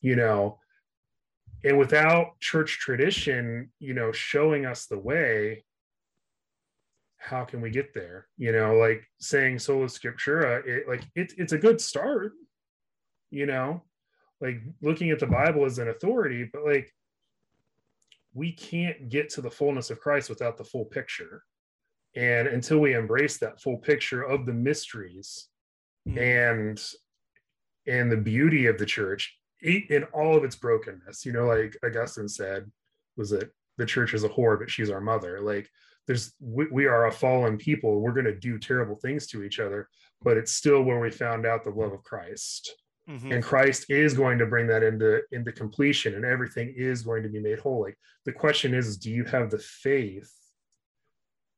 you 0.07 0.15
know 0.15 0.57
and 1.65 1.77
without 1.77 2.39
church 2.39 2.79
tradition 2.79 3.69
you 3.79 3.93
know 3.93 4.09
showing 4.13 4.65
us 4.65 4.85
the 4.85 4.97
way 4.97 5.65
how 7.17 7.43
can 7.43 7.59
we 7.59 7.69
get 7.69 7.93
there 7.93 8.27
you 8.37 8.53
know 8.53 8.75
like 8.75 9.05
saying 9.19 9.59
sola 9.59 9.87
scriptura 9.87 10.65
it, 10.65 10.87
like 10.87 11.03
it, 11.15 11.33
it's 11.37 11.51
a 11.51 11.57
good 11.57 11.81
start 11.81 12.31
you 13.31 13.45
know 13.45 13.81
like 14.39 14.61
looking 14.81 15.09
at 15.09 15.19
the 15.19 15.27
bible 15.27 15.65
as 15.65 15.77
an 15.77 15.89
authority 15.89 16.49
but 16.53 16.63
like 16.63 16.89
we 18.33 18.53
can't 18.53 19.09
get 19.09 19.27
to 19.29 19.41
the 19.41 19.51
fullness 19.51 19.89
of 19.89 19.99
christ 19.99 20.29
without 20.29 20.55
the 20.57 20.63
full 20.63 20.85
picture 20.85 21.43
and 22.15 22.47
until 22.47 22.79
we 22.79 22.93
embrace 22.93 23.39
that 23.39 23.59
full 23.59 23.77
picture 23.77 24.21
of 24.21 24.45
the 24.45 24.53
mysteries 24.53 25.49
mm-hmm. 26.07 26.17
and 26.17 26.81
and 27.87 28.09
the 28.09 28.23
beauty 28.31 28.67
of 28.67 28.77
the 28.77 28.85
church 28.85 29.37
in 29.61 30.03
all 30.13 30.37
of 30.37 30.43
its 30.43 30.55
brokenness. 30.55 31.25
You 31.25 31.33
know, 31.33 31.45
like 31.45 31.77
Augustine 31.83 32.27
said, 32.27 32.71
was 33.15 33.31
it 33.31 33.51
the 33.77 33.85
church 33.85 34.13
is 34.13 34.23
a 34.23 34.29
whore, 34.29 34.59
but 34.59 34.69
she's 34.69 34.89
our 34.89 35.01
mother. 35.01 35.41
Like 35.41 35.69
there's 36.07 36.33
we, 36.39 36.65
we 36.71 36.85
are 36.85 37.07
a 37.07 37.11
fallen 37.11 37.57
people 37.57 37.99
we're 37.99 38.13
going 38.13 38.25
to 38.25 38.39
do 38.39 38.57
terrible 38.57 38.95
things 38.95 39.27
to 39.27 39.43
each 39.43 39.59
other 39.59 39.87
but 40.23 40.37
it's 40.37 40.53
still 40.53 40.81
where 40.81 40.99
we 40.99 41.11
found 41.11 41.45
out 41.45 41.63
the 41.63 41.69
love 41.69 41.91
of 41.91 42.03
christ 42.03 42.73
mm-hmm. 43.07 43.31
and 43.31 43.43
christ 43.43 43.85
is 43.89 44.13
going 44.13 44.37
to 44.37 44.45
bring 44.45 44.65
that 44.65 44.81
into 44.81 45.21
into 45.31 45.51
completion 45.51 46.15
and 46.15 46.25
everything 46.25 46.73
is 46.75 47.03
going 47.03 47.21
to 47.21 47.29
be 47.29 47.39
made 47.39 47.59
whole 47.59 47.81
like 47.83 47.97
the 48.25 48.31
question 48.31 48.73
is, 48.73 48.87
is 48.87 48.97
do 48.97 49.11
you 49.11 49.25
have 49.25 49.51
the 49.51 49.59
faith 49.59 50.33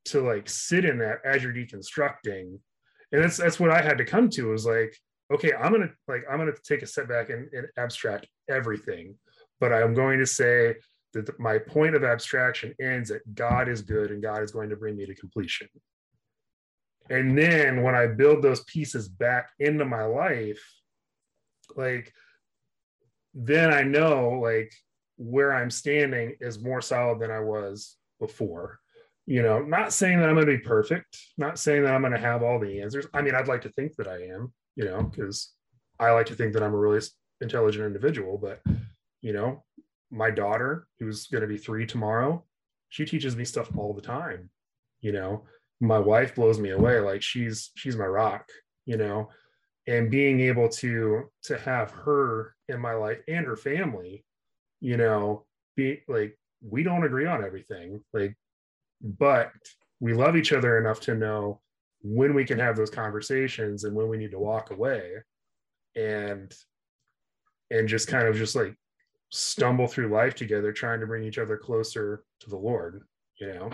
to 0.06 0.22
like 0.22 0.50
sit 0.50 0.84
in 0.84 0.98
that 0.98 1.20
as 1.24 1.44
you're 1.44 1.54
deconstructing 1.54 2.58
and 3.12 3.24
that's 3.24 3.38
that's 3.38 3.60
what 3.60 3.72
i 3.72 3.82
had 3.82 3.98
to 3.98 4.06
come 4.06 4.30
to 4.30 4.50
was 4.50 4.66
like 4.66 4.96
okay 5.32 5.54
i'm 5.54 5.72
gonna 5.72 5.90
like 6.08 6.24
i'm 6.30 6.38
gonna 6.38 6.52
take 6.64 6.82
a 6.82 6.88
step 6.88 7.08
back 7.08 7.30
and, 7.30 7.48
and 7.54 7.68
abstract 7.78 8.28
everything 8.50 9.16
but 9.60 9.74
i'm 9.74 9.94
going 9.94 10.20
to 10.20 10.26
say 10.26 10.76
that 11.14 11.40
my 11.40 11.58
point 11.58 11.96
of 11.96 12.04
abstraction 12.04 12.74
ends 12.80 13.12
at 13.12 13.22
God 13.34 13.68
is 13.68 13.82
good 13.82 14.12
and 14.12 14.22
God 14.22 14.44
is 14.44 14.52
going 14.52 14.70
to 14.70 14.76
bring 14.76 14.96
me 14.96 15.06
to 15.06 15.16
completion. 15.16 15.68
And 17.10 17.38
then 17.38 17.82
when 17.82 17.96
I 17.96 18.08
build 18.08 18.44
those 18.44 18.64
pieces 18.66 19.10
back 19.10 19.50
into 19.58 19.86
my 19.86 20.04
life, 20.04 20.62
like, 21.76 22.14
then 23.34 23.74
I 23.74 23.84
know 23.84 24.40
like 24.42 24.72
where 25.18 25.54
I'm 25.54 25.72
standing 25.72 26.36
is 26.40 26.62
more 26.62 26.82
solid 26.82 27.20
than 27.20 27.32
I 27.32 27.40
was 27.40 27.98
before. 28.20 28.80
You 29.26 29.44
know, 29.44 29.60
not 29.60 29.94
saying 29.94 30.20
that 30.20 30.30
I'm 30.30 30.36
going 30.36 30.48
to 30.48 30.58
be 30.58 30.64
perfect, 30.64 31.18
not 31.38 31.60
saying 31.60 31.84
that 31.84 31.94
I'm 31.94 32.02
going 32.02 32.14
to 32.14 32.20
have 32.20 32.42
all 32.42 32.60
the 32.60 32.82
answers. 32.82 33.06
I 33.14 33.22
mean, 33.22 33.36
I'd 33.36 33.48
like 33.48 33.62
to 33.62 33.70
think 33.70 33.96
that 33.98 34.08
I 34.08 34.24
am, 34.24 34.54
you 34.80 34.86
know, 34.86 35.04
because 35.04 35.52
I 36.00 36.12
like 36.12 36.28
to 36.28 36.36
think 36.36 36.54
that 36.54 36.64
I'm 36.64 36.74
a 36.74 36.78
really 36.78 37.06
intelligent 37.42 37.86
individual, 37.86 38.38
but, 38.38 38.62
you 39.22 39.34
know, 39.34 39.66
my 40.10 40.32
daughter, 40.32 40.88
who's 41.00 41.28
going 41.28 41.42
to 41.42 41.48
be 41.48 41.58
three 41.58 41.86
tomorrow, 41.86 42.46
she 42.88 43.04
teaches 43.04 43.36
me 43.36 43.44
stuff 43.44 43.70
all 43.76 43.94
the 43.94 44.02
time. 44.02 44.50
You 45.02 45.12
know, 45.12 45.44
my 45.82 46.00
wife 46.00 46.34
blows 46.34 46.60
me 46.60 46.70
away. 46.70 47.02
Like 47.02 47.22
she's 47.22 47.72
she's 47.76 47.98
my 47.98 48.06
rock. 48.06 48.48
You 48.86 48.96
know, 48.98 49.30
and 49.86 50.10
being 50.10 50.40
able 50.40 50.70
to 50.70 51.30
to 51.44 51.58
have 51.60 51.92
her 51.92 52.56
in 52.70 52.80
my 52.80 52.94
life 52.94 53.20
and 53.28 53.46
her 53.46 53.58
family, 53.58 54.24
you 54.80 54.96
know, 54.96 55.46
be 55.76 56.02
like 56.08 56.40
we 56.62 56.84
don't 56.84 57.04
agree 57.04 57.26
on 57.26 57.44
everything, 57.44 58.02
like, 58.14 58.36
but 59.02 59.52
we 60.00 60.14
love 60.14 60.36
each 60.38 60.54
other 60.54 60.78
enough 60.78 61.02
to 61.02 61.16
know 61.16 61.62
when 62.02 62.34
we 62.34 62.46
can 62.46 62.60
have 62.60 62.76
those 62.76 62.90
conversations 62.90 63.84
and 63.84 63.96
when 63.96 64.08
we 64.08 64.18
need 64.18 64.32
to 64.32 64.40
walk 64.40 64.72
away 64.72 65.14
and 65.96 66.54
and 67.72 67.88
just 67.88 68.08
kind 68.08 68.28
of 68.28 68.36
just 68.36 68.56
like 68.56 68.76
stumble 69.30 69.88
through 69.88 70.08
life 70.08 70.34
together 70.34 70.72
trying 70.72 71.00
to 71.00 71.06
bring 71.06 71.24
each 71.24 71.38
other 71.38 71.58
closer 71.58 72.24
to 72.40 72.50
the 72.50 72.58
lord 72.58 73.04
you 73.40 73.54
know? 73.54 73.70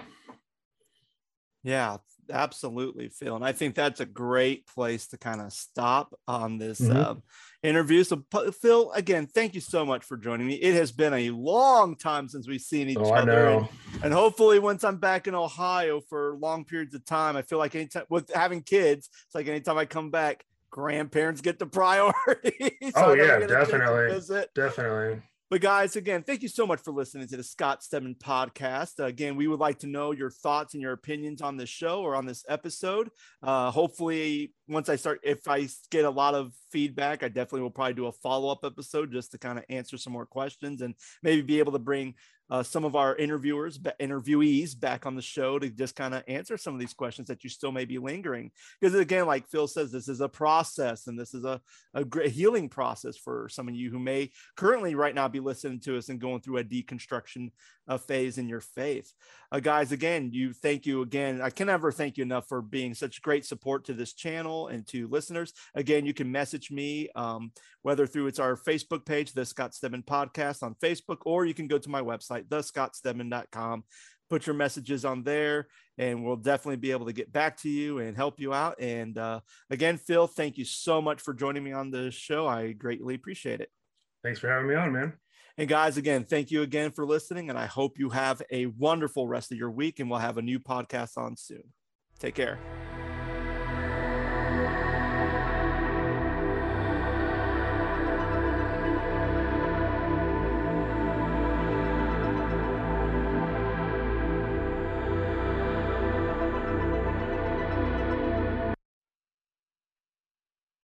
Yeah 1.64 1.98
absolutely 2.32 3.10
phil 3.10 3.36
and 3.36 3.46
i 3.46 3.52
think 3.52 3.76
that's 3.76 4.00
a 4.00 4.06
great 4.06 4.66
place 4.68 5.08
to 5.08 5.18
kind 5.18 5.42
of 5.42 5.52
stop 5.52 6.14
on 6.28 6.58
this 6.58 6.80
mm-hmm. 6.80 6.98
uh, 6.98 7.16
interview 7.64 8.04
so 8.04 8.24
phil 8.62 8.92
again 8.94 9.26
thank 9.28 9.56
you 9.56 9.62
so 9.62 9.86
much 9.86 10.04
for 10.04 10.18
joining 10.18 10.48
me. 10.48 10.56
It 10.56 10.76
has 10.76 10.92
been 10.92 11.14
a 11.14 11.30
long 11.32 11.96
time 11.96 12.28
since 12.28 12.48
we've 12.48 12.62
seen 12.62 12.90
each 12.90 12.98
oh, 13.00 13.14
other 13.14 13.48
and, 13.48 13.68
and, 14.04 14.14
hopefully 14.14 14.60
once 14.60 14.84
i'm 14.84 14.98
back 14.98 15.28
in 15.28 15.36
ohio 15.36 16.02
for 16.02 16.38
long 16.38 16.66
periods 16.66 16.94
of 16.96 17.06
time 17.06 17.36
i 17.36 17.42
feel 17.42 17.58
like 17.58 17.76
anytime 17.76 18.06
with 18.10 18.32
having 18.34 18.62
kids 18.62 19.10
it's 19.26 19.36
like 19.36 19.48
anytime 19.48 19.78
i 19.78 19.86
come 19.86 20.12
back 20.12 20.44
grandparents 20.70 21.42
get 21.42 21.60
the 21.60 21.66
priority 21.66 22.78
so 22.82 22.92
oh 22.96 23.14
yeah 23.14 23.40
definitely. 23.40 24.22
definitely 24.56 25.22
but 25.50 25.62
guys, 25.62 25.96
again, 25.96 26.24
thank 26.24 26.42
you 26.42 26.48
so 26.48 26.66
much 26.66 26.82
for 26.82 26.92
listening 26.92 27.28
to 27.28 27.38
the 27.38 27.44
Scott 27.44 27.84
Stedman 27.84 28.16
podcast. 28.16 29.00
Uh, 29.00 29.06
again, 29.06 29.36
we 29.36 29.48
would 29.48 29.60
like 29.60 29.80
to 29.80 29.88
know 29.88 30.12
your 30.12 30.32
thoughts 30.32 30.74
and 30.74 30.82
your 30.82 30.94
opinions 30.94 31.42
on 31.42 31.56
this 31.56 31.70
show 31.70 32.02
or 32.02 32.16
on 32.16 32.26
this 32.26 32.44
episode. 32.50 33.10
Uh, 33.44 33.70
hopefully, 33.70 34.54
once 34.68 34.90
I 34.90 34.96
start, 34.96 35.20
if 35.24 35.48
I 35.48 35.68
get 35.92 36.06
a 36.06 36.10
lot 36.10 36.34
of 36.34 36.54
feedback, 36.72 37.24
I 37.24 37.28
definitely 37.28 37.62
will 37.62 37.70
probably 37.70 37.94
do 37.94 38.08
a 38.08 38.12
follow 38.12 38.52
up 38.52 38.60
episode 38.64 39.12
just 39.12 39.32
to 39.32 39.38
kind 39.38 39.60
of 39.60 39.66
answer 39.70 39.98
some 39.98 40.14
more 40.14 40.26
questions 40.26 40.82
and 40.82 40.96
maybe 41.22 41.42
be 41.42 41.60
able 41.60 41.74
to 41.74 41.80
bring 41.80 42.16
uh, 42.50 42.62
some 42.62 42.86
of 42.86 42.96
our 42.96 43.16
interviewers, 43.16 43.80
interviewees 44.00 44.80
back 44.80 45.06
on 45.06 45.16
the 45.16 45.22
show 45.22 45.58
to 45.58 45.70
just 45.70 45.96
kind 45.96 46.14
of 46.14 46.24
answer 46.28 46.58
some 46.58 46.74
of 46.74 46.80
these 46.80 46.94
questions 46.94 47.28
that 47.28 47.44
you 47.44 47.50
still 47.50 47.72
may 47.72 47.86
be 47.86 47.98
lingering. 47.98 48.52
Because 48.80 48.96
again, 48.96 49.26
like 49.26 49.48
Phil 49.48 49.68
says, 49.68 49.92
this 49.92 50.08
is 50.08 50.22
a 50.22 50.30
process 50.30 51.08
and 51.08 51.18
this 51.18 51.34
is 51.34 51.44
a, 51.44 51.60
a 51.94 52.06
great 52.06 52.32
healing 52.32 52.70
process 52.70 53.18
for 53.18 53.50
some 53.50 53.68
of 53.68 53.76
you 53.76 53.90
who 53.90 54.00
may 54.00 54.32
currently 54.56 54.94
right 54.94 55.16
now 55.16 55.28
be 55.28 55.40
listening 55.40 55.80
to 55.82 55.98
us 55.98 56.10
and 56.10 56.22
going 56.22 56.42
through 56.42 56.58
a 56.58 56.64
deconstruction 56.64 57.52
uh, 57.88 57.98
phase 57.98 58.38
in 58.38 58.48
your 58.48 58.62
faith. 58.62 59.12
Uh, 59.52 59.60
guys, 59.60 59.92
again, 59.92 60.30
you 60.32 60.54
thank 60.54 60.86
you 60.86 61.02
again. 61.02 61.42
I 61.42 61.50
can 61.50 61.68
never 61.68 61.92
thank 61.92 62.18
you 62.18 62.24
enough 62.24 62.48
for 62.48 62.62
being 62.62 62.94
such 62.94 63.22
great 63.22 63.46
support 63.46 63.86
to 63.86 63.94
this 63.94 64.14
channel 64.56 64.68
and 64.68 64.88
to 64.88 65.08
listeners. 65.08 65.54
Again, 65.76 66.06
you 66.06 66.14
can 66.14 66.32
message 66.32 66.72
me, 66.72 67.10
um, 67.16 67.52
whether 67.82 68.08
through 68.08 68.28
it's 68.28 68.40
our 68.40 68.56
Facebook 68.56 69.06
page, 69.06 69.34
the 69.34 69.46
Scott 69.46 69.74
Stedman 69.74 70.04
Podcast 70.04 70.64
on 70.64 70.76
Facebook, 70.76 71.18
or 71.26 71.46
you 71.46 71.54
can 71.54 71.68
go 71.68 71.78
to 71.78 71.90
my 71.90 72.02
website, 72.02 72.48
thescottstedman.com. 72.48 73.84
Put 74.28 74.48
your 74.48 74.56
messages 74.56 75.06
on 75.06 75.22
there, 75.22 75.68
and 76.00 76.26
we'll 76.26 76.36
definitely 76.36 76.78
be 76.78 76.90
able 76.90 77.06
to 77.06 77.14
get 77.14 77.32
back 77.32 77.62
to 77.62 77.70
you 77.70 78.00
and 78.00 78.18
help 78.18 78.40
you 78.40 78.56
out. 78.56 78.76
And 78.82 79.16
uh, 79.20 79.42
again, 79.70 79.98
Phil, 79.98 80.26
thank 80.26 80.58
you 80.58 80.66
so 80.66 81.00
much 81.00 81.22
for 81.22 81.32
joining 81.32 81.64
me 81.64 81.74
on 81.74 81.92
the 81.92 82.10
show. 82.10 82.48
I 82.48 82.72
greatly 82.72 83.14
appreciate 83.14 83.62
it. 83.62 83.70
Thanks 84.24 84.40
for 84.40 84.50
having 84.50 84.68
me 84.68 84.74
on, 84.74 84.92
man. 84.92 85.14
And 85.60 85.70
guys, 85.70 85.98
again, 85.98 86.24
thank 86.24 86.50
you 86.50 86.64
again 86.64 86.90
for 86.90 87.06
listening. 87.06 87.52
And 87.52 87.58
I 87.58 87.68
hope 87.68 88.00
you 88.00 88.10
have 88.10 88.42
a 88.52 88.66
wonderful 88.66 89.28
rest 89.28 89.52
of 89.52 89.60
your 89.60 89.72
week. 89.72 90.00
And 90.00 90.10
we'll 90.10 90.20
have 90.20 90.40
a 90.40 90.42
new 90.42 90.60
podcast 90.60 91.18
on 91.18 91.38
soon. 91.38 91.72
Take 92.20 92.36
care. 92.36 93.05